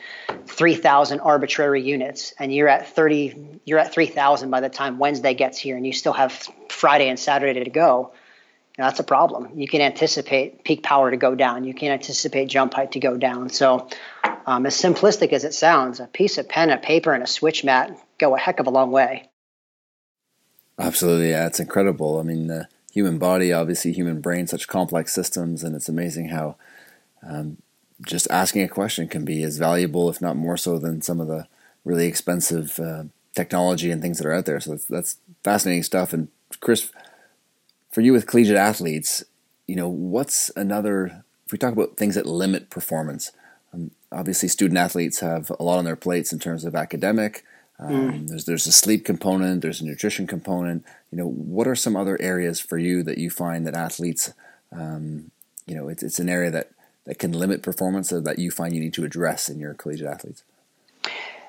3,000 0.47 1.19
arbitrary 1.19 1.83
units 1.83 2.33
and 2.39 2.53
you're 2.53 2.69
at 2.69 2.95
30 2.95 3.59
you're 3.65 3.77
at 3.77 3.93
3,000 3.93 4.49
by 4.49 4.61
the 4.61 4.69
time 4.69 4.99
Wednesday 4.99 5.33
gets 5.33 5.57
here 5.57 5.75
and 5.75 5.85
you 5.85 5.91
still 5.91 6.13
have 6.13 6.47
Friday 6.69 7.09
and 7.09 7.19
Saturday 7.19 7.61
to 7.65 7.69
go, 7.69 8.13
you 8.77 8.81
know, 8.81 8.87
that's 8.87 9.01
a 9.01 9.03
problem. 9.03 9.59
You 9.59 9.67
can 9.67 9.81
anticipate 9.81 10.63
peak 10.63 10.81
power 10.81 11.11
to 11.11 11.17
go 11.17 11.35
down. 11.35 11.65
You 11.65 11.73
can 11.73 11.91
anticipate 11.91 12.45
jump 12.47 12.73
height 12.73 12.93
to 12.93 13.01
go 13.01 13.17
down. 13.17 13.49
So, 13.49 13.89
um, 14.45 14.65
as 14.65 14.81
simplistic 14.81 15.33
as 15.33 15.43
it 15.43 15.53
sounds, 15.53 15.99
a 15.99 16.07
piece 16.07 16.37
of 16.37 16.47
pen, 16.47 16.69
a 16.69 16.77
paper, 16.77 17.11
and 17.11 17.23
a 17.23 17.27
switch 17.27 17.65
mat 17.65 17.97
go 18.17 18.33
a 18.33 18.39
heck 18.39 18.59
of 18.61 18.67
a 18.67 18.69
long 18.69 18.91
way. 18.91 19.29
Absolutely, 20.79 21.31
yeah, 21.31 21.47
it's 21.47 21.59
incredible. 21.59 22.19
I 22.19 22.23
mean, 22.23 22.51
uh, 22.51 22.65
human 22.95 23.19
body, 23.19 23.51
obviously 23.51 23.91
human 23.91 24.21
brain, 24.21 24.47
such 24.47 24.69
complex 24.69 25.13
systems, 25.13 25.63
and 25.63 25.75
it's 25.75 25.89
amazing 25.89 26.29
how 26.29 26.55
um, 27.21 27.57
just 28.01 28.25
asking 28.31 28.63
a 28.63 28.69
question 28.69 29.09
can 29.09 29.25
be 29.25 29.43
as 29.43 29.57
valuable, 29.57 30.09
if 30.09 30.21
not 30.21 30.37
more 30.37 30.55
so, 30.55 30.79
than 30.79 31.01
some 31.01 31.19
of 31.19 31.27
the 31.27 31.45
really 31.83 32.07
expensive 32.07 32.79
uh, 32.79 33.03
technology 33.35 33.91
and 33.91 34.01
things 34.01 34.17
that 34.17 34.25
are 34.25 34.33
out 34.33 34.45
there. 34.45 34.61
So 34.61 34.71
that's, 34.71 34.85
that's 34.85 35.17
fascinating 35.43 35.83
stuff. 35.83 36.13
And 36.13 36.29
Chris, 36.61 36.89
for 37.91 37.99
you 37.99 38.13
with 38.13 38.27
collegiate 38.27 38.55
athletes, 38.55 39.25
you 39.67 39.75
know, 39.75 39.89
what's 39.89 40.49
another? 40.55 41.25
If 41.45 41.51
we 41.51 41.57
talk 41.57 41.73
about 41.73 41.97
things 41.97 42.15
that 42.15 42.25
limit 42.25 42.69
performance, 42.69 43.33
um, 43.73 43.91
obviously 44.09 44.47
student 44.47 44.77
athletes 44.77 45.19
have 45.19 45.51
a 45.59 45.63
lot 45.63 45.79
on 45.79 45.85
their 45.85 45.97
plates 45.97 46.31
in 46.31 46.39
terms 46.39 46.63
of 46.63 46.75
academic 46.75 47.43
um, 47.77 47.89
mm. 47.89 48.27
There's 48.27 48.45
there's 48.45 48.67
a 48.67 48.71
sleep 48.71 49.05
component, 49.05 49.61
there's 49.61 49.81
a 49.81 49.85
nutrition 49.85 50.27
component. 50.27 50.85
You 51.15 51.21
know, 51.21 51.29
what 51.29 51.65
are 51.65 51.75
some 51.75 51.95
other 51.95 52.21
areas 52.21 52.59
for 52.59 52.77
you 52.77 53.01
that 53.03 53.17
you 53.17 53.29
find 53.29 53.65
that 53.65 53.73
athletes, 53.73 54.33
um, 54.73 55.31
you 55.65 55.73
know, 55.73 55.87
it's 55.87 56.03
it's 56.03 56.19
an 56.19 56.27
area 56.27 56.51
that 56.51 56.71
that 57.05 57.19
can 57.19 57.31
limit 57.31 57.63
performance 57.63 58.11
or 58.11 58.19
that 58.19 58.37
you 58.37 58.51
find 58.51 58.75
you 58.75 58.81
need 58.81 58.93
to 58.95 59.05
address 59.05 59.47
in 59.47 59.57
your 59.57 59.73
collegiate 59.75 60.09
athletes. 60.09 60.43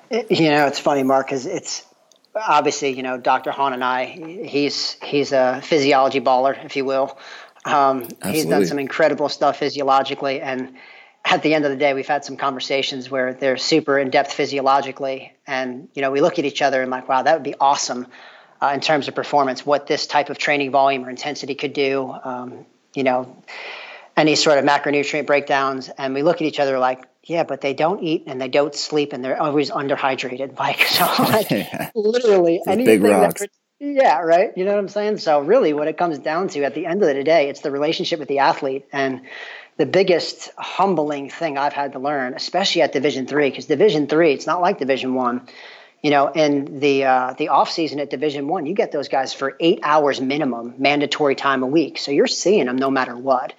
You 0.09 0.51
know, 0.51 0.67
it's 0.67 0.79
funny, 0.79 1.03
Mark, 1.03 1.27
because 1.27 1.45
it's 1.45 1.85
obviously 2.33 2.95
you 2.95 3.03
know 3.03 3.17
Dr. 3.17 3.51
Haun 3.51 3.73
and 3.73 3.83
I. 3.83 4.05
He's 4.05 4.93
he's 5.03 5.33
a 5.33 5.59
physiology 5.61 6.21
baller, 6.21 6.63
if 6.63 6.77
you 6.77 6.85
will. 6.85 7.19
Um, 7.65 8.07
he's 8.23 8.45
done 8.45 8.65
some 8.65 8.79
incredible 8.79 9.27
stuff 9.27 9.59
physiologically 9.59 10.39
and 10.39 10.77
at 11.25 11.43
the 11.43 11.53
end 11.53 11.65
of 11.65 11.71
the 11.71 11.77
day, 11.77 11.93
we've 11.93 12.07
had 12.07 12.23
some 12.23 12.37
conversations 12.37 13.11
where 13.11 13.33
they're 13.33 13.57
super 13.57 13.99
in 13.99 14.11
depth 14.11 14.31
physiologically, 14.31 15.33
and 15.45 15.89
you 15.93 16.01
know, 16.01 16.09
we 16.09 16.21
look 16.21 16.39
at 16.39 16.45
each 16.45 16.61
other 16.61 16.81
and 16.81 16.89
like, 16.89 17.09
wow, 17.09 17.21
that 17.21 17.33
would 17.33 17.43
be 17.43 17.55
awesome 17.59 18.07
uh, 18.61 18.71
in 18.73 18.81
terms 18.81 19.07
of 19.07 19.15
performance. 19.15 19.65
What 19.65 19.87
this 19.87 20.07
type 20.07 20.29
of 20.29 20.37
training 20.37 20.71
volume 20.71 21.05
or 21.05 21.09
intensity 21.09 21.55
could 21.55 21.73
do, 21.73 22.13
um, 22.23 22.65
you 22.93 23.03
know, 23.03 23.35
any 24.15 24.35
sort 24.35 24.57
of 24.57 24.65
macronutrient 24.65 25.25
breakdowns, 25.25 25.89
and 25.89 26.13
we 26.13 26.23
look 26.23 26.37
at 26.37 26.43
each 26.43 26.59
other 26.59 26.79
like, 26.79 27.05
yeah, 27.23 27.43
but 27.43 27.61
they 27.61 27.73
don't 27.73 28.01
eat 28.01 28.23
and 28.27 28.41
they 28.41 28.47
don't 28.47 28.73
sleep 28.73 29.13
and 29.13 29.23
they're 29.23 29.41
always 29.41 29.69
underhydrated. 29.69 30.55
Like, 30.57 30.81
so 30.81 31.05
like 31.23 31.51
yeah. 31.51 31.91
literally 31.93 32.61
anything 32.65 33.03
that. 33.03 33.47
Yeah, 33.79 34.21
right. 34.21 34.51
You 34.57 34.65
know 34.65 34.71
what 34.71 34.79
I'm 34.79 34.87
saying? 34.87 35.17
So 35.17 35.41
really 35.41 35.71
what 35.73 35.87
it 35.87 35.97
comes 35.97 36.17
down 36.17 36.47
to 36.49 36.63
at 36.63 36.73
the 36.73 36.87
end 36.87 37.03
of 37.03 37.07
the 37.07 37.23
day, 37.23 37.49
it's 37.49 37.61
the 37.61 37.69
relationship 37.69 38.17
with 38.19 38.27
the 38.27 38.39
athlete 38.39 38.87
and 38.91 39.21
the 39.77 39.85
biggest 39.85 40.51
humbling 40.57 41.29
thing 41.29 41.59
I've 41.59 41.73
had 41.73 41.93
to 41.93 41.99
learn, 41.99 42.33
especially 42.33 42.81
at 42.81 42.91
Division 42.91 43.27
three, 43.27 43.51
because 43.51 43.65
Division 43.65 44.07
three, 44.07 44.33
it's 44.33 44.47
not 44.47 44.61
like 44.61 44.79
Division 44.79 45.13
one. 45.13 45.47
You 46.03 46.11
know, 46.11 46.27
in 46.27 46.79
the 46.79 47.05
uh, 47.05 47.33
the 47.33 47.49
off 47.49 47.71
season 47.71 47.99
at 47.99 48.09
Division 48.09 48.47
one, 48.47 48.65
you 48.65 48.75
get 48.75 48.91
those 48.91 49.07
guys 49.07 49.33
for 49.33 49.55
eight 49.59 49.79
hours 49.81 50.21
minimum, 50.21 50.75
mandatory 50.77 51.35
time 51.35 51.63
a 51.63 51.67
week. 51.67 51.97
So 51.97 52.11
you're 52.11 52.27
seeing 52.27 52.65
them 52.65 52.77
no 52.77 52.91
matter 52.91 53.17
what. 53.17 53.53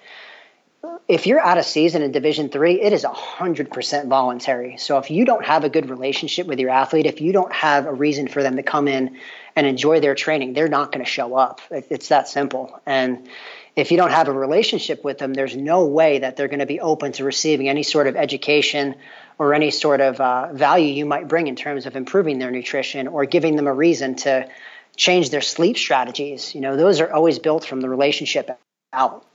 If 1.09 1.27
you're 1.27 1.41
out 1.41 1.57
of 1.57 1.65
season 1.65 2.01
in 2.01 2.11
Division 2.13 2.47
three, 2.49 2.81
it 2.81 2.93
is 2.93 3.03
hundred 3.03 3.71
percent 3.71 4.07
voluntary. 4.07 4.77
So 4.77 4.97
if 4.97 5.11
you 5.11 5.25
don't 5.25 5.45
have 5.45 5.65
a 5.65 5.69
good 5.69 5.89
relationship 5.89 6.47
with 6.47 6.59
your 6.59 6.69
athlete, 6.69 7.05
if 7.05 7.19
you 7.19 7.33
don't 7.33 7.51
have 7.51 7.85
a 7.85 7.93
reason 7.93 8.29
for 8.29 8.41
them 8.41 8.55
to 8.55 8.63
come 8.63 8.87
in 8.87 9.17
and 9.59 9.67
enjoy 9.67 9.99
their 9.99 10.15
training, 10.15 10.53
they're 10.53 10.69
not 10.69 10.89
going 10.89 11.03
to 11.03 11.11
show 11.11 11.35
up. 11.35 11.59
It's 11.69 12.07
that 12.07 12.29
simple. 12.29 12.79
And 12.85 13.27
if 13.75 13.91
you 13.91 13.97
don't 13.97 14.11
have 14.11 14.29
a 14.29 14.31
relationship 14.31 15.03
with 15.03 15.17
them, 15.17 15.33
there's 15.33 15.53
no 15.53 15.85
way 15.85 16.19
that 16.19 16.37
they're 16.37 16.47
going 16.47 16.61
to 16.61 16.65
be 16.65 16.79
open 16.79 17.11
to 17.13 17.25
receiving 17.25 17.67
any 17.67 17.83
sort 17.83 18.07
of 18.07 18.15
education 18.15 18.95
or 19.37 19.53
any 19.53 19.69
sort 19.69 19.99
of 19.99 20.21
uh, 20.21 20.53
value 20.53 20.93
you 20.93 21.05
might 21.05 21.27
bring 21.27 21.47
in 21.47 21.57
terms 21.57 21.85
of 21.85 21.97
improving 21.97 22.39
their 22.39 22.51
nutrition 22.51 23.09
or 23.09 23.25
giving 23.25 23.57
them 23.57 23.67
a 23.67 23.73
reason 23.73 24.15
to 24.15 24.47
change 24.95 25.29
their 25.29 25.41
sleep 25.41 25.77
strategies. 25.77 26.55
You 26.55 26.61
know, 26.61 26.77
those 26.77 27.01
are 27.01 27.11
always 27.11 27.37
built 27.37 27.65
from 27.65 27.81
the 27.81 27.89
relationship 27.89 28.49
out. 28.93 29.25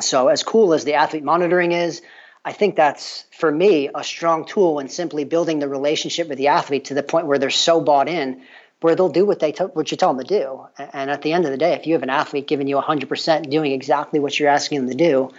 So, 0.00 0.26
as 0.26 0.42
cool 0.42 0.74
as 0.74 0.82
the 0.82 0.94
athlete 0.94 1.22
monitoring 1.22 1.70
is, 1.70 2.02
I 2.44 2.52
think 2.52 2.74
that's 2.74 3.26
for 3.38 3.52
me 3.52 3.90
a 3.94 4.02
strong 4.02 4.44
tool 4.44 4.80
in 4.80 4.88
simply 4.88 5.22
building 5.22 5.60
the 5.60 5.68
relationship 5.68 6.28
with 6.28 6.38
the 6.38 6.48
athlete 6.48 6.86
to 6.86 6.94
the 6.94 7.04
point 7.04 7.28
where 7.28 7.38
they're 7.38 7.50
so 7.50 7.80
bought 7.80 8.08
in 8.08 8.42
where 8.82 8.94
they'll 8.94 9.08
do 9.08 9.24
what 9.24 9.38
they 9.38 9.52
t- 9.52 9.64
what 9.64 9.90
you 9.90 9.96
tell 9.96 10.14
them 10.14 10.24
to 10.24 10.40
do. 10.40 10.66
And 10.78 11.10
at 11.10 11.22
the 11.22 11.32
end 11.32 11.44
of 11.44 11.50
the 11.50 11.56
day, 11.56 11.72
if 11.74 11.86
you 11.86 11.94
have 11.94 12.02
an 12.02 12.10
athlete 12.10 12.46
giving 12.46 12.66
you 12.66 12.76
100% 12.76 13.50
doing 13.50 13.72
exactly 13.72 14.20
what 14.20 14.38
you're 14.38 14.48
asking 14.48 14.80
them 14.80 14.90
to 14.90 14.96
do, 14.96 15.30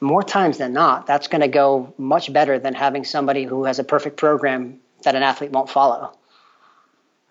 more 0.00 0.22
times 0.22 0.58
than 0.58 0.72
not, 0.72 1.06
that's 1.06 1.28
going 1.28 1.42
to 1.42 1.48
go 1.48 1.94
much 1.96 2.32
better 2.32 2.58
than 2.58 2.74
having 2.74 3.04
somebody 3.04 3.44
who 3.44 3.64
has 3.64 3.78
a 3.78 3.84
perfect 3.84 4.16
program 4.16 4.80
that 5.02 5.14
an 5.14 5.22
athlete 5.22 5.52
won't 5.52 5.70
follow. 5.70 6.16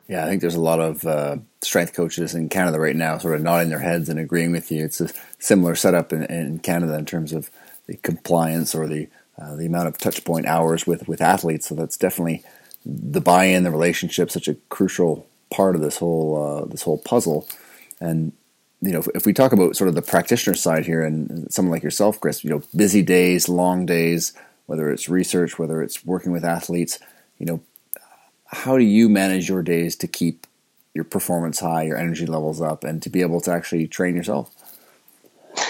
Yeah, 0.07 0.25
I 0.25 0.27
think 0.27 0.41
there's 0.41 0.55
a 0.55 0.61
lot 0.61 0.79
of 0.79 1.05
uh, 1.05 1.37
strength 1.61 1.93
coaches 1.93 2.35
in 2.35 2.49
Canada 2.49 2.79
right 2.79 2.95
now 2.95 3.17
sort 3.17 3.35
of 3.35 3.41
nodding 3.41 3.69
their 3.69 3.79
heads 3.79 4.09
and 4.09 4.19
agreeing 4.19 4.51
with 4.51 4.71
you. 4.71 4.83
It's 4.83 4.99
a 4.99 5.09
similar 5.39 5.75
setup 5.75 6.11
in, 6.11 6.23
in 6.23 6.59
Canada 6.59 6.97
in 6.97 7.05
terms 7.05 7.31
of 7.33 7.49
the 7.87 7.97
compliance 7.97 8.75
or 8.75 8.87
the 8.87 9.07
uh, 9.37 9.55
the 9.55 9.65
amount 9.65 9.87
of 9.87 9.97
touch 9.97 10.23
point 10.23 10.45
hours 10.45 10.85
with, 10.85 11.07
with 11.07 11.21
athletes. 11.21 11.67
So 11.67 11.75
that's 11.75 11.97
definitely 11.97 12.43
the 12.85 13.21
buy-in, 13.21 13.63
the 13.63 13.71
relationship, 13.71 14.29
such 14.29 14.47
a 14.47 14.55
crucial 14.69 15.25
part 15.51 15.75
of 15.75 15.81
this 15.81 15.97
whole 15.97 16.41
uh, 16.41 16.65
this 16.65 16.81
whole 16.81 16.97
puzzle. 16.97 17.47
And 17.99 18.31
you 18.81 18.91
know, 18.91 18.99
if, 18.99 19.07
if, 19.13 19.25
we 19.27 19.33
talk 19.33 19.51
about 19.51 19.75
sort 19.75 19.89
of 19.89 19.95
the 19.95 20.01
practitioner 20.01 20.55
side 20.55 20.85
here, 20.85 21.03
and 21.03 21.51
someone 21.53 21.71
like 21.71 21.83
yourself, 21.83 22.19
Chris, 22.19 22.43
you 22.43 22.49
know, 22.49 22.63
busy 22.75 23.03
days, 23.03 23.47
long 23.47 23.85
days, 23.85 24.33
whether 24.65 24.89
it's 24.89 25.07
research, 25.07 25.59
whether 25.59 25.83
it's 25.83 26.03
working 26.03 26.31
with 26.31 26.43
athletes, 26.43 26.97
you 27.37 27.45
know, 27.45 27.61
how 28.47 28.77
do 28.77 28.83
you 28.83 29.07
manage 29.07 29.49
your 29.49 29.61
days 29.61 29.95
to 29.97 30.07
keep 30.07 30.47
your 30.93 31.03
performance 31.03 31.59
high, 31.59 31.83
your 31.83 31.97
energy 31.97 32.25
levels 32.25 32.59
up, 32.59 32.83
and 32.83 33.01
to 33.03 33.09
be 33.09 33.21
able 33.21 33.39
to 33.41 33.51
actually 33.51 33.87
train 33.87 34.15
yourself? 34.15 34.53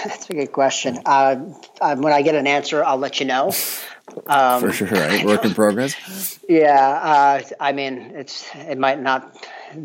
That's 0.04 0.30
a 0.30 0.34
good 0.34 0.52
question. 0.52 0.98
Uh, 1.04 1.52
uh, 1.80 1.96
when 1.96 2.12
I 2.12 2.22
get 2.22 2.34
an 2.34 2.46
answer, 2.46 2.84
I'll 2.84 2.98
let 2.98 3.20
you 3.20 3.26
know. 3.26 3.52
Um, 4.26 4.60
For 4.60 4.72
sure, 4.72 4.88
right? 4.88 5.24
Work 5.24 5.44
in 5.44 5.54
progress. 5.54 6.38
Yeah, 6.48 6.74
uh, 6.74 7.42
I 7.60 7.72
mean, 7.72 8.12
it's 8.14 8.48
it 8.54 8.78
might 8.78 9.00
not 9.00 9.36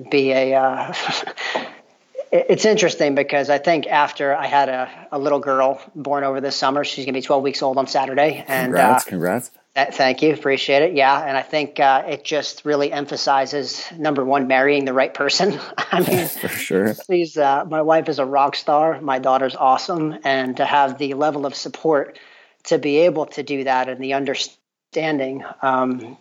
be 0.09 0.31
a. 0.31 0.55
Uh, 0.55 0.93
it's 2.31 2.65
interesting 2.65 3.15
because 3.15 3.49
I 3.49 3.57
think 3.57 3.87
after 3.87 4.35
I 4.35 4.47
had 4.47 4.69
a, 4.69 5.07
a 5.11 5.19
little 5.19 5.39
girl 5.39 5.81
born 5.95 6.23
over 6.23 6.41
this 6.41 6.55
summer, 6.55 6.83
she's 6.83 7.05
going 7.05 7.13
to 7.13 7.19
be 7.19 7.25
12 7.25 7.43
weeks 7.43 7.61
old 7.61 7.77
on 7.77 7.87
Saturday. 7.87 8.43
And 8.47 8.73
congrats, 8.73 9.05
uh, 9.05 9.09
congrats. 9.09 9.51
Thank 9.75 10.23
you, 10.23 10.33
appreciate 10.33 10.81
it. 10.81 10.93
Yeah, 10.95 11.19
and 11.21 11.37
I 11.37 11.43
think 11.43 11.79
uh, 11.79 12.03
it 12.07 12.23
just 12.23 12.65
really 12.65 12.91
emphasizes 12.91 13.85
number 13.95 14.25
one, 14.25 14.47
marrying 14.47 14.85
the 14.85 14.93
right 14.93 15.13
person. 15.13 15.59
I 15.77 15.99
mean, 16.09 16.27
for 16.27 16.47
sure. 16.47 16.95
She's 17.09 17.37
uh, 17.37 17.65
my 17.65 17.83
wife 17.83 18.09
is 18.09 18.17
a 18.17 18.25
rock 18.25 18.55
star. 18.55 18.99
My 19.01 19.19
daughter's 19.19 19.55
awesome, 19.55 20.17
and 20.23 20.57
to 20.57 20.65
have 20.65 20.97
the 20.97 21.13
level 21.13 21.45
of 21.45 21.53
support 21.53 22.17
to 22.65 22.79
be 22.79 22.97
able 22.99 23.27
to 23.27 23.43
do 23.43 23.65
that 23.65 23.87
and 23.87 24.03
the 24.03 24.13
understanding 24.13 25.43
um, 25.61 26.17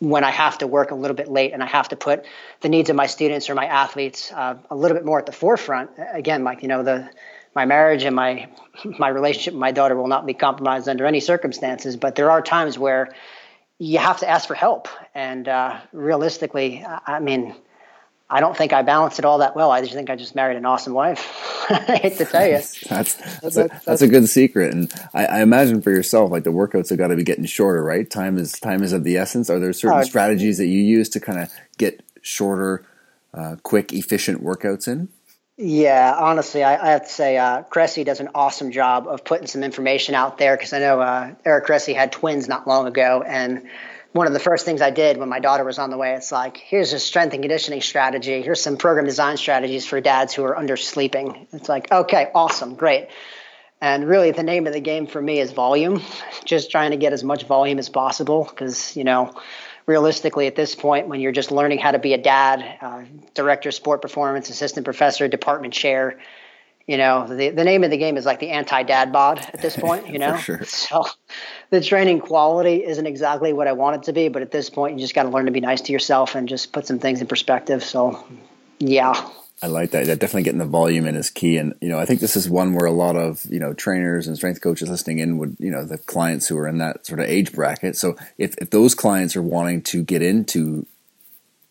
when 0.00 0.24
I 0.24 0.30
have 0.30 0.58
to 0.58 0.66
work 0.66 0.90
a 0.90 0.94
little 0.94 1.14
bit 1.14 1.28
late 1.28 1.52
and 1.52 1.62
I 1.62 1.66
have 1.66 1.90
to 1.90 1.96
put 1.96 2.24
the 2.62 2.68
needs 2.68 2.90
of 2.90 2.96
my 2.96 3.06
students 3.06 3.48
or 3.48 3.54
my 3.54 3.66
athletes 3.66 4.32
uh, 4.32 4.56
a 4.70 4.74
little 4.74 4.96
bit 4.96 5.04
more 5.04 5.18
at 5.18 5.26
the 5.26 5.32
forefront. 5.32 5.90
Again, 6.12 6.42
like 6.42 6.62
you 6.62 6.68
know 6.68 6.82
the 6.82 7.08
my 7.54 7.66
marriage 7.66 8.04
and 8.04 8.16
my 8.16 8.48
my 8.98 9.08
relationship 9.08 9.52
with 9.54 9.60
my 9.60 9.72
daughter 9.72 9.94
will 9.94 10.08
not 10.08 10.26
be 10.26 10.34
compromised 10.34 10.88
under 10.88 11.06
any 11.06 11.20
circumstances. 11.20 11.96
But 11.96 12.16
there 12.16 12.30
are 12.30 12.42
times 12.42 12.78
where 12.78 13.14
you 13.78 13.98
have 13.98 14.20
to 14.20 14.28
ask 14.28 14.48
for 14.48 14.54
help, 14.54 14.88
and 15.14 15.48
uh, 15.48 15.80
realistically, 15.92 16.84
I 17.06 17.20
mean, 17.20 17.54
I 18.30 18.40
don't 18.40 18.56
think 18.56 18.72
I 18.72 18.82
balance 18.82 19.18
it 19.18 19.24
all 19.24 19.38
that 19.38 19.56
well. 19.56 19.70
I 19.70 19.80
just 19.80 19.92
think 19.92 20.08
I 20.08 20.16
just 20.16 20.34
married 20.34 20.56
an 20.56 20.64
awesome 20.64 20.92
wife. 20.92 21.66
I 21.70 21.96
hate 21.96 22.18
to 22.18 22.24
tell 22.24 22.46
you, 22.46 22.52
that's 22.88 22.88
that's, 22.88 23.16
that's, 23.40 23.56
a, 23.56 23.80
that's 23.84 24.02
a 24.02 24.08
good 24.08 24.28
secret, 24.28 24.72
and 24.72 24.92
I, 25.12 25.26
I, 25.26 25.40
imagine 25.42 25.82
for 25.82 25.90
yourself, 25.90 26.30
like 26.30 26.44
the 26.44 26.52
workouts 26.52 26.90
have 26.90 26.98
got 26.98 27.08
to 27.08 27.16
be 27.16 27.24
getting 27.24 27.44
shorter, 27.44 27.82
right? 27.82 28.08
Time 28.08 28.38
is 28.38 28.52
time 28.52 28.82
is 28.82 28.92
of 28.92 29.04
the 29.04 29.16
essence. 29.16 29.50
Are 29.50 29.58
there 29.58 29.72
certain 29.72 29.98
uh, 29.98 30.04
strategies 30.04 30.58
that 30.58 30.66
you 30.66 30.80
use 30.80 31.08
to 31.10 31.20
kind 31.20 31.40
of 31.40 31.50
get 31.76 32.02
shorter, 32.22 32.86
uh, 33.34 33.56
quick, 33.62 33.92
efficient 33.92 34.44
workouts 34.44 34.86
in? 34.86 35.08
Yeah, 35.62 36.14
honestly, 36.18 36.62
I, 36.62 36.82
I, 36.82 36.92
have 36.92 37.02
to 37.02 37.12
say, 37.12 37.36
uh, 37.36 37.64
Cressy 37.64 38.02
does 38.02 38.20
an 38.20 38.30
awesome 38.34 38.70
job 38.70 39.06
of 39.06 39.26
putting 39.26 39.46
some 39.46 39.62
information 39.62 40.14
out 40.14 40.38
there 40.38 40.56
because 40.56 40.72
I 40.72 40.78
know 40.78 41.00
uh, 41.02 41.34
Eric 41.44 41.66
Cressy 41.66 41.92
had 41.92 42.12
twins 42.12 42.48
not 42.48 42.66
long 42.66 42.86
ago, 42.86 43.22
and 43.26 43.68
one 44.12 44.26
of 44.26 44.32
the 44.32 44.40
first 44.40 44.64
things 44.64 44.82
I 44.82 44.90
did 44.90 45.18
when 45.18 45.28
my 45.28 45.38
daughter 45.38 45.64
was 45.64 45.78
on 45.78 45.90
the 45.90 45.96
way, 45.96 46.14
it's 46.14 46.32
like, 46.32 46.56
here's 46.56 46.92
a 46.92 46.98
strength 46.98 47.32
and 47.32 47.42
conditioning 47.42 47.80
strategy. 47.80 48.42
Here's 48.42 48.60
some 48.60 48.76
program 48.76 49.06
design 49.06 49.36
strategies 49.36 49.86
for 49.86 50.00
dads 50.00 50.34
who 50.34 50.44
are 50.44 50.56
undersleeping. 50.56 51.46
It's 51.52 51.68
like, 51.68 51.92
okay, 51.92 52.30
awesome, 52.34 52.74
great. 52.74 53.08
And 53.80 54.06
really, 54.06 54.30
the 54.32 54.42
name 54.42 54.66
of 54.66 54.72
the 54.72 54.80
game 54.80 55.06
for 55.06 55.22
me 55.22 55.38
is 55.38 55.52
volume, 55.52 56.02
just 56.44 56.70
trying 56.70 56.90
to 56.90 56.96
get 56.96 57.12
as 57.12 57.24
much 57.24 57.44
volume 57.44 57.78
as 57.78 57.88
possible 57.88 58.44
because, 58.44 58.96
you 58.96 59.04
know, 59.04 59.34
realistically 59.86 60.46
at 60.46 60.54
this 60.54 60.74
point 60.74 61.08
when 61.08 61.20
you're 61.20 61.32
just 61.32 61.50
learning 61.50 61.78
how 61.78 61.90
to 61.90 61.98
be 61.98 62.12
a 62.12 62.18
dad 62.18 62.78
uh, 62.80 63.02
director 63.34 63.70
of 63.70 63.74
sport 63.74 64.02
performance 64.02 64.50
assistant 64.50 64.84
professor 64.84 65.26
department 65.28 65.72
chair 65.72 66.18
you 66.86 66.96
know 66.96 67.26
the, 67.26 67.50
the 67.50 67.64
name 67.64 67.84
of 67.84 67.90
the 67.90 67.96
game 67.96 68.16
is 68.16 68.24
like 68.24 68.40
the 68.40 68.50
anti-dad 68.50 69.12
bod 69.12 69.38
at 69.38 69.62
this 69.62 69.76
point 69.86 70.08
you 70.08 70.18
know 70.18 70.36
sure. 70.36 70.62
so 70.64 71.04
the 71.70 71.80
training 71.80 72.20
quality 72.20 72.84
isn't 72.84 73.06
exactly 73.06 73.52
what 73.52 73.68
i 73.68 73.72
want 73.72 73.96
it 73.96 74.02
to 74.04 74.12
be 74.12 74.28
but 74.28 74.42
at 74.42 74.50
this 74.50 74.70
point 74.70 74.94
you 74.94 75.00
just 75.00 75.14
got 75.14 75.24
to 75.24 75.28
learn 75.28 75.46
to 75.46 75.52
be 75.52 75.60
nice 75.60 75.82
to 75.82 75.92
yourself 75.92 76.34
and 76.34 76.48
just 76.48 76.72
put 76.72 76.86
some 76.86 76.98
things 76.98 77.20
in 77.20 77.26
perspective 77.26 77.84
so 77.84 78.24
yeah 78.78 79.30
I 79.62 79.66
like 79.66 79.90
that. 79.90 80.06
Definitely 80.06 80.44
getting 80.44 80.58
the 80.58 80.64
volume 80.64 81.06
in 81.06 81.16
is 81.16 81.28
key. 81.28 81.58
And, 81.58 81.74
you 81.82 81.90
know, 81.90 81.98
I 81.98 82.06
think 82.06 82.20
this 82.20 82.34
is 82.34 82.48
one 82.48 82.72
where 82.72 82.86
a 82.86 82.92
lot 82.92 83.16
of, 83.16 83.44
you 83.50 83.60
know, 83.60 83.74
trainers 83.74 84.26
and 84.26 84.36
strength 84.36 84.62
coaches 84.62 84.88
listening 84.88 85.18
in 85.18 85.36
would, 85.36 85.56
you 85.58 85.70
know, 85.70 85.84
the 85.84 85.98
clients 85.98 86.48
who 86.48 86.56
are 86.56 86.66
in 86.66 86.78
that 86.78 87.04
sort 87.04 87.20
of 87.20 87.26
age 87.26 87.52
bracket. 87.52 87.96
So 87.96 88.16
if, 88.38 88.54
if 88.56 88.70
those 88.70 88.94
clients 88.94 89.36
are 89.36 89.42
wanting 89.42 89.82
to 89.82 90.02
get 90.02 90.22
into, 90.22 90.86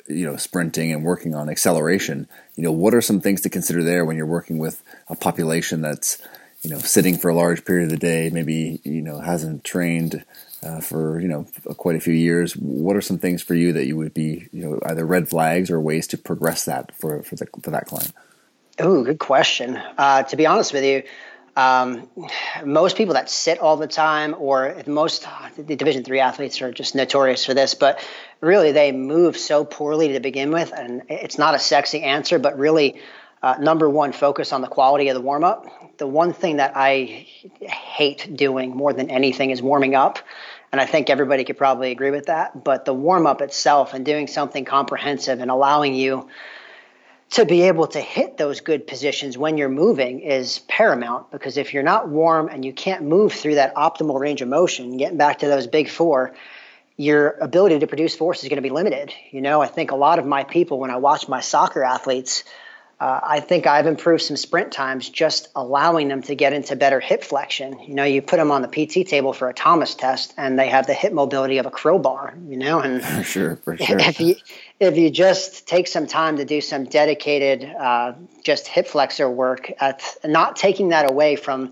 you 0.08 0.24
know, 0.24 0.38
sprinting 0.38 0.92
and 0.92 1.04
working 1.04 1.34
on 1.34 1.50
acceleration, 1.50 2.28
you 2.56 2.64
know, 2.64 2.72
what 2.72 2.94
are 2.94 3.02
some 3.02 3.22
things 3.22 3.42
to 3.42 3.50
consider 3.50 3.84
there 3.84 4.06
when 4.06 4.18
you're 4.18 4.26
working 4.28 4.60
with 4.60 4.84
a 5.10 5.16
population 5.16 5.82
that's, 5.82 6.22
you 6.62 6.70
know, 6.70 6.80
sitting 6.80 7.18
for 7.18 7.30
a 7.30 7.36
large 7.36 7.66
period 7.66 7.86
of 7.86 7.90
the 7.92 7.98
day, 7.98 8.30
maybe, 8.32 8.80
you 8.84 9.02
know, 9.02 9.20
hasn't 9.20 9.64
trained 9.64 10.24
uh, 10.64 10.82
for 10.82 11.20
you 11.20 11.28
know 11.28 11.46
quite 11.78 11.96
a 11.96 12.00
few 12.00 12.14
years. 12.14 12.54
What 12.54 12.96
are 12.96 13.02
some 13.02 13.18
things 13.18 13.42
for 13.42 13.56
you 13.56 13.74
that 13.74 13.86
you 13.86 13.98
would 13.98 14.14
be 14.14 14.50
you 14.52 14.66
know 14.66 14.80
either 14.86 15.06
red 15.06 15.30
flags 15.30 15.72
or 15.72 15.80
ways 15.80 16.08
to 16.08 16.18
progress 16.18 16.66
that 16.66 16.96
for 16.96 17.24
for, 17.24 17.36
the, 17.36 17.48
for 17.64 17.72
that 17.72 17.86
client? 17.86 18.14
Oh, 18.80 19.04
good 19.04 19.20
question. 19.20 19.78
Uh, 19.98 20.24
to 20.24 20.36
be 20.38 20.46
honest 20.46 20.74
with 20.74 20.86
you, 20.86 21.04
um, 21.56 22.10
most 22.64 22.96
people 22.96 23.16
that 23.16 23.30
sit 23.30 23.60
all 23.60 23.78
the 23.78 23.88
time, 23.88 24.36
or 24.38 24.82
most 24.88 25.28
the 25.58 25.76
Division 25.76 26.04
three 26.04 26.20
athletes 26.20 26.62
are 26.62 26.72
just 26.72 26.96
notorious 26.96 27.46
for 27.46 27.54
this, 27.54 27.74
but 27.74 28.06
really 28.42 28.72
they 28.72 28.92
move 28.92 29.38
so 29.38 29.66
poorly 29.66 30.14
to 30.14 30.20
begin 30.20 30.52
with, 30.52 30.72
and 30.74 31.04
it's 31.10 31.38
not 31.38 31.56
a 31.56 31.60
sexy 31.60 32.02
answer, 32.02 32.40
but 32.40 32.58
really. 32.58 33.02
Uh, 33.42 33.56
number 33.60 33.90
one, 33.90 34.12
focus 34.12 34.52
on 34.52 34.62
the 34.62 34.68
quality 34.68 35.08
of 35.08 35.16
the 35.16 35.22
warm 35.22 35.44
up. 35.44 35.66
The 35.98 36.08
one 36.08 36.34
thing 36.34 36.58
that 36.58 36.74
I 36.76 37.26
hate 37.62 38.36
doing 38.36 38.76
more 38.76 38.92
than 38.92 39.10
anything 39.10 39.52
is 39.52 39.62
warming 39.62 39.96
up. 39.96 40.20
And 40.72 40.80
I 40.80 40.86
think 40.86 41.10
everybody 41.10 41.46
could 41.46 41.58
probably 41.58 41.92
agree 41.92 42.12
with 42.12 42.26
that. 42.26 42.64
But 42.64 42.86
the 42.86 42.94
warm 42.94 43.26
up 43.26 43.42
itself 43.42 43.94
and 43.94 44.06
doing 44.06 44.28
something 44.28 44.66
comprehensive 44.66 45.40
and 45.40 45.50
allowing 45.50 45.96
you 45.96 46.28
to 47.32 47.46
be 47.46 47.62
able 47.64 47.88
to 47.88 48.00
hit 48.00 48.38
those 48.38 48.60
good 48.62 48.88
positions 48.88 49.38
when 49.38 49.58
you're 49.58 49.70
moving 49.70 50.20
is 50.20 50.60
paramount 50.68 51.32
because 51.32 51.58
if 51.58 51.74
you're 51.74 51.84
not 51.84 52.10
warm 52.10 52.50
and 52.50 52.66
you 52.66 52.74
can't 52.74 53.04
move 53.04 53.32
through 53.32 53.56
that 53.56 53.76
optimal 53.76 54.20
range 54.20 54.42
of 54.42 54.48
motion, 54.48 54.98
getting 54.98 55.18
back 55.18 55.40
to 55.40 55.48
those 55.48 55.68
big 55.68 55.90
four, 55.90 56.34
your 56.98 57.30
ability 57.40 57.80
to 57.80 57.88
produce 57.88 58.16
force 58.16 58.44
is 58.44 58.50
going 58.50 58.58
to 58.58 58.64
be 58.64 58.72
limited. 58.72 59.14
You 59.32 59.42
know, 59.42 59.62
I 59.62 59.68
think 59.68 59.92
a 59.92 59.96
lot 59.96 60.20
of 60.20 60.26
my 60.26 60.44
people, 60.44 60.80
when 60.80 60.92
I 60.92 60.98
watch 60.98 61.28
my 61.28 61.40
soccer 61.40 61.84
athletes, 61.84 62.44
uh, 63.00 63.20
I 63.24 63.40
think 63.40 63.66
I've 63.66 63.88
improved 63.88 64.24
some 64.24 64.36
sprint 64.36 64.74
times 64.74 65.10
just 65.10 65.48
allowing 65.56 66.10
them 66.10 66.22
to 66.24 66.36
get 66.36 66.52
into 66.52 66.76
better 66.76 67.00
hip 67.00 67.24
flexion. 67.24 67.80
You 67.80 67.94
know, 67.94 68.04
you 68.04 68.22
put 68.22 68.38
them 68.38 68.52
on 68.52 68.62
the 68.62 68.68
PT 68.68 69.08
table 69.08 69.32
for 69.32 69.48
a 69.48 69.54
Thomas 69.54 69.96
test, 69.96 70.34
and 70.36 70.60
they 70.60 70.68
have 70.68 70.86
the 70.86 70.94
hip 70.94 71.14
mobility 71.14 71.60
of 71.60 71.66
a 71.66 71.72
crowbar. 71.72 72.34
You 72.46 72.58
know, 72.58 72.82
and 72.82 73.02
for 73.02 73.24
sure, 73.24 73.56
for 73.58 73.78
sure. 73.78 74.00
If 74.00 74.20
you 74.20 74.36
if 74.82 74.98
you 74.98 75.10
just 75.10 75.66
take 75.66 75.88
some 75.88 76.08
time 76.08 76.38
to 76.38 76.46
do 76.46 76.60
some 76.60 76.86
dedicated, 76.86 77.64
uh, 77.64 78.14
just 78.44 78.68
hip 78.68 78.88
flexor 78.88 79.30
work, 79.30 79.72
at 79.80 80.04
not 80.26 80.58
taking 80.58 80.90
that 80.90 81.10
away 81.10 81.38
from, 81.38 81.72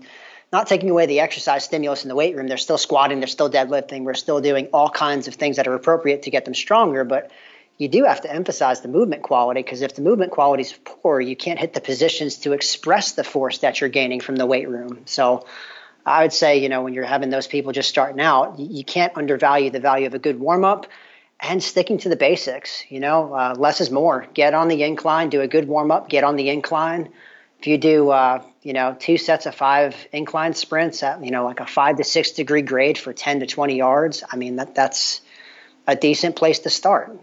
not 0.50 0.66
taking 0.66 0.88
away 0.88 1.04
the 1.04 1.20
exercise 1.20 1.62
stimulus 1.62 2.04
in 2.04 2.08
the 2.08 2.14
weight 2.14 2.36
room. 2.36 2.48
They're 2.48 2.56
still 2.56 2.78
squatting, 2.78 3.20
they're 3.20 3.28
still 3.28 3.50
deadlifting, 3.50 4.04
we're 4.04 4.14
still 4.14 4.40
doing 4.40 4.68
all 4.72 4.88
kinds 4.88 5.28
of 5.28 5.34
things 5.34 5.56
that 5.56 5.68
are 5.68 5.74
appropriate 5.74 6.22
to 6.22 6.30
get 6.30 6.46
them 6.46 6.54
stronger, 6.54 7.04
but 7.04 7.30
you 7.78 7.88
do 7.88 8.04
have 8.04 8.20
to 8.22 8.32
emphasize 8.32 8.80
the 8.80 8.88
movement 8.88 9.22
quality 9.22 9.62
because 9.62 9.82
if 9.82 9.94
the 9.94 10.02
movement 10.02 10.32
quality 10.32 10.62
is 10.62 10.74
poor, 10.84 11.20
you 11.20 11.36
can't 11.36 11.60
hit 11.60 11.72
the 11.72 11.80
positions 11.80 12.38
to 12.38 12.52
express 12.52 13.12
the 13.12 13.24
force 13.24 13.58
that 13.58 13.80
you're 13.80 13.88
gaining 13.88 14.20
from 14.20 14.34
the 14.34 14.46
weight 14.46 14.68
room. 14.68 15.02
So 15.04 15.46
I 16.04 16.22
would 16.22 16.32
say, 16.32 16.58
you 16.58 16.68
know, 16.68 16.82
when 16.82 16.92
you're 16.92 17.04
having 17.04 17.30
those 17.30 17.46
people 17.46 17.70
just 17.70 17.88
starting 17.88 18.20
out, 18.20 18.58
you 18.58 18.84
can't 18.84 19.16
undervalue 19.16 19.70
the 19.70 19.78
value 19.78 20.08
of 20.08 20.14
a 20.14 20.18
good 20.18 20.40
warm 20.40 20.64
up 20.64 20.86
and 21.38 21.62
sticking 21.62 21.98
to 21.98 22.08
the 22.08 22.16
basics. 22.16 22.82
You 22.88 22.98
know, 22.98 23.32
uh, 23.32 23.54
less 23.56 23.80
is 23.80 23.92
more. 23.92 24.26
Get 24.34 24.54
on 24.54 24.66
the 24.66 24.82
incline, 24.82 25.28
do 25.28 25.40
a 25.40 25.48
good 25.48 25.68
warm 25.68 25.92
up, 25.92 26.08
get 26.08 26.24
on 26.24 26.34
the 26.34 26.48
incline. 26.50 27.10
If 27.60 27.68
you 27.68 27.78
do, 27.78 28.10
uh, 28.10 28.42
you 28.62 28.72
know, 28.72 28.96
two 28.98 29.18
sets 29.18 29.46
of 29.46 29.54
five 29.54 29.94
incline 30.12 30.54
sprints 30.54 31.02
at, 31.04 31.24
you 31.24 31.30
know, 31.30 31.44
like 31.44 31.60
a 31.60 31.66
five 31.66 31.96
to 31.98 32.04
six 32.04 32.32
degree 32.32 32.62
grade 32.62 32.98
for 32.98 33.12
10 33.12 33.40
to 33.40 33.46
20 33.46 33.76
yards, 33.76 34.24
I 34.28 34.36
mean, 34.36 34.56
that 34.56 34.74
that's 34.74 35.20
a 35.86 35.94
decent 35.94 36.34
place 36.34 36.60
to 36.60 36.70
start. 36.70 37.16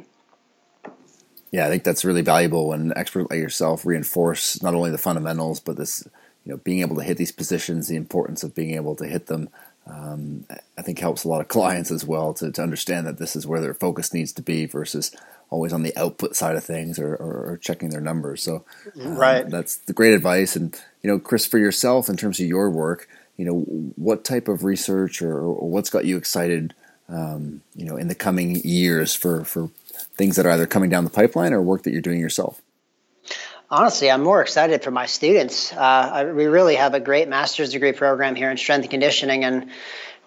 Yeah, 1.56 1.68
I 1.68 1.70
think 1.70 1.86
that's 1.86 2.04
really 2.04 2.22
valuable 2.22 2.68
when 2.68 2.92
expert 2.98 3.32
like 3.32 3.40
yourself 3.40 3.86
reinforce 3.86 4.62
not 4.62 4.76
only 4.76 4.92
the 4.92 4.98
fundamentals, 4.98 5.62
but 5.62 5.78
this, 5.78 6.06
you 6.44 6.52
know, 6.52 6.58
being 6.58 6.82
able 6.82 6.98
to 6.98 7.04
hit 7.04 7.16
these 7.16 7.32
positions, 7.32 7.88
the 7.88 7.96
importance 7.96 8.44
of 8.44 8.54
being 8.54 8.76
able 8.76 8.94
to 8.98 9.08
hit 9.08 9.28
them. 9.28 9.48
Um, 9.88 10.48
I 10.78 10.82
think 10.82 11.00
helps 11.00 11.24
a 11.24 11.30
lot 11.30 11.40
of 11.40 11.48
clients 11.58 11.92
as 11.92 12.04
well 12.04 12.34
to, 12.34 12.52
to 12.52 12.62
understand 12.62 13.08
that 13.08 13.20
this 13.20 13.38
is 13.38 13.48
where 13.48 13.62
their 13.62 13.74
focus 13.74 14.14
needs 14.14 14.34
to 14.34 14.42
be 14.42 14.66
versus 14.66 15.16
always 15.50 15.72
on 15.72 15.84
the 15.84 15.96
output 15.96 16.36
side 16.36 16.58
of 16.58 16.66
things 16.66 17.00
or, 17.00 17.16
or, 17.16 17.52
or 17.52 17.58
checking 17.62 17.90
their 17.90 18.02
numbers. 18.02 18.44
So, 18.44 18.66
um, 19.02 19.16
right, 19.16 19.50
that's 19.50 19.78
the 19.78 19.94
great 19.94 20.14
advice. 20.14 20.58
And 20.58 20.78
you 21.04 21.10
know, 21.10 21.20
Chris, 21.20 21.46
for 21.46 21.58
yourself 21.58 22.10
in 22.10 22.18
terms 22.18 22.38
of 22.42 22.48
your 22.48 22.70
work, 22.70 23.08
you 23.38 23.46
know, 23.46 23.62
what 23.96 24.26
type 24.26 24.50
of 24.50 24.66
research 24.66 25.22
or, 25.22 25.40
or 25.40 25.70
what's 25.70 25.90
got 25.90 26.04
you 26.04 26.18
excited, 26.18 26.74
um, 27.08 27.62
you 27.76 27.86
know, 27.86 27.96
in 27.96 28.10
the 28.10 28.16
coming 28.16 28.58
years 28.58 29.16
for 29.16 29.46
for 29.46 29.70
things 30.16 30.36
that 30.36 30.46
are 30.46 30.52
either 30.52 30.66
coming 30.66 30.90
down 30.90 31.04
the 31.04 31.10
pipeline 31.10 31.54
or 31.54 31.62
work 31.62 31.84
that 31.84 31.92
you're 31.92 32.02
doing 32.02 32.20
yourself? 32.20 32.62
Honestly, 33.70 34.12
I'm 34.12 34.22
more 34.22 34.42
excited 34.42 34.84
for 34.84 34.92
my 34.92 35.08
students. 35.08 35.74
Uh, 35.74 35.80
I, 35.80 36.26
we 36.26 36.46
really 36.46 36.76
have 36.76 36.94
a 36.94 37.00
great 37.00 37.28
master's 37.28 37.72
degree 37.72 37.94
program 37.94 38.36
here 38.36 38.52
in 38.52 38.58
strength 38.58 38.84
and 38.84 38.92
conditioning, 38.92 39.44
and 39.44 39.72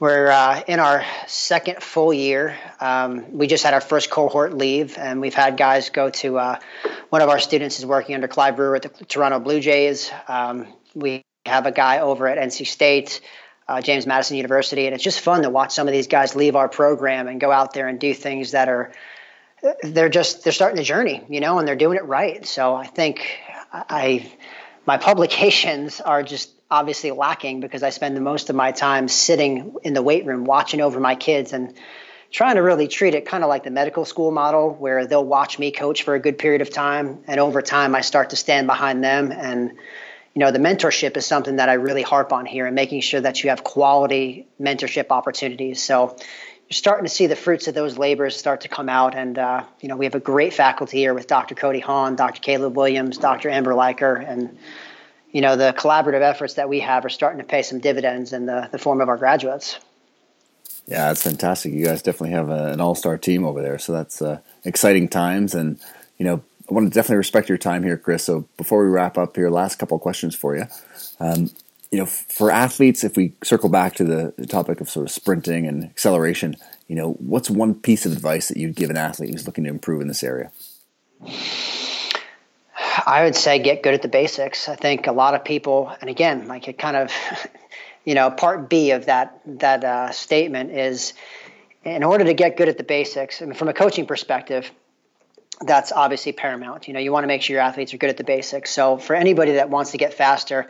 we're 0.01 0.29
uh, 0.29 0.63
in 0.67 0.81
our 0.81 1.05
second 1.29 1.83
full 1.83 2.13
year. 2.13 2.57
Um, 2.81 3.33
we 3.39 3.47
just 3.47 3.65
had 3.65 3.75
our 3.75 3.81
first 3.81 4.11
cohort 4.11 4.55
leave, 4.55 4.99
and 4.99 5.21
we've 5.21 5.35
had 5.35 5.57
guys 5.57 5.91
go 5.91 6.11
to. 6.11 6.39
Uh, 6.39 6.59
one 7.11 7.23
of 7.23 7.29
our 7.29 7.39
students 7.39 7.79
is 7.79 7.87
working 7.87 8.15
under 8.15 8.29
Clyde 8.29 8.57
Brewer 8.57 8.77
at 8.77 8.83
the 8.83 9.05
Toronto 9.05 9.41
Blue 9.41 9.61
Jays. 9.61 10.11
Um, 10.27 10.67
we 10.95 11.23
have 11.47 11.67
a 11.67 11.73
guy 11.73 12.01
over 12.01 12.27
at 12.27 12.39
NC 12.39 12.67
State, 12.67 13.21
uh, 13.69 13.81
James 13.81 14.07
Madison 14.07 14.37
University, 14.37 14.87
and 14.87 14.95
it's 14.95 15.05
just 15.05 15.21
fun 15.21 15.43
to 15.43 15.51
watch 15.51 15.73
some 15.73 15.87
of 15.87 15.93
these 15.93 16.09
guys 16.09 16.35
leave 16.35 16.57
our 16.57 16.69
program 16.69 17.29
and 17.29 17.41
go 17.41 17.51
out 17.51 17.73
there 17.73 17.89
and 17.89 17.99
do 18.01 18.15
things 18.15 18.51
that 18.51 18.69
are. 18.69 18.93
They're 19.83 20.09
just 20.09 20.45
they're 20.45 20.53
starting 20.53 20.77
the 20.77 20.85
journey, 20.85 21.23
you 21.29 21.41
know, 21.41 21.59
and 21.59 21.67
they're 21.67 21.77
doing 21.77 21.97
it 21.97 22.05
right. 22.05 22.47
So 22.47 22.75
I 22.75 22.87
think 22.87 23.27
I, 23.73 24.31
my 24.87 24.99
publications 24.99 26.01
are 26.01 26.23
just 26.23 26.51
obviously 26.71 27.11
lacking 27.11 27.61
because 27.61 27.83
I 27.83 27.91
spend 27.91 28.17
the 28.17 28.21
most 28.21 28.51
of 28.51 28.57
my 28.57 28.73
time 28.73 29.09
sitting 29.09 29.75
in 29.83 29.95
the 29.95 30.03
weight 30.03 30.27
room 30.27 30.45
watching 30.45 30.81
over 30.81 31.01
my 31.01 31.15
kids 31.15 31.53
and 31.53 31.75
trying 32.31 32.57
to 32.57 32.63
really 32.63 32.89
treat 32.89 33.15
it 33.15 33.25
kind 33.27 33.43
of 33.43 33.49
like 33.49 33.65
the 33.65 33.71
medical 33.71 34.05
school 34.05 34.31
model 34.31 34.75
where 34.75 35.07
they'll 35.07 35.25
watch 35.25 35.59
me 35.59 35.71
coach 35.71 36.03
for 36.03 36.15
a 36.15 36.21
good 36.21 36.39
period 36.39 36.61
of 36.61 36.71
time 36.71 37.21
and 37.27 37.41
over 37.41 37.63
time 37.63 37.95
I 37.95 38.03
start 38.03 38.31
to 38.31 38.37
stand 38.37 38.67
behind 38.67 39.03
them 39.03 39.33
and 39.33 39.71
you 40.35 40.41
know 40.41 40.51
the 40.51 40.59
mentorship 40.59 41.17
is 41.17 41.25
something 41.25 41.57
that 41.57 41.71
I 41.71 41.75
really 41.75 42.03
harp 42.03 42.35
on 42.35 42.45
here 42.45 42.67
and 42.67 42.75
making 42.75 43.01
sure 43.01 43.21
that 43.21 43.43
you 43.43 43.51
have 43.51 43.65
quality 43.65 44.47
mentorship 44.61 45.07
opportunities 45.11 45.83
so 45.83 46.17
you're 46.69 46.75
starting 46.75 47.05
to 47.05 47.11
see 47.11 47.27
the 47.27 47.37
fruits 47.37 47.67
of 47.67 47.75
those 47.75 47.97
labors 47.97 48.37
start 48.37 48.63
to 48.63 48.69
come 48.69 48.89
out 48.89 49.15
and 49.15 49.39
uh, 49.39 49.65
you 49.81 49.89
know 49.89 49.97
we 49.97 50.05
have 50.05 50.15
a 50.15 50.21
great 50.21 50.53
faculty 50.53 50.99
here 50.99 51.15
with 51.15 51.27
Dr. 51.27 51.55
Cody 51.55 51.81
Haun, 51.81 52.17
Dr. 52.17 52.41
Caleb 52.41 52.77
Williams, 52.77 53.19
Dr. 53.19 53.49
Amber 53.49 53.73
Leiker 53.73 54.27
and 54.27 54.59
you 55.33 55.43
know, 55.43 55.57
the 55.57 55.75
collaborative 55.77 56.23
efforts 56.23 56.55
that 56.55 56.69
we 56.69 56.81
have 56.81 57.05
are 57.05 57.11
starting 57.11 57.39
to 57.39 57.45
pay 57.45 57.63
some 57.63 57.81
dividends 57.81 58.33
in 58.33 58.47
the, 58.47 58.69
the 58.73 58.79
form 58.79 59.01
of 59.01 59.09
our 59.09 59.17
graduates. 59.17 59.79
Yeah, 60.87 61.09
that's 61.09 61.23
fantastic. 61.23 61.73
You 61.75 61.85
guys 61.85 62.03
definitely 62.03 62.31
have 62.31 62.49
a, 62.49 62.73
an 62.73 62.81
all-star 62.81 63.19
team 63.19 63.45
over 63.45 63.61
there, 63.61 63.79
so 63.79 63.93
that's 63.93 64.23
uh, 64.23 64.41
exciting 64.65 65.09
times. 65.09 65.55
And 65.55 65.79
you 66.17 66.25
know, 66.25 66.43
I 66.69 66.75
want 66.75 66.89
to 66.89 66.95
definitely 66.95 67.19
respect 67.19 67.49
your 67.49 67.59
time 67.59 67.83
here, 67.83 67.99
Chris. 67.99 68.25
So 68.25 68.49
before 68.57 68.83
we 68.83 68.91
wrap 68.91 69.19
up 69.19 69.37
here, 69.37 69.51
last 69.51 69.79
couple 69.79 69.99
questions 69.99 70.35
for 70.35 70.57
you. 70.57 70.65
Um, 71.21 71.51
you 71.91 71.99
know, 71.99 72.07
for 72.07 72.51
athletes, 72.51 73.03
if 73.03 73.17
we 73.17 73.35
circle 73.43 73.69
back 73.69 73.95
to 73.95 74.05
the, 74.05 74.47
topic 74.47 74.81
of 74.81 74.91
sort 74.91 75.07
of 75.07 75.11
sprinting 75.11 75.67
and 75.67 75.85
acceleration, 75.85 76.57
you 76.87 76.95
know, 76.95 77.13
what's 77.13 77.49
one 77.49 77.75
piece 77.75 78.05
of 78.05 78.13
advice 78.13 78.49
that 78.49 78.57
you'd 78.57 78.77
give 78.77 78.91
an 78.91 78.97
athlete 78.97 79.31
who's 79.31 79.47
looking 79.47 79.65
to 79.65 79.71
improve 79.71 80.01
in 80.01 80.09
this 80.09 80.23
area? 80.23 80.51
I 83.07 83.25
would 83.25 83.37
say 83.37 83.59
get 83.59 83.83
good 83.83 83.95
at 83.95 84.03
the 84.03 84.09
basics. 84.09 84.69
I 84.69 84.77
think 84.77 85.07
a 85.07 85.13
lot 85.13 85.35
of 85.35 85.45
people, 85.45 85.95
and 86.01 86.11
again, 86.11 86.47
like 86.47 86.69
it 86.69 86.79
kind 86.79 86.97
of, 86.97 87.13
you 88.05 88.15
know, 88.15 88.31
part 88.31 88.69
B 88.69 88.91
of 88.91 89.07
that 89.07 89.41
that 89.47 89.85
uh, 89.85 90.11
statement 90.11 90.73
is, 90.73 91.15
in 91.85 92.05
order 92.05 92.25
to 92.25 92.35
get 92.35 92.57
good 92.57 92.69
at 92.69 92.77
the 92.77 92.85
basics. 92.85 93.41
I 93.41 93.47
mean, 93.47 93.55
from 93.55 93.69
a 93.69 93.73
coaching 93.73 94.07
perspective, 94.07 94.71
that's 95.61 95.93
obviously 95.93 96.33
paramount. 96.33 96.87
You 96.87 96.95
know, 96.95 97.01
you 97.01 97.13
want 97.13 97.25
to 97.25 97.29
make 97.29 97.43
sure 97.43 97.55
your 97.55 97.63
athletes 97.63 97.95
are 97.95 97.99
good 97.99 98.11
at 98.11 98.17
the 98.17 98.25
basics. 98.25 98.71
So 98.71 98.99
for 98.99 99.17
anybody 99.17 99.53
that 99.53 99.71
wants 99.71 99.93
to 99.93 99.99
get 99.99 100.15
faster, 100.15 100.69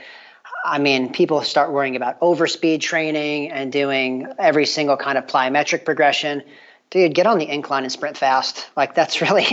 I 0.68 0.78
mean, 0.78 1.12
people 1.12 1.42
start 1.42 1.72
worrying 1.72 1.96
about 1.96 2.20
overspeed 2.20 2.80
training 2.80 3.50
and 3.50 3.72
doing 3.72 4.26
every 4.38 4.66
single 4.66 4.96
kind 4.96 5.18
of 5.18 5.26
plyometric 5.26 5.84
progression 5.84 6.42
dude, 6.90 7.14
get 7.14 7.26
on 7.26 7.38
the 7.38 7.48
incline 7.48 7.82
and 7.82 7.92
sprint 7.92 8.16
fast. 8.16 8.68
Like 8.76 8.94
that's 8.94 9.20
really 9.22 9.46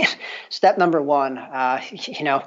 step 0.48 0.78
number 0.78 1.00
one. 1.00 1.38
Uh, 1.38 1.82
you 1.90 2.24
know, 2.24 2.44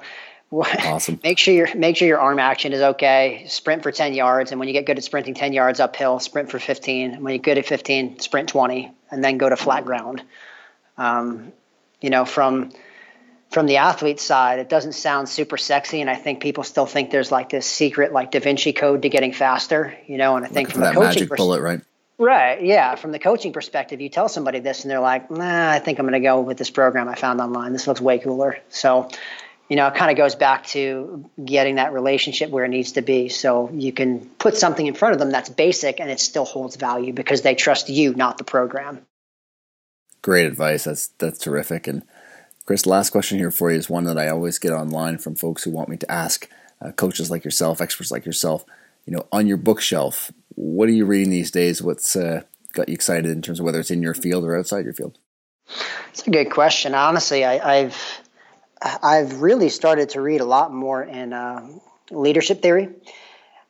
awesome. 0.51 1.19
make 1.23 1.37
sure 1.37 1.53
your 1.53 1.73
make 1.75 1.97
sure 1.97 2.07
your 2.07 2.19
arm 2.19 2.39
action 2.39 2.73
is 2.73 2.81
okay. 2.81 3.45
Sprint 3.47 3.83
for 3.83 3.91
ten 3.91 4.13
yards, 4.13 4.51
and 4.51 4.59
when 4.59 4.67
you 4.67 4.73
get 4.73 4.85
good 4.85 4.97
at 4.97 5.03
sprinting 5.03 5.33
ten 5.33 5.53
yards 5.53 5.79
uphill, 5.79 6.19
sprint 6.19 6.49
for 6.49 6.59
fifteen. 6.59 7.23
When 7.23 7.33
you're 7.33 7.41
good 7.41 7.57
at 7.57 7.65
fifteen, 7.65 8.19
sprint 8.19 8.49
twenty, 8.49 8.91
and 9.11 9.23
then 9.23 9.37
go 9.37 9.49
to 9.49 9.55
flat 9.55 9.85
ground. 9.85 10.23
Um, 10.97 11.53
you 12.01 12.09
know, 12.09 12.25
from 12.25 12.71
from 13.49 13.65
the 13.65 13.77
athlete 13.77 14.19
side, 14.19 14.59
it 14.59 14.69
doesn't 14.69 14.93
sound 14.93 15.27
super 15.27 15.57
sexy, 15.57 16.01
and 16.01 16.09
I 16.09 16.15
think 16.15 16.41
people 16.41 16.63
still 16.63 16.85
think 16.85 17.11
there's 17.11 17.31
like 17.31 17.49
this 17.49 17.65
secret 17.65 18.13
like 18.13 18.31
Da 18.31 18.39
Vinci 18.39 18.73
code 18.73 19.01
to 19.01 19.09
getting 19.09 19.33
faster. 19.33 19.97
You 20.07 20.17
know, 20.17 20.35
and 20.35 20.45
I 20.45 20.49
think 20.49 20.71
from 20.71 20.81
that 20.81 20.93
coaching 20.93 21.23
magic 21.23 21.37
bullet, 21.37 21.61
right? 21.61 21.81
Right. 22.19 22.61
Yeah. 22.61 22.95
From 22.95 23.13
the 23.13 23.19
coaching 23.19 23.53
perspective, 23.53 24.01
you 24.01 24.09
tell 24.09 24.27
somebody 24.27 24.59
this 24.59 24.83
and 24.83 24.91
they're 24.91 24.99
like, 24.99 25.31
nah, 25.31 25.71
I 25.71 25.79
think 25.79 25.99
I'm 25.99 26.05
going 26.05 26.21
to 26.21 26.27
go 26.27 26.41
with 26.41 26.57
this 26.57 26.69
program 26.69 27.07
I 27.07 27.15
found 27.15 27.39
online. 27.39 27.71
This 27.71 27.87
looks 27.87 28.01
way 28.01 28.19
cooler. 28.19 28.59
So, 28.67 29.07
you 29.69 29.77
know, 29.77 29.87
it 29.87 29.95
kind 29.95 30.11
of 30.11 30.17
goes 30.17 30.35
back 30.35 30.67
to 30.67 31.29
getting 31.43 31.75
that 31.75 31.93
relationship 31.93 32.49
where 32.49 32.65
it 32.65 32.69
needs 32.69 32.91
to 32.93 33.01
be. 33.01 33.29
So 33.29 33.69
you 33.71 33.93
can 33.93 34.25
put 34.37 34.57
something 34.57 34.85
in 34.85 34.95
front 34.95 35.13
of 35.13 35.19
them 35.19 35.31
that's 35.31 35.47
basic 35.47 36.01
and 36.01 36.11
it 36.11 36.19
still 36.19 36.43
holds 36.43 36.75
value 36.75 37.13
because 37.13 37.41
they 37.41 37.55
trust 37.55 37.87
you, 37.87 38.13
not 38.13 38.37
the 38.37 38.43
program. 38.43 39.05
Great 40.21 40.45
advice. 40.45 40.83
That's, 40.83 41.07
that's 41.19 41.39
terrific. 41.39 41.87
And 41.87 42.03
Chris, 42.69 42.85
last 42.85 43.09
question 43.09 43.39
here 43.39 43.49
for 43.49 43.71
you 43.71 43.79
is 43.79 43.89
one 43.89 44.03
that 44.03 44.19
I 44.19 44.27
always 44.27 44.59
get 44.59 44.73
online 44.73 45.17
from 45.17 45.33
folks 45.33 45.63
who 45.63 45.71
want 45.71 45.89
me 45.89 45.97
to 45.97 46.11
ask 46.11 46.47
uh, 46.79 46.91
coaches 46.91 47.31
like 47.31 47.43
yourself, 47.43 47.81
experts 47.81 48.11
like 48.11 48.27
yourself 48.27 48.63
you 49.07 49.13
know, 49.13 49.25
on 49.31 49.47
your 49.47 49.57
bookshelf, 49.57 50.31
what 50.53 50.87
are 50.87 50.91
you 50.91 51.07
reading 51.07 51.31
these 51.31 51.49
days? 51.49 51.81
What's 51.81 52.15
uh, 52.15 52.43
got 52.73 52.87
you 52.87 52.93
excited 52.93 53.31
in 53.31 53.41
terms 53.41 53.59
of 53.59 53.65
whether 53.65 53.79
it's 53.79 53.89
in 53.89 54.03
your 54.03 54.13
field 54.13 54.43
or 54.43 54.55
outside 54.55 54.85
your 54.85 54.93
field? 54.93 55.17
It's 56.11 56.27
a 56.27 56.29
good 56.29 56.51
question. 56.51 56.93
Honestly, 56.93 57.43
I, 57.43 57.75
have 57.77 57.97
I've 59.01 59.41
really 59.41 59.69
started 59.69 60.09
to 60.09 60.21
read 60.21 60.41
a 60.41 60.45
lot 60.45 60.71
more 60.71 61.01
in 61.01 61.33
uh, 61.33 61.67
leadership 62.11 62.61
theory, 62.61 62.89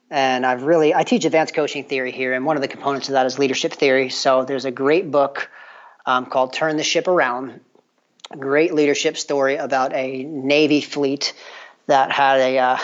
and 0.10 0.46
I've 0.46 0.64
really 0.64 0.94
I 0.94 1.04
teach 1.04 1.24
advanced 1.24 1.56
coaching 1.56 1.86
theory 1.86 2.12
here, 2.12 2.34
and 2.34 2.44
one 2.44 2.58
of 2.58 2.62
the 2.62 2.68
components 2.68 3.08
of 3.08 3.14
that 3.14 3.26
is 3.28 3.40
leadership 3.40 3.72
theory. 3.72 4.10
So 4.10 4.44
there's 4.44 4.66
a 4.66 4.72
great 4.72 5.10
book 5.10 5.50
um, 6.06 6.26
called 6.26 6.52
"Turn 6.52 6.76
the 6.76 6.84
Ship 6.84 7.08
Around." 7.08 7.62
Great 8.38 8.74
leadership 8.74 9.18
story 9.18 9.56
about 9.56 9.94
a 9.94 10.24
Navy 10.24 10.82
fleet 10.82 11.34
that 11.88 12.12
had 12.12 12.40
a 12.40 12.58
uh, 12.60 12.78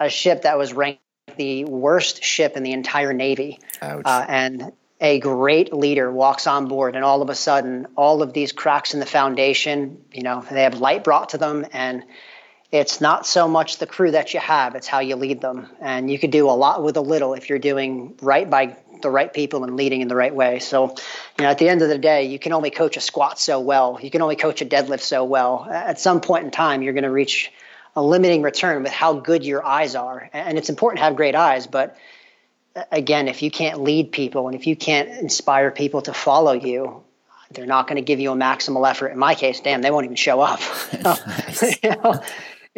a 0.00 0.08
ship 0.08 0.42
that 0.42 0.56
was 0.56 0.72
ranked 0.72 1.02
the 1.36 1.64
worst 1.64 2.22
ship 2.22 2.56
in 2.56 2.62
the 2.62 2.72
entire 2.72 3.12
Navy. 3.12 3.60
Uh, 4.04 4.24
and 4.28 4.72
a 5.00 5.20
great 5.20 5.72
leader 5.72 6.10
walks 6.10 6.46
on 6.46 6.66
board, 6.66 6.96
and 6.96 7.04
all 7.04 7.22
of 7.22 7.30
a 7.30 7.34
sudden, 7.34 7.86
all 7.96 8.22
of 8.22 8.32
these 8.32 8.52
cracks 8.52 8.94
in 8.94 9.00
the 9.00 9.06
foundation, 9.06 10.02
you 10.12 10.22
know, 10.22 10.44
they 10.50 10.64
have 10.64 10.80
light 10.80 11.04
brought 11.04 11.30
to 11.30 11.38
them. 11.38 11.64
And 11.72 12.02
it's 12.70 13.00
not 13.00 13.26
so 13.26 13.48
much 13.48 13.78
the 13.78 13.86
crew 13.86 14.10
that 14.10 14.34
you 14.34 14.40
have, 14.40 14.74
it's 14.74 14.86
how 14.86 15.00
you 15.00 15.16
lead 15.16 15.40
them. 15.40 15.68
And 15.80 16.10
you 16.10 16.18
could 16.18 16.30
do 16.30 16.50
a 16.50 16.52
lot 16.52 16.82
with 16.82 16.96
a 16.96 17.00
little 17.00 17.34
if 17.34 17.48
you're 17.48 17.58
doing 17.58 18.14
right 18.20 18.48
by 18.48 18.76
the 19.00 19.10
right 19.10 19.32
people 19.32 19.64
and 19.64 19.76
leading 19.76 20.00
in 20.00 20.08
the 20.08 20.16
right 20.16 20.34
way. 20.34 20.58
So, 20.58 20.94
you 21.38 21.44
know, 21.44 21.50
at 21.50 21.58
the 21.58 21.68
end 21.68 21.82
of 21.82 21.88
the 21.88 21.98
day, 21.98 22.24
you 22.24 22.38
can 22.38 22.52
only 22.52 22.70
coach 22.70 22.96
a 22.96 23.00
squat 23.00 23.38
so 23.38 23.60
well. 23.60 23.98
You 24.02 24.10
can 24.10 24.22
only 24.22 24.36
coach 24.36 24.60
a 24.60 24.66
deadlift 24.66 25.00
so 25.00 25.24
well. 25.24 25.66
At 25.70 26.00
some 26.00 26.20
point 26.20 26.44
in 26.44 26.50
time, 26.50 26.82
you're 26.82 26.94
going 26.94 27.04
to 27.04 27.10
reach 27.10 27.52
a 27.96 28.02
limiting 28.02 28.42
return 28.42 28.82
with 28.82 28.92
how 28.92 29.14
good 29.14 29.44
your 29.44 29.64
eyes 29.64 29.94
are. 29.94 30.28
And 30.32 30.58
it's 30.58 30.68
important 30.68 30.98
to 30.98 31.04
have 31.04 31.16
great 31.16 31.34
eyes, 31.34 31.66
but 31.66 31.96
again, 32.92 33.28
if 33.28 33.42
you 33.42 33.50
can't 33.50 33.80
lead 33.80 34.12
people 34.12 34.46
and 34.46 34.54
if 34.54 34.66
you 34.66 34.76
can't 34.76 35.08
inspire 35.08 35.70
people 35.70 36.02
to 36.02 36.12
follow 36.12 36.52
you, 36.52 37.02
They're 37.50 37.66
not 37.66 37.86
going 37.86 37.96
to 37.96 38.02
give 38.02 38.20
you 38.20 38.30
a 38.30 38.36
maximal 38.36 38.88
effort. 38.88 39.08
In 39.08 39.18
my 39.18 39.34
case, 39.34 39.60
damn, 39.60 39.80
they 39.80 39.90
won't 39.90 40.04
even 40.04 40.16
show 40.16 40.40
up. 40.40 40.60
you, 41.82 41.90
know, 41.90 42.22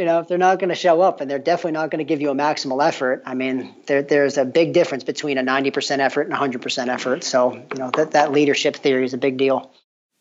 you 0.01 0.07
know, 0.07 0.21
if 0.21 0.29
they're 0.29 0.39
not 0.39 0.59
going 0.59 0.71
to 0.71 0.75
show 0.75 1.03
up 1.03 1.21
and 1.21 1.31
they're 1.31 1.39
definitely 1.39 1.73
not 1.73 1.91
going 1.91 1.99
to 1.99 2.05
give 2.05 2.23
you 2.23 2.31
a 2.31 2.35
maximal 2.35 2.83
effort, 2.83 3.23
I 3.27 3.35
mean, 3.35 3.75
there, 3.87 4.01
there's 4.01 4.39
a 4.39 4.47
big 4.47 4.73
difference 4.73 5.05
between 5.05 5.37
a 5.37 5.43
90% 5.43 5.99
effort 5.99 6.23
and 6.23 6.33
100% 6.35 6.89
effort. 6.89 7.23
So, 7.23 7.53
you 7.53 7.79
know, 7.79 7.91
that, 7.91 8.13
that 8.13 8.33
leadership 8.33 8.77
theory 8.77 9.05
is 9.05 9.13
a 9.13 9.19
big 9.19 9.37
deal. 9.37 9.71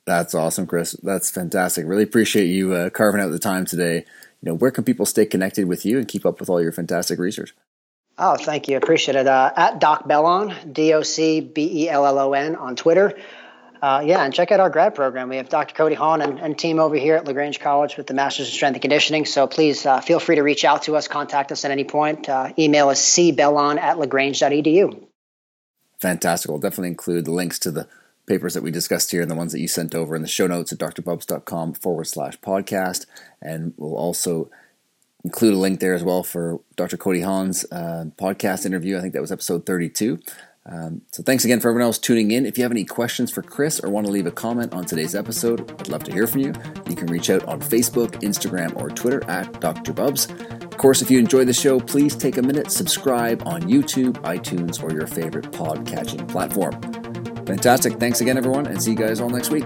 That's 0.06 0.36
awesome, 0.36 0.68
Chris. 0.68 0.98
That's 1.02 1.32
fantastic. 1.32 1.86
Really 1.88 2.04
appreciate 2.04 2.48
you 2.48 2.74
uh, 2.74 2.90
carving 2.90 3.22
out 3.22 3.32
the 3.32 3.40
time 3.40 3.64
today. 3.64 4.04
You 4.42 4.52
know, 4.52 4.54
where 4.54 4.72
can 4.72 4.84
people 4.84 5.06
stay 5.06 5.26
connected 5.26 5.66
with 5.66 5.86
you 5.86 5.98
and 5.98 6.10
keep 6.10 6.26
up 6.26 6.42
with 6.42 6.50
all 6.50 6.62
your 6.62 6.74
fantastic 6.74 7.18
research? 7.18 7.56
Oh, 8.18 8.36
thank 8.36 8.68
you. 8.68 8.76
Appreciate 8.76 9.16
it. 9.16 9.28
Uh, 9.28 9.50
at 9.56 9.80
Doc 9.80 10.10
Bellon, 10.10 10.74
D 10.74 10.94
O 10.94 11.04
C 11.04 11.40
B 11.40 11.84
E 11.86 11.90
L 11.90 12.06
L 12.06 12.20
O 12.20 12.34
N 12.34 12.58
on 12.58 12.76
Twitter. 12.76 13.18
Uh, 13.82 14.04
yeah, 14.06 14.24
and 14.24 14.34
check 14.34 14.52
out 14.52 14.60
our 14.60 14.70
grad 14.70 14.94
program. 14.96 15.30
We 15.30 15.38
have 15.38 15.48
Dr. 15.48 15.74
Cody 15.74 15.96
Haun 15.96 16.22
and, 16.22 16.40
and 16.40 16.58
team 16.58 16.80
over 16.80 16.96
here 16.96 17.16
at 17.16 17.26
LaGrange 17.26 17.60
College 17.60 17.96
with 17.96 18.08
the 18.08 18.14
Masters 18.14 18.48
in 18.48 18.54
Strength 18.54 18.76
and 18.76 18.82
Conditioning. 18.82 19.26
So 19.26 19.48
please 19.48 19.86
uh, 19.86 20.02
feel 20.02 20.20
free 20.20 20.36
to 20.36 20.44
reach 20.44 20.66
out 20.66 20.84
to 20.84 20.96
us, 20.98 21.08
contact 21.08 21.52
us 21.52 21.64
at 21.64 21.72
any 21.72 21.86
point. 21.86 22.28
Uh, 22.28 22.52
email 22.58 22.90
us 22.90 23.02
cbellon 23.02 23.80
at 23.80 23.98
lagrange.edu. 23.98 25.06
Fantastic. 26.00 26.50
We'll 26.50 26.60
definitely 26.60 26.90
include 26.90 27.26
the 27.26 27.32
links 27.32 27.60
to 27.60 27.72
the 27.72 27.88
papers 28.26 28.54
that 28.54 28.64
we 28.64 28.72
discussed 28.72 29.12
here 29.12 29.22
and 29.22 29.32
the 29.32 29.36
ones 29.36 29.52
that 29.54 29.60
you 29.60 29.68
sent 29.68 29.96
over 29.96 30.16
in 30.16 30.22
the 30.22 30.28
show 30.28 30.48
notes 30.48 30.72
at 30.72 30.80
drbubbs.com 30.80 31.74
forward 31.74 32.06
slash 32.06 32.40
podcast. 32.40 33.06
And 33.42 33.74
we'll 33.78 33.98
also 33.98 34.50
include 35.24 35.54
a 35.54 35.58
link 35.58 35.80
there 35.80 35.94
as 35.94 36.04
well 36.04 36.24
for 36.24 36.62
Dr. 36.76 36.98
Cody 36.98 37.22
Haun's 37.22 37.66
uh, 37.72 38.06
podcast 38.18 38.66
interview. 38.66 38.98
I 38.98 39.02
think 39.02 39.14
that 39.14 39.22
was 39.22 39.32
episode 39.32 39.66
32. 39.66 40.20
Um, 40.72 41.01
so 41.11 41.24
thanks 41.24 41.45
again 41.45 41.59
for 41.59 41.70
everyone 41.70 41.88
else 41.88 41.97
tuning 41.97 42.32
in. 42.32 42.45
If 42.45 42.57
you 42.57 42.63
have 42.63 42.72
any 42.72 42.86
questions 42.86 43.32
for 43.32 43.41
Chris 43.41 43.80
or 43.80 43.89
want 43.89 44.05
to 44.05 44.11
leave 44.11 44.28
a 44.28 44.32
comment 44.32 44.74
on 44.74 44.86
today's 44.86 45.15
episode, 45.15 45.72
I'd 45.80 45.88
love 45.88 46.03
to 46.03 46.13
hear 46.13 46.28
from 46.28 46.41
you. 46.41 46.53
You 46.88 46.95
can 46.95 47.07
reach 47.07 47.30
out 47.30 47.43
on 47.45 47.59
Facebook, 47.59 48.22
Instagram, 48.22 48.76
or 48.76 48.89
Twitter 48.89 49.28
at 49.30 49.59
Dr. 49.59 49.93
Bubbs. 49.93 50.30
Of 50.30 50.78
course, 50.78 51.01
if 51.01 51.09
you 51.09 51.20
enjoy 51.20 51.45
the 51.45 51.53
show, 51.53 51.80
please 51.80 52.15
take 52.15 52.38
a 52.38 52.41
minute, 52.41 52.72
subscribe 52.72 53.41
on 53.47 53.63
YouTube, 53.63 54.13
iTunes, 54.22 54.82
or 54.84 54.93
your 54.93 55.07
favorite 55.07 55.51
podcatching 55.51 56.28
platform. 56.28 56.80
Fantastic. 57.45 57.99
Thanks 57.99 58.22
again, 58.22 58.38
everyone, 58.38 58.67
and 58.67 58.82
see 58.82 58.91
you 58.91 58.97
guys 58.97 59.20
all 59.20 59.30
next 59.30 59.49
week. 59.49 59.65